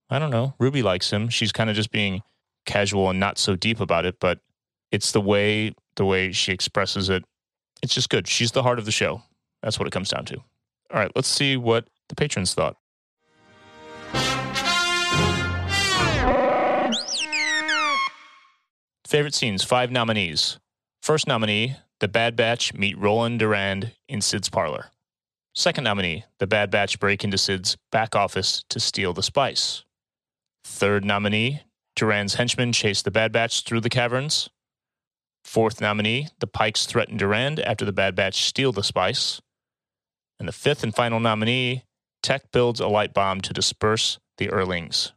I 0.08 0.18
don't 0.18 0.30
know. 0.30 0.54
Ruby 0.60 0.82
likes 0.82 1.10
him. 1.10 1.28
She's 1.28 1.52
kind 1.52 1.68
of 1.68 1.74
just 1.74 1.90
being 1.90 2.22
casual 2.64 3.10
and 3.10 3.18
not 3.18 3.38
so 3.38 3.56
deep 3.56 3.80
about 3.80 4.04
it, 4.04 4.16
but 4.20 4.38
it's 4.92 5.12
the 5.12 5.20
way 5.20 5.74
the 5.96 6.04
way 6.04 6.30
she 6.30 6.52
expresses 6.52 7.08
it. 7.08 7.24
It's 7.82 7.94
just 7.94 8.08
good. 8.08 8.28
She's 8.28 8.52
the 8.52 8.62
heart 8.62 8.78
of 8.78 8.84
the 8.84 8.92
show. 8.92 9.22
That's 9.62 9.78
what 9.80 9.88
it 9.88 9.92
comes 9.92 10.10
down 10.10 10.26
to. 10.26 10.36
All 10.36 11.00
right, 11.00 11.10
let's 11.16 11.28
see 11.28 11.56
what 11.56 11.88
the 12.08 12.14
patrons 12.14 12.54
thought. 12.54 12.76
Favorite 19.12 19.34
scenes, 19.34 19.62
five 19.62 19.90
nominees. 19.90 20.58
First 21.02 21.26
nominee, 21.26 21.76
The 22.00 22.08
Bad 22.08 22.34
Batch 22.34 22.72
meet 22.72 22.96
Roland 22.96 23.40
Durand 23.40 23.92
in 24.08 24.22
Cid's 24.22 24.48
parlor. 24.48 24.86
Second 25.54 25.84
nominee, 25.84 26.24
The 26.38 26.46
Bad 26.46 26.70
Batch 26.70 26.98
break 26.98 27.22
into 27.22 27.36
Cid's 27.36 27.76
back 27.90 28.16
office 28.16 28.64
to 28.70 28.80
steal 28.80 29.12
the 29.12 29.22
spice. 29.22 29.84
Third 30.64 31.04
nominee, 31.04 31.60
Durand's 31.94 32.36
henchmen 32.36 32.72
chase 32.72 33.02
the 33.02 33.10
Bad 33.10 33.32
Batch 33.32 33.64
through 33.64 33.82
the 33.82 33.90
caverns. 33.90 34.48
Fourth 35.44 35.78
nominee, 35.78 36.28
the 36.40 36.46
Pykes 36.46 36.86
threaten 36.86 37.18
Durand 37.18 37.60
after 37.60 37.84
the 37.84 37.92
Bad 37.92 38.14
Batch 38.14 38.46
steal 38.46 38.72
the 38.72 38.82
spice. 38.82 39.42
And 40.38 40.48
the 40.48 40.52
fifth 40.52 40.82
and 40.82 40.94
final 40.94 41.20
nominee, 41.20 41.84
Tech 42.22 42.50
builds 42.50 42.80
a 42.80 42.88
light 42.88 43.12
bomb 43.12 43.42
to 43.42 43.52
disperse 43.52 44.18
the 44.38 44.48
Earlings. 44.48 45.12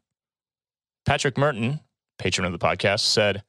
Patrick 1.06 1.38
Merton, 1.38 1.80
patron 2.20 2.46
of 2.46 2.52
the 2.52 2.60
podcast, 2.60 3.00
said, 3.00 3.42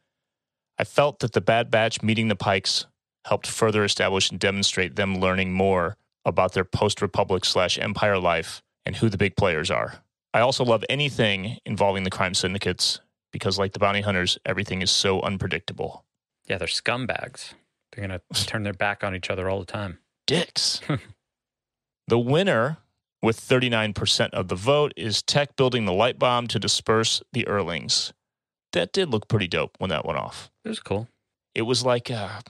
I 0.78 0.84
felt 0.84 1.20
that 1.20 1.32
the 1.32 1.40
Bad 1.40 1.70
Batch 1.70 2.02
meeting 2.02 2.28
the 2.28 2.36
Pykes 2.36 2.86
helped 3.24 3.46
further 3.46 3.84
establish 3.84 4.30
and 4.30 4.38
demonstrate 4.38 4.96
them 4.96 5.18
learning 5.20 5.52
more 5.52 5.96
about 6.24 6.52
their 6.52 6.64
post 6.64 7.00
Republic 7.00 7.44
slash 7.44 7.78
Empire 7.78 8.18
life 8.18 8.62
and 8.84 8.96
who 8.96 9.08
the 9.08 9.18
big 9.18 9.36
players 9.36 9.70
are. 9.70 10.02
I 10.34 10.40
also 10.40 10.64
love 10.64 10.84
anything 10.88 11.58
involving 11.64 12.04
the 12.04 12.10
crime 12.10 12.34
syndicates 12.34 13.00
because, 13.32 13.58
like 13.58 13.72
the 13.72 13.78
bounty 13.78 14.02
hunters, 14.02 14.38
everything 14.44 14.82
is 14.82 14.90
so 14.90 15.20
unpredictable. 15.22 16.04
Yeah, 16.46 16.58
they're 16.58 16.68
scumbags. 16.68 17.54
They're 17.92 18.06
going 18.06 18.20
to 18.20 18.46
turn 18.46 18.62
their 18.62 18.72
back 18.72 19.02
on 19.02 19.14
each 19.14 19.30
other 19.30 19.48
all 19.48 19.58
the 19.58 19.66
time. 19.66 19.98
Dicks. 20.26 20.80
the 22.08 22.18
winner, 22.18 22.78
with 23.22 23.40
39% 23.40 24.30
of 24.30 24.48
the 24.48 24.54
vote, 24.54 24.92
is 24.96 25.22
Tech 25.22 25.56
building 25.56 25.86
the 25.86 25.92
light 25.92 26.18
bomb 26.18 26.46
to 26.48 26.58
disperse 26.58 27.22
the 27.32 27.46
Earlings. 27.46 28.12
That 28.76 28.92
did 28.92 29.08
look 29.08 29.26
pretty 29.26 29.48
dope 29.48 29.74
when 29.78 29.88
that 29.88 30.04
went 30.04 30.18
off. 30.18 30.50
It 30.62 30.68
was 30.68 30.80
cool. 30.80 31.08
It 31.54 31.62
was 31.62 31.82
like, 31.82 32.10
uh, 32.10 32.40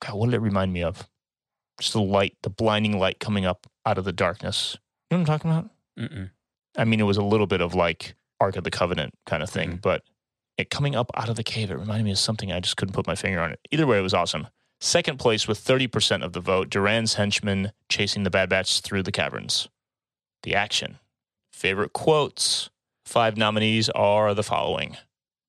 God, 0.00 0.14
what 0.14 0.30
did 0.30 0.36
it 0.36 0.40
remind 0.40 0.72
me 0.72 0.82
of? 0.82 1.06
Just 1.78 1.92
the 1.92 2.00
light, 2.00 2.36
the 2.42 2.48
blinding 2.48 2.98
light 2.98 3.20
coming 3.20 3.44
up 3.44 3.66
out 3.84 3.98
of 3.98 4.06
the 4.06 4.12
darkness. 4.12 4.78
You 5.10 5.18
know 5.18 5.20
what 5.20 5.30
I'm 5.30 5.38
talking 5.38 5.50
about? 5.50 5.70
Mm-mm. 5.98 6.30
I 6.78 6.84
mean, 6.86 7.00
it 7.00 7.04
was 7.04 7.18
a 7.18 7.22
little 7.22 7.46
bit 7.46 7.60
of 7.60 7.74
like 7.74 8.14
Ark 8.40 8.56
of 8.56 8.64
the 8.64 8.70
Covenant 8.70 9.12
kind 9.26 9.42
of 9.42 9.50
thing, 9.50 9.78
but 9.82 10.04
it 10.56 10.70
coming 10.70 10.96
up 10.96 11.10
out 11.14 11.28
of 11.28 11.36
the 11.36 11.44
cave. 11.44 11.70
It 11.70 11.78
reminded 11.78 12.04
me 12.04 12.12
of 12.12 12.18
something 12.18 12.50
I 12.50 12.60
just 12.60 12.78
couldn't 12.78 12.94
put 12.94 13.06
my 13.06 13.14
finger 13.14 13.40
on 13.40 13.50
it. 13.50 13.60
Either 13.70 13.86
way, 13.86 13.98
it 13.98 14.02
was 14.02 14.14
awesome. 14.14 14.46
Second 14.80 15.18
place 15.18 15.46
with 15.46 15.62
30% 15.62 16.24
of 16.24 16.32
the 16.32 16.40
vote, 16.40 16.70
Durand's 16.70 17.14
henchmen 17.14 17.72
chasing 17.90 18.22
the 18.22 18.30
Bad 18.30 18.48
Batch 18.48 18.80
through 18.80 19.02
the 19.02 19.12
caverns. 19.12 19.68
The 20.44 20.54
action. 20.54 20.98
Favorite 21.52 21.92
quotes. 21.92 22.70
Five 23.04 23.36
nominees 23.36 23.90
are 23.90 24.32
the 24.32 24.42
following. 24.42 24.96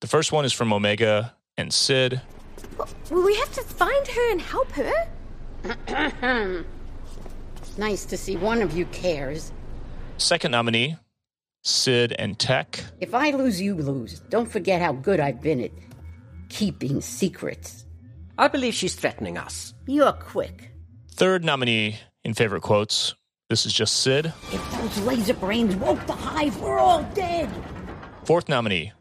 The 0.00 0.06
first 0.06 0.32
one 0.32 0.46
is 0.46 0.52
from 0.52 0.72
Omega 0.72 1.34
and 1.58 1.72
Cid. 1.72 2.22
Will 3.10 3.22
we 3.22 3.34
have 3.36 3.52
to 3.52 3.62
find 3.62 4.08
her 4.08 4.30
and 4.32 4.40
help 4.40 4.70
her? 4.72 6.64
nice 7.78 8.06
to 8.06 8.16
see 8.16 8.36
one 8.36 8.62
of 8.62 8.76
you 8.76 8.86
cares. 8.86 9.52
Second 10.16 10.52
nominee, 10.52 10.96
Cid 11.64 12.14
and 12.18 12.38
Tech. 12.38 12.82
If 13.00 13.14
I 13.14 13.32
lose, 13.32 13.60
you 13.60 13.74
lose. 13.74 14.20
Don't 14.30 14.50
forget 14.50 14.80
how 14.80 14.92
good 14.92 15.20
I've 15.20 15.42
been 15.42 15.60
at 15.60 15.70
keeping 16.48 17.02
secrets. 17.02 17.84
I 18.38 18.48
believe 18.48 18.72
she's 18.72 18.94
threatening 18.94 19.36
us. 19.36 19.74
You're 19.86 20.12
quick. 20.12 20.70
Third 21.12 21.44
nominee 21.44 21.98
in 22.24 22.32
favorite 22.32 22.62
quotes. 22.62 23.14
This 23.50 23.66
is 23.66 23.74
just 23.74 23.96
Cid. 23.96 24.32
If 24.50 24.72
those 24.72 24.98
laser 25.00 25.34
brains 25.34 25.76
woke 25.76 26.06
the 26.06 26.14
hive, 26.14 26.58
we're 26.58 26.78
all 26.78 27.02
dead. 27.14 27.50
Fourth 28.24 28.48
nominee. 28.48 28.92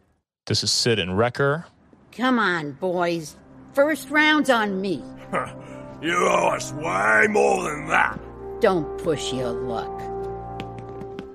This 0.50 0.64
is 0.64 0.72
Cid 0.72 0.98
and 0.98 1.16
Wrecker. 1.16 1.68
Come 2.12 2.40
on, 2.40 2.72
boys. 2.72 3.36
First 3.74 4.10
round's 4.10 4.50
on 4.50 4.82
me. 4.82 5.04
you 6.02 6.16
owe 6.28 6.48
us 6.56 6.74
way 6.74 7.28
more 7.30 7.62
than 7.66 7.88
that. 7.90 8.20
Don't 8.60 8.98
push 9.04 9.32
your 9.32 9.52
luck. 9.52 10.02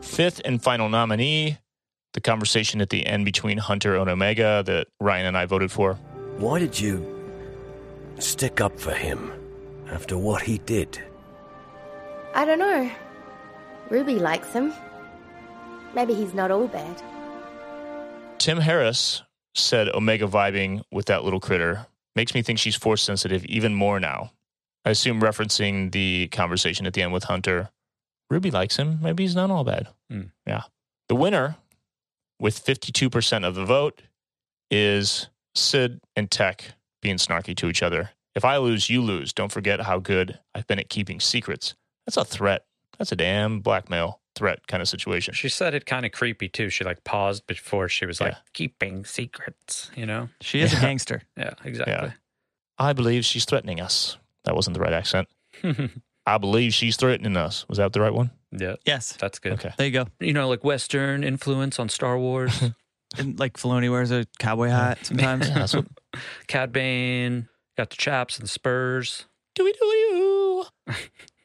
Fifth 0.03 0.41
and 0.45 0.61
final 0.61 0.89
nominee. 0.89 1.59
The 2.15 2.21
conversation 2.21 2.81
at 2.81 2.91
the 2.91 3.07
end 3.07 3.25
between 3.25 3.57
Hunter 3.57 3.95
and 3.95 4.11
Omega 4.11 4.65
that 4.67 4.89
Ryan 4.99 5.27
and 5.27 5.37
I 5.37 5.47
voted 5.47 5.71
for. 5.71 5.95
Why 6.39 6.59
did 6.59 6.81
you 6.81 7.07
stick 8.19 8.61
up 8.61 8.81
for 8.81 8.95
him 8.95 9.31
after 9.93 10.19
what 10.19 10.43
he 10.43 10.59
did? 10.59 11.01
I 12.35 12.45
don't 12.45 12.59
know. 12.59 12.91
Ruby 13.91 14.17
likes 14.17 14.53
him. 14.53 14.73
Maybe 15.95 16.15
he's 16.15 16.35
not 16.35 16.51
all 16.51 16.67
bad. 16.67 17.01
Tim 18.45 18.59
Harris 18.59 19.23
said 19.55 19.89
Omega 19.89 20.27
vibing 20.27 20.83
with 20.93 21.07
that 21.07 21.25
little 21.25 21.41
critter 21.41 21.87
makes 22.15 22.35
me 22.35 22.43
think 22.43 22.59
she's 22.59 22.77
force 22.77 23.01
sensitive 23.01 23.43
even 23.47 23.73
more 23.73 23.99
now. 23.99 24.33
I 24.85 24.91
assume 24.91 25.23
referencing 25.23 25.93
the 25.93 26.29
conversation 26.29 26.85
at 26.85 26.93
the 26.93 27.01
end 27.01 27.15
with 27.15 27.25
Hunter. 27.25 27.71
Ruby 28.29 28.51
likes 28.51 28.77
him. 28.77 28.99
Maybe 29.01 29.25
he's 29.25 29.35
not 29.35 29.51
all 29.51 29.65
bad. 29.65 29.89
Mm. 30.13 30.31
Yeah. 30.47 30.65
The 31.09 31.15
winner, 31.15 31.57
with 32.39 32.63
52% 32.63 33.47
of 33.47 33.55
the 33.55 33.65
vote, 33.65 34.03
is 34.71 35.31
Cid 35.55 36.03
and 36.15 36.31
Tech 36.31 36.75
being 37.01 37.17
snarky 37.17 37.57
to 37.57 37.69
each 37.69 37.83
other. 37.83 38.11
If 38.35 38.45
I 38.45 38.59
lose, 38.59 38.91
you 38.91 39.01
lose. 39.01 39.33
Don't 39.33 39.53
forget 39.53 39.81
how 39.81 40.01
good 40.01 40.39
I've 40.55 40.67
been 40.67 40.79
at 40.79 40.91
keeping 40.91 41.19
secrets. 41.19 41.77
That's 42.05 42.19
a 42.19 42.27
threat. 42.27 42.67
That's 42.99 43.11
a 43.11 43.17
damn 43.17 43.61
blackmail 43.61 44.21
threat 44.35 44.67
kind 44.67 44.81
of 44.83 44.89
situation. 44.89 45.35
She 45.35 45.49
said 45.49 45.75
it 45.75 45.87
kind 45.87 46.05
of 46.05 46.13
creepy 46.13 46.49
too. 46.49 46.69
She 46.71 46.85
like 46.85 47.05
paused 47.05 47.47
before 47.47 47.89
she 47.89 48.07
was 48.07 48.21
like 48.21 48.35
keeping 48.53 49.05
secrets, 49.05 49.91
you 49.95 50.07
know? 50.07 50.29
She 50.41 50.61
is 50.61 50.73
a 50.73 50.81
gangster. 50.81 51.23
Yeah, 51.37 51.55
exactly. 51.65 52.13
I 52.79 52.93
believe 52.93 53.25
she's 53.25 53.45
threatening 53.45 53.81
us. 53.81 54.17
That 54.45 54.55
wasn't 54.55 54.75
the 54.75 54.81
right 54.81 54.93
accent. 54.93 55.29
I 56.27 56.39
believe 56.39 56.73
she's 56.75 56.97
threatening 56.97 57.37
us. 57.37 57.67
Was 57.69 57.79
that 57.79 57.93
the 57.93 58.01
right 58.01 58.13
one? 58.15 58.31
Yeah. 58.51 58.77
Yes. 58.85 59.13
That's 59.13 59.39
good. 59.39 59.55
Okay. 59.55 59.73
There 59.77 59.87
you 59.87 59.93
go. 59.93 60.07
You 60.21 60.33
know, 60.33 60.49
like 60.49 60.65
Western 60.65 61.23
influence 61.25 61.79
on 61.79 61.89
Star 61.89 62.19
Wars. 62.19 62.63
And 63.17 63.39
like 63.39 63.53
Filoni 63.57 63.89
wears 63.91 64.11
a 64.11 64.27
cowboy 64.41 64.71
hat 64.71 65.07
sometimes. 65.07 65.49
Yeah, 65.49 65.55
that's 65.55 65.75
what. 65.75 65.87
Cad 66.49 66.73
Bane, 66.73 67.49
got 67.77 67.91
the 67.91 67.97
chaps 67.97 68.39
and 68.39 68.45
the 68.45 68.49
spurs. 68.51 69.27
Dooey 69.57 69.71
dooey 69.71 70.11
doo. 70.11 70.65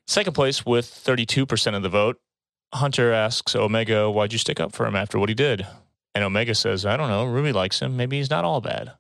Second 0.08 0.34
place 0.34 0.66
with 0.66 0.86
32% 0.88 1.76
of 1.76 1.84
the 1.84 1.90
vote. 1.90 2.20
Hunter 2.74 3.12
asks 3.12 3.56
Omega, 3.56 4.10
why'd 4.10 4.32
you 4.34 4.40
stick 4.40 4.60
up 4.60 4.74
for 4.74 4.86
him 4.86 4.96
after 4.96 5.18
what 5.20 5.30
he 5.30 5.36
did? 5.36 5.66
And 6.16 6.24
Omega 6.24 6.56
says, 6.56 6.86
I 6.86 6.98
don't 6.98 7.10
know. 7.10 7.26
Ruby 7.26 7.52
likes 7.52 7.80
him. 7.82 7.98
Maybe 7.98 8.18
he's 8.18 8.30
not 8.30 8.46
all 8.46 8.62
bad. 8.62 8.92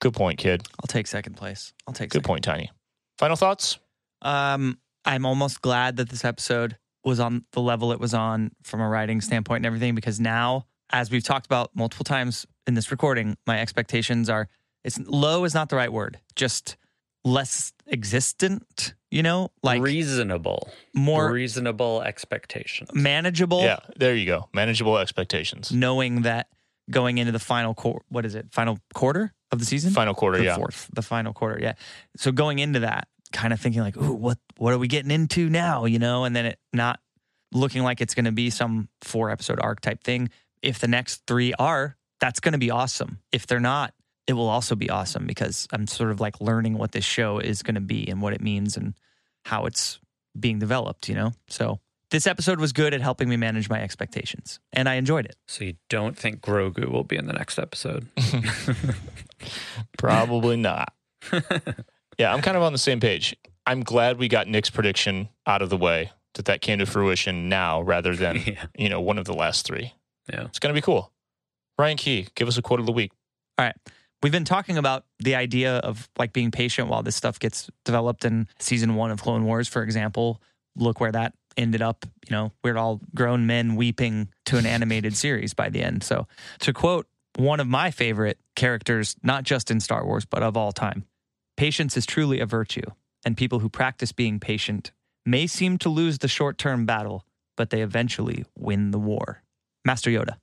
Good 0.00 0.14
point, 0.14 0.38
kid. 0.38 0.62
I'll 0.80 0.86
take 0.88 1.06
second 1.06 1.34
place. 1.36 1.72
I'll 1.86 1.94
take 1.94 2.10
Good 2.10 2.18
second. 2.18 2.26
point, 2.26 2.44
Tiny. 2.44 2.70
Final 3.18 3.36
thoughts? 3.36 3.78
Um, 4.22 4.78
I'm 5.04 5.26
almost 5.26 5.60
glad 5.62 5.96
that 5.96 6.08
this 6.08 6.24
episode 6.24 6.76
was 7.04 7.20
on 7.20 7.44
the 7.52 7.60
level 7.60 7.92
it 7.92 8.00
was 8.00 8.14
on 8.14 8.50
from 8.62 8.80
a 8.80 8.88
writing 8.88 9.20
standpoint 9.20 9.58
and 9.58 9.66
everything 9.66 9.94
because 9.94 10.18
now, 10.18 10.66
as 10.90 11.10
we've 11.10 11.22
talked 11.24 11.46
about 11.46 11.70
multiple 11.74 12.04
times 12.04 12.46
in 12.66 12.74
this 12.74 12.90
recording, 12.90 13.36
my 13.46 13.60
expectations 13.60 14.28
are 14.30 14.48
it's 14.84 14.98
low 15.00 15.44
is 15.44 15.54
not 15.54 15.68
the 15.68 15.76
right 15.76 15.92
word, 15.92 16.18
just 16.34 16.76
less 17.24 17.72
existent, 17.86 18.94
you 19.14 19.22
know, 19.22 19.52
like 19.62 19.80
reasonable, 19.80 20.68
more 20.92 21.30
reasonable 21.30 22.02
expectations, 22.02 22.90
manageable. 22.92 23.62
Yeah, 23.62 23.78
there 23.96 24.16
you 24.16 24.26
go. 24.26 24.48
Manageable 24.52 24.98
expectations. 24.98 25.70
Knowing 25.70 26.22
that 26.22 26.48
going 26.90 27.18
into 27.18 27.30
the 27.30 27.38
final 27.38 27.74
quarter, 27.74 28.04
what 28.08 28.26
is 28.26 28.34
it? 28.34 28.48
Final 28.50 28.76
quarter 28.92 29.32
of 29.52 29.60
the 29.60 29.64
season? 29.64 29.92
Final 29.92 30.14
quarter, 30.14 30.38
the 30.38 30.44
yeah. 30.44 30.56
Fourth, 30.56 30.90
the 30.92 31.00
final 31.00 31.32
quarter, 31.32 31.60
yeah. 31.62 31.74
So 32.16 32.32
going 32.32 32.58
into 32.58 32.80
that, 32.80 33.06
kind 33.32 33.52
of 33.52 33.60
thinking 33.60 33.82
like, 33.82 33.96
ooh, 33.96 34.14
what 34.14 34.38
what 34.56 34.74
are 34.74 34.78
we 34.78 34.88
getting 34.88 35.12
into 35.12 35.48
now? 35.48 35.84
You 35.84 36.00
know, 36.00 36.24
and 36.24 36.34
then 36.34 36.46
it 36.46 36.58
not 36.72 36.98
looking 37.52 37.84
like 37.84 38.00
it's 38.00 38.14
going 38.14 38.24
to 38.24 38.32
be 38.32 38.50
some 38.50 38.88
four 39.00 39.30
episode 39.30 39.60
arc 39.62 39.80
type 39.80 40.02
thing. 40.02 40.28
If 40.60 40.80
the 40.80 40.88
next 40.88 41.22
three 41.28 41.54
are, 41.54 41.96
that's 42.18 42.40
going 42.40 42.52
to 42.52 42.58
be 42.58 42.72
awesome. 42.72 43.20
If 43.30 43.46
they're 43.46 43.60
not, 43.60 43.94
it 44.26 44.32
will 44.32 44.48
also 44.48 44.74
be 44.74 44.90
awesome 44.90 45.26
because 45.26 45.66
I'm 45.72 45.86
sort 45.86 46.10
of 46.10 46.20
like 46.20 46.40
learning 46.40 46.78
what 46.78 46.92
this 46.92 47.04
show 47.04 47.38
is 47.38 47.62
going 47.62 47.74
to 47.74 47.80
be 47.80 48.08
and 48.08 48.22
what 48.22 48.32
it 48.32 48.40
means 48.40 48.76
and 48.76 48.94
how 49.44 49.66
it's 49.66 49.98
being 50.38 50.58
developed. 50.58 51.08
You 51.08 51.14
know, 51.14 51.32
so 51.48 51.80
this 52.10 52.26
episode 52.26 52.60
was 52.60 52.72
good 52.72 52.94
at 52.94 53.00
helping 53.00 53.28
me 53.28 53.36
manage 53.36 53.68
my 53.68 53.80
expectations, 53.82 54.60
and 54.72 54.88
I 54.88 54.94
enjoyed 54.94 55.26
it. 55.26 55.36
So 55.48 55.64
you 55.64 55.74
don't 55.90 56.16
think 56.16 56.40
Grogu 56.40 56.88
will 56.90 57.04
be 57.04 57.16
in 57.16 57.26
the 57.26 57.32
next 57.32 57.58
episode? 57.58 58.06
Probably 59.98 60.56
not. 60.56 60.92
yeah, 62.18 62.32
I'm 62.32 62.42
kind 62.42 62.56
of 62.56 62.62
on 62.62 62.72
the 62.72 62.78
same 62.78 63.00
page. 63.00 63.34
I'm 63.66 63.82
glad 63.82 64.18
we 64.18 64.28
got 64.28 64.46
Nick's 64.46 64.70
prediction 64.70 65.28
out 65.46 65.62
of 65.62 65.70
the 65.70 65.76
way, 65.76 66.12
that 66.34 66.44
that 66.46 66.60
came 66.60 66.78
to 66.80 66.86
fruition 66.86 67.48
now 67.48 67.80
rather 67.80 68.14
than, 68.14 68.36
Yeah. 68.46 68.66
you 68.76 68.88
know, 68.88 69.00
one 69.00 69.18
of 69.18 69.24
the 69.24 69.32
last 69.34 69.66
three. 69.66 69.92
Yeah. 70.30 70.44
It's 70.44 70.58
going 70.58 70.74
to 70.74 70.78
be 70.78 70.84
cool. 70.84 71.12
Ryan 71.78 71.96
Key, 71.96 72.28
give 72.34 72.48
us 72.48 72.58
a 72.58 72.62
quote 72.62 72.80
of 72.80 72.86
the 72.86 72.92
week. 72.92 73.12
All 73.58 73.64
right. 73.64 73.74
We've 74.24 74.32
been 74.32 74.46
talking 74.46 74.78
about 74.78 75.04
the 75.18 75.34
idea 75.34 75.76
of 75.76 76.08
like 76.18 76.32
being 76.32 76.50
patient 76.50 76.88
while 76.88 77.02
this 77.02 77.14
stuff 77.14 77.38
gets 77.38 77.68
developed 77.84 78.24
in 78.24 78.48
season 78.58 78.94
one 78.94 79.10
of 79.10 79.20
Clone 79.20 79.44
Wars, 79.44 79.68
for 79.68 79.82
example. 79.82 80.40
Look 80.76 80.98
where 80.98 81.12
that 81.12 81.34
ended 81.58 81.82
up. 81.82 82.06
You 82.26 82.34
know, 82.34 82.52
we're 82.62 82.78
all 82.78 83.02
grown 83.14 83.46
men 83.46 83.76
weeping 83.76 84.30
to 84.46 84.56
an 84.56 84.64
animated 84.64 85.14
series 85.14 85.52
by 85.52 85.68
the 85.68 85.82
end. 85.82 86.04
So, 86.04 86.26
to 86.60 86.72
quote 86.72 87.06
one 87.36 87.60
of 87.60 87.66
my 87.66 87.90
favorite 87.90 88.38
characters, 88.56 89.14
not 89.22 89.44
just 89.44 89.70
in 89.70 89.78
Star 89.78 90.06
Wars, 90.06 90.24
but 90.24 90.42
of 90.42 90.56
all 90.56 90.72
time 90.72 91.04
patience 91.58 91.94
is 91.94 92.06
truly 92.06 92.40
a 92.40 92.46
virtue, 92.46 92.90
and 93.26 93.36
people 93.36 93.58
who 93.58 93.68
practice 93.68 94.12
being 94.12 94.40
patient 94.40 94.90
may 95.26 95.46
seem 95.46 95.76
to 95.76 95.90
lose 95.90 96.20
the 96.20 96.28
short 96.28 96.56
term 96.56 96.86
battle, 96.86 97.26
but 97.58 97.68
they 97.68 97.82
eventually 97.82 98.46
win 98.56 98.90
the 98.90 98.98
war. 98.98 99.42
Master 99.84 100.08
Yoda. 100.08 100.36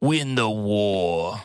Win 0.00 0.34
the 0.34 0.48
war. 0.50 1.40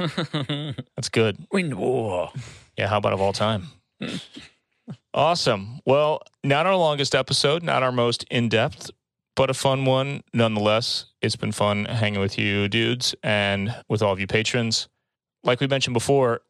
That's 0.95 1.09
good. 1.09 1.37
Win 1.51 1.69
the 1.69 1.77
war. 1.77 2.31
Yeah, 2.77 2.87
how 2.87 2.97
about 2.97 3.13
of 3.13 3.21
all 3.21 3.33
time? 3.33 3.67
awesome. 5.13 5.79
Well, 5.85 6.21
not 6.43 6.65
our 6.65 6.75
longest 6.75 7.15
episode, 7.15 7.63
not 7.63 7.81
our 7.81 7.91
most 7.91 8.23
in 8.29 8.49
depth, 8.49 8.91
but 9.35 9.49
a 9.49 9.53
fun 9.53 9.85
one 9.85 10.23
nonetheless. 10.33 11.05
It's 11.21 11.35
been 11.35 11.51
fun 11.53 11.85
hanging 11.85 12.19
with 12.19 12.37
you 12.37 12.67
dudes 12.67 13.15
and 13.23 13.73
with 13.87 14.01
all 14.01 14.11
of 14.11 14.19
you 14.19 14.27
patrons. 14.27 14.89
Like 15.43 15.59
we 15.59 15.67
mentioned 15.67 15.93
before, 15.93 16.41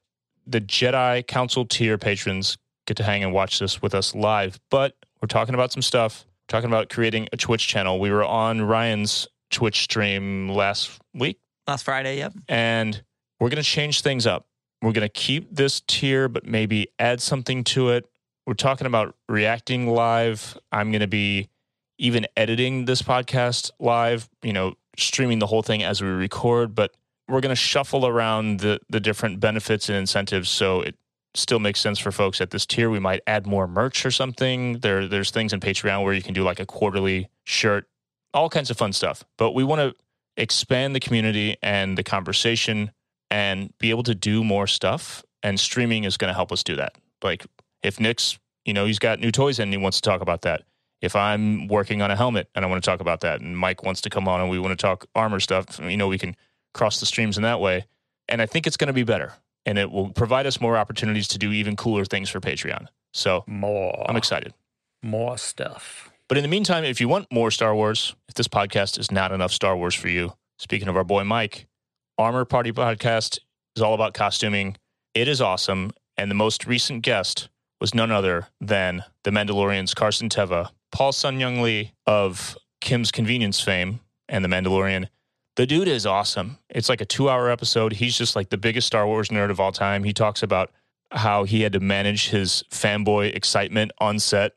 the 0.47 0.59
Jedi 0.59 1.25
Council 1.27 1.65
tier 1.65 1.97
patrons 1.97 2.57
get 2.87 2.97
to 2.97 3.03
hang 3.03 3.23
and 3.23 3.31
watch 3.31 3.59
this 3.59 3.81
with 3.81 3.93
us 3.93 4.15
live, 4.15 4.59
but 4.71 4.95
we're 5.21 5.27
talking 5.27 5.53
about 5.53 5.71
some 5.71 5.83
stuff. 5.83 6.25
Talking 6.47 6.69
about 6.69 6.89
creating 6.89 7.29
a 7.31 7.37
Twitch 7.37 7.65
channel. 7.65 7.97
We 7.97 8.11
were 8.11 8.25
on 8.25 8.63
Ryan's 8.63 9.25
Twitch 9.51 9.83
stream 9.83 10.49
last 10.49 10.99
week 11.13 11.39
Last 11.71 11.83
Friday, 11.83 12.17
yep. 12.17 12.33
and 12.49 13.01
we're 13.39 13.47
going 13.47 13.63
to 13.63 13.69
change 13.69 14.01
things 14.01 14.27
up. 14.27 14.45
We're 14.81 14.91
going 14.91 15.07
to 15.07 15.09
keep 15.09 15.55
this 15.55 15.79
tier, 15.79 16.27
but 16.27 16.45
maybe 16.45 16.89
add 16.99 17.21
something 17.21 17.63
to 17.63 17.91
it. 17.91 18.09
We're 18.45 18.55
talking 18.55 18.85
about 18.87 19.15
reacting 19.29 19.87
live. 19.87 20.57
I'm 20.73 20.91
going 20.91 20.99
to 20.99 21.07
be 21.07 21.47
even 21.97 22.27
editing 22.35 22.83
this 22.83 23.01
podcast 23.01 23.71
live, 23.79 24.27
you 24.43 24.51
know, 24.51 24.73
streaming 24.97 25.39
the 25.39 25.47
whole 25.47 25.61
thing 25.61 25.81
as 25.81 26.01
we 26.01 26.09
record, 26.09 26.75
but 26.75 26.93
we're 27.29 27.39
going 27.39 27.55
to 27.55 27.55
shuffle 27.55 28.05
around 28.05 28.59
the, 28.59 28.81
the 28.89 28.99
different 28.99 29.39
benefits 29.39 29.87
and 29.87 29.97
incentives 29.97 30.49
so 30.49 30.81
it 30.81 30.95
still 31.35 31.59
makes 31.59 31.79
sense 31.79 31.99
for 31.99 32.11
folks 32.11 32.41
at 32.41 32.49
this 32.49 32.65
tier. 32.65 32.89
We 32.89 32.99
might 32.99 33.21
add 33.25 33.47
more 33.47 33.65
merch 33.65 34.05
or 34.05 34.11
something. 34.11 34.79
There, 34.79 35.07
there's 35.07 35.31
things 35.31 35.53
in 35.53 35.61
Patreon 35.61 36.03
where 36.03 36.13
you 36.13 36.21
can 36.21 36.33
do 36.33 36.43
like 36.43 36.59
a 36.59 36.65
quarterly 36.65 37.29
shirt, 37.45 37.87
all 38.33 38.49
kinds 38.49 38.69
of 38.69 38.75
fun 38.75 38.91
stuff. 38.91 39.23
But 39.37 39.53
we 39.53 39.63
want 39.63 39.79
to 39.79 39.95
expand 40.37 40.95
the 40.95 40.99
community 40.99 41.57
and 41.61 41.97
the 41.97 42.03
conversation 42.03 42.91
and 43.29 43.73
be 43.79 43.89
able 43.89 44.03
to 44.03 44.15
do 44.15 44.43
more 44.43 44.67
stuff. 44.67 45.23
And 45.43 45.59
streaming 45.59 46.03
is 46.03 46.17
going 46.17 46.29
to 46.29 46.35
help 46.35 46.51
us 46.51 46.63
do 46.63 46.75
that. 46.75 46.95
Like 47.23 47.45
if 47.83 47.99
Nick's, 47.99 48.37
you 48.65 48.73
know, 48.73 48.85
he's 48.85 48.99
got 48.99 49.19
new 49.19 49.31
toys 49.31 49.59
and 49.59 49.71
he 49.71 49.77
wants 49.77 49.99
to 49.99 50.09
talk 50.09 50.21
about 50.21 50.41
that. 50.41 50.63
If 51.01 51.15
I'm 51.15 51.67
working 51.67 52.03
on 52.03 52.11
a 52.11 52.15
helmet 52.15 52.47
and 52.53 52.63
I 52.63 52.67
want 52.67 52.83
to 52.83 52.87
talk 52.87 52.99
about 52.99 53.21
that, 53.21 53.41
and 53.41 53.57
Mike 53.57 53.83
wants 53.83 54.01
to 54.01 54.09
come 54.09 54.27
on 54.27 54.39
and 54.39 54.51
we 54.51 54.59
want 54.59 54.77
to 54.77 54.81
talk 54.81 55.07
armor 55.15 55.39
stuff, 55.39 55.79
you 55.79 55.97
know, 55.97 56.07
we 56.07 56.19
can 56.19 56.35
cross 56.75 56.99
the 56.99 57.07
streams 57.07 57.37
in 57.37 57.43
that 57.43 57.59
way. 57.59 57.85
And 58.27 58.39
I 58.39 58.45
think 58.45 58.67
it's 58.67 58.77
going 58.77 58.87
to 58.87 58.93
be 58.93 59.03
better 59.03 59.33
and 59.65 59.79
it 59.79 59.89
will 59.89 60.09
provide 60.09 60.45
us 60.45 60.61
more 60.61 60.77
opportunities 60.77 61.27
to 61.29 61.37
do 61.37 61.51
even 61.51 61.75
cooler 61.75 62.05
things 62.05 62.29
for 62.29 62.39
Patreon. 62.39 62.85
So 63.13 63.43
more. 63.47 64.05
I'm 64.07 64.15
excited. 64.15 64.53
More 65.01 65.37
stuff. 65.37 66.10
But 66.31 66.37
in 66.37 66.43
the 66.43 66.47
meantime, 66.47 66.85
if 66.85 67.01
you 67.01 67.09
want 67.09 67.27
more 67.29 67.51
Star 67.51 67.75
Wars, 67.75 68.15
if 68.29 68.35
this 68.35 68.47
podcast 68.47 68.97
is 68.97 69.11
not 69.11 69.33
enough 69.33 69.51
Star 69.51 69.75
Wars 69.75 69.93
for 69.93 70.07
you, 70.07 70.31
speaking 70.59 70.87
of 70.87 70.95
our 70.95 71.03
boy 71.03 71.25
Mike, 71.25 71.67
Armor 72.17 72.45
Party 72.45 72.71
Podcast 72.71 73.39
is 73.75 73.81
all 73.81 73.93
about 73.93 74.13
costuming. 74.13 74.77
It 75.13 75.27
is 75.27 75.41
awesome. 75.41 75.91
And 76.15 76.31
the 76.31 76.35
most 76.35 76.65
recent 76.65 77.01
guest 77.01 77.49
was 77.81 77.93
none 77.93 78.11
other 78.11 78.47
than 78.61 79.03
The 79.25 79.31
Mandalorian's 79.31 79.93
Carson 79.93 80.29
Teva, 80.29 80.69
Paul 80.93 81.11
Sun-Hyung 81.11 81.61
Lee 81.61 81.91
of 82.05 82.57
Kim's 82.79 83.11
Convenience 83.11 83.59
fame 83.59 83.99
and 84.29 84.45
The 84.45 84.47
Mandalorian. 84.47 85.09
The 85.57 85.65
dude 85.65 85.89
is 85.89 86.05
awesome. 86.05 86.59
It's 86.69 86.87
like 86.87 87.01
a 87.01 87.05
two 87.05 87.29
hour 87.29 87.49
episode. 87.49 87.91
He's 87.91 88.17
just 88.17 88.37
like 88.37 88.51
the 88.51 88.57
biggest 88.57 88.87
Star 88.87 89.05
Wars 89.05 89.27
nerd 89.27 89.49
of 89.49 89.59
all 89.59 89.73
time. 89.73 90.05
He 90.05 90.13
talks 90.13 90.43
about 90.43 90.71
how 91.11 91.43
he 91.43 91.63
had 91.63 91.73
to 91.73 91.81
manage 91.81 92.29
his 92.29 92.63
fanboy 92.71 93.35
excitement 93.35 93.91
on 93.99 94.17
set 94.17 94.53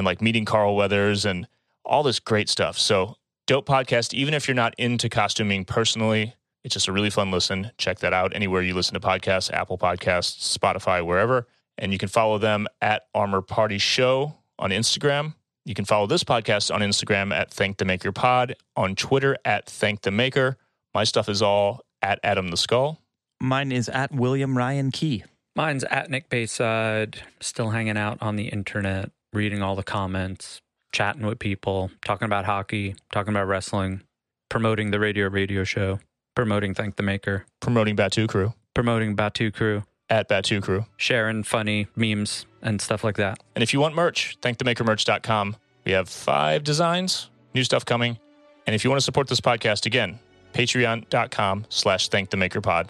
and 0.00 0.06
like 0.06 0.22
meeting 0.22 0.46
Carl 0.46 0.76
Weathers 0.76 1.26
and 1.26 1.46
all 1.84 2.02
this 2.02 2.18
great 2.18 2.48
stuff. 2.48 2.78
So, 2.78 3.16
dope 3.46 3.66
podcast. 3.66 4.14
Even 4.14 4.32
if 4.32 4.48
you're 4.48 4.54
not 4.54 4.74
into 4.78 5.10
costuming 5.10 5.66
personally, 5.66 6.34
it's 6.64 6.72
just 6.72 6.88
a 6.88 6.92
really 6.92 7.10
fun 7.10 7.30
listen. 7.30 7.70
Check 7.76 7.98
that 7.98 8.14
out 8.14 8.34
anywhere 8.34 8.62
you 8.62 8.72
listen 8.72 8.94
to 8.94 9.00
podcasts, 9.00 9.52
Apple 9.52 9.76
Podcasts, 9.76 10.56
Spotify, 10.56 11.04
wherever. 11.04 11.46
And 11.76 11.92
you 11.92 11.98
can 11.98 12.08
follow 12.08 12.38
them 12.38 12.66
at 12.80 13.02
Armor 13.14 13.42
Party 13.42 13.76
Show 13.76 14.36
on 14.58 14.70
Instagram. 14.70 15.34
You 15.66 15.74
can 15.74 15.84
follow 15.84 16.06
this 16.06 16.24
podcast 16.24 16.74
on 16.74 16.80
Instagram 16.80 17.30
at 17.30 17.50
Thank 17.50 17.76
the 17.76 17.84
Maker 17.84 18.10
Pod, 18.10 18.56
on 18.76 18.94
Twitter 18.94 19.36
at 19.44 19.66
Thank 19.66 20.00
the 20.00 20.10
Maker. 20.10 20.56
My 20.94 21.04
stuff 21.04 21.28
is 21.28 21.42
all 21.42 21.82
at 22.00 22.18
Adam 22.24 22.48
the 22.48 22.56
Skull. 22.56 22.98
Mine 23.38 23.70
is 23.70 23.90
at 23.90 24.12
William 24.12 24.56
Ryan 24.56 24.90
Key. 24.90 25.24
Mine's 25.54 25.84
at 25.84 26.10
Nick 26.10 26.30
Bayside, 26.30 27.22
still 27.40 27.68
hanging 27.70 27.98
out 27.98 28.16
on 28.22 28.36
the 28.36 28.48
internet, 28.48 29.10
reading 29.32 29.62
all 29.62 29.76
the 29.76 29.82
comments, 29.82 30.60
chatting 30.92 31.26
with 31.26 31.38
people, 31.38 31.90
talking 32.04 32.26
about 32.26 32.44
hockey, 32.44 32.96
talking 33.12 33.32
about 33.32 33.46
wrestling, 33.46 34.02
promoting 34.48 34.90
the 34.90 35.00
radio 35.00 35.28
radio 35.28 35.64
show, 35.64 36.00
promoting 36.34 36.74
Thank 36.74 36.96
the 36.96 37.02
Maker, 37.02 37.46
promoting 37.60 37.96
Batu 37.96 38.26
Crew, 38.26 38.54
promoting 38.74 39.14
Batu 39.14 39.50
Crew, 39.50 39.84
at 40.10 40.28
Batu 40.28 40.60
Crew, 40.60 40.84
sharing 40.96 41.44
funny 41.44 41.86
memes 41.94 42.44
and 42.60 42.82
stuff 42.82 43.04
like 43.04 43.16
that. 43.16 43.38
And 43.54 43.62
if 43.62 43.72
you 43.72 43.80
want 43.80 43.94
merch, 43.94 44.36
thankthemakermerch.com. 44.42 45.56
We 45.84 45.92
have 45.92 46.08
five 46.08 46.64
designs, 46.64 47.30
new 47.54 47.64
stuff 47.64 47.84
coming. 47.84 48.18
And 48.66 48.74
if 48.74 48.84
you 48.84 48.90
want 48.90 49.00
to 49.00 49.04
support 49.04 49.28
this 49.28 49.40
podcast, 49.40 49.86
again, 49.86 50.18
patreon.com 50.52 51.66
slash 51.68 52.10
thankthemakerpod. 52.10 52.88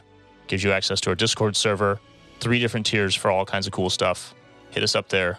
Gives 0.49 0.65
you 0.65 0.73
access 0.73 1.01
to 1.03 1.11
our 1.11 1.15
Discord 1.15 1.55
server, 1.55 2.01
three 2.41 2.59
different 2.59 2.87
tiers 2.87 3.15
for 3.15 3.31
all 3.31 3.45
kinds 3.45 3.67
of 3.67 3.73
cool 3.73 3.91
stuff. 3.91 4.35
Hit 4.71 4.83
us 4.83 4.97
up 4.97 5.09
there. 5.11 5.39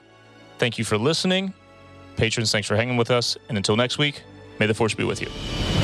Thank 0.62 0.78
you 0.78 0.86
for 0.86 0.96
listening. 0.96 1.56
Patrons, 2.18 2.52
thanks 2.52 2.68
for 2.68 2.76
hanging 2.76 2.96
with 2.96 3.10
us. 3.10 3.36
And 3.50 3.58
until 3.58 3.76
next 3.76 3.98
week, 3.98 4.22
may 4.60 4.68
the 4.68 4.76
force 4.76 4.94
be 4.94 5.04
with 5.04 5.20
you. 5.20 5.81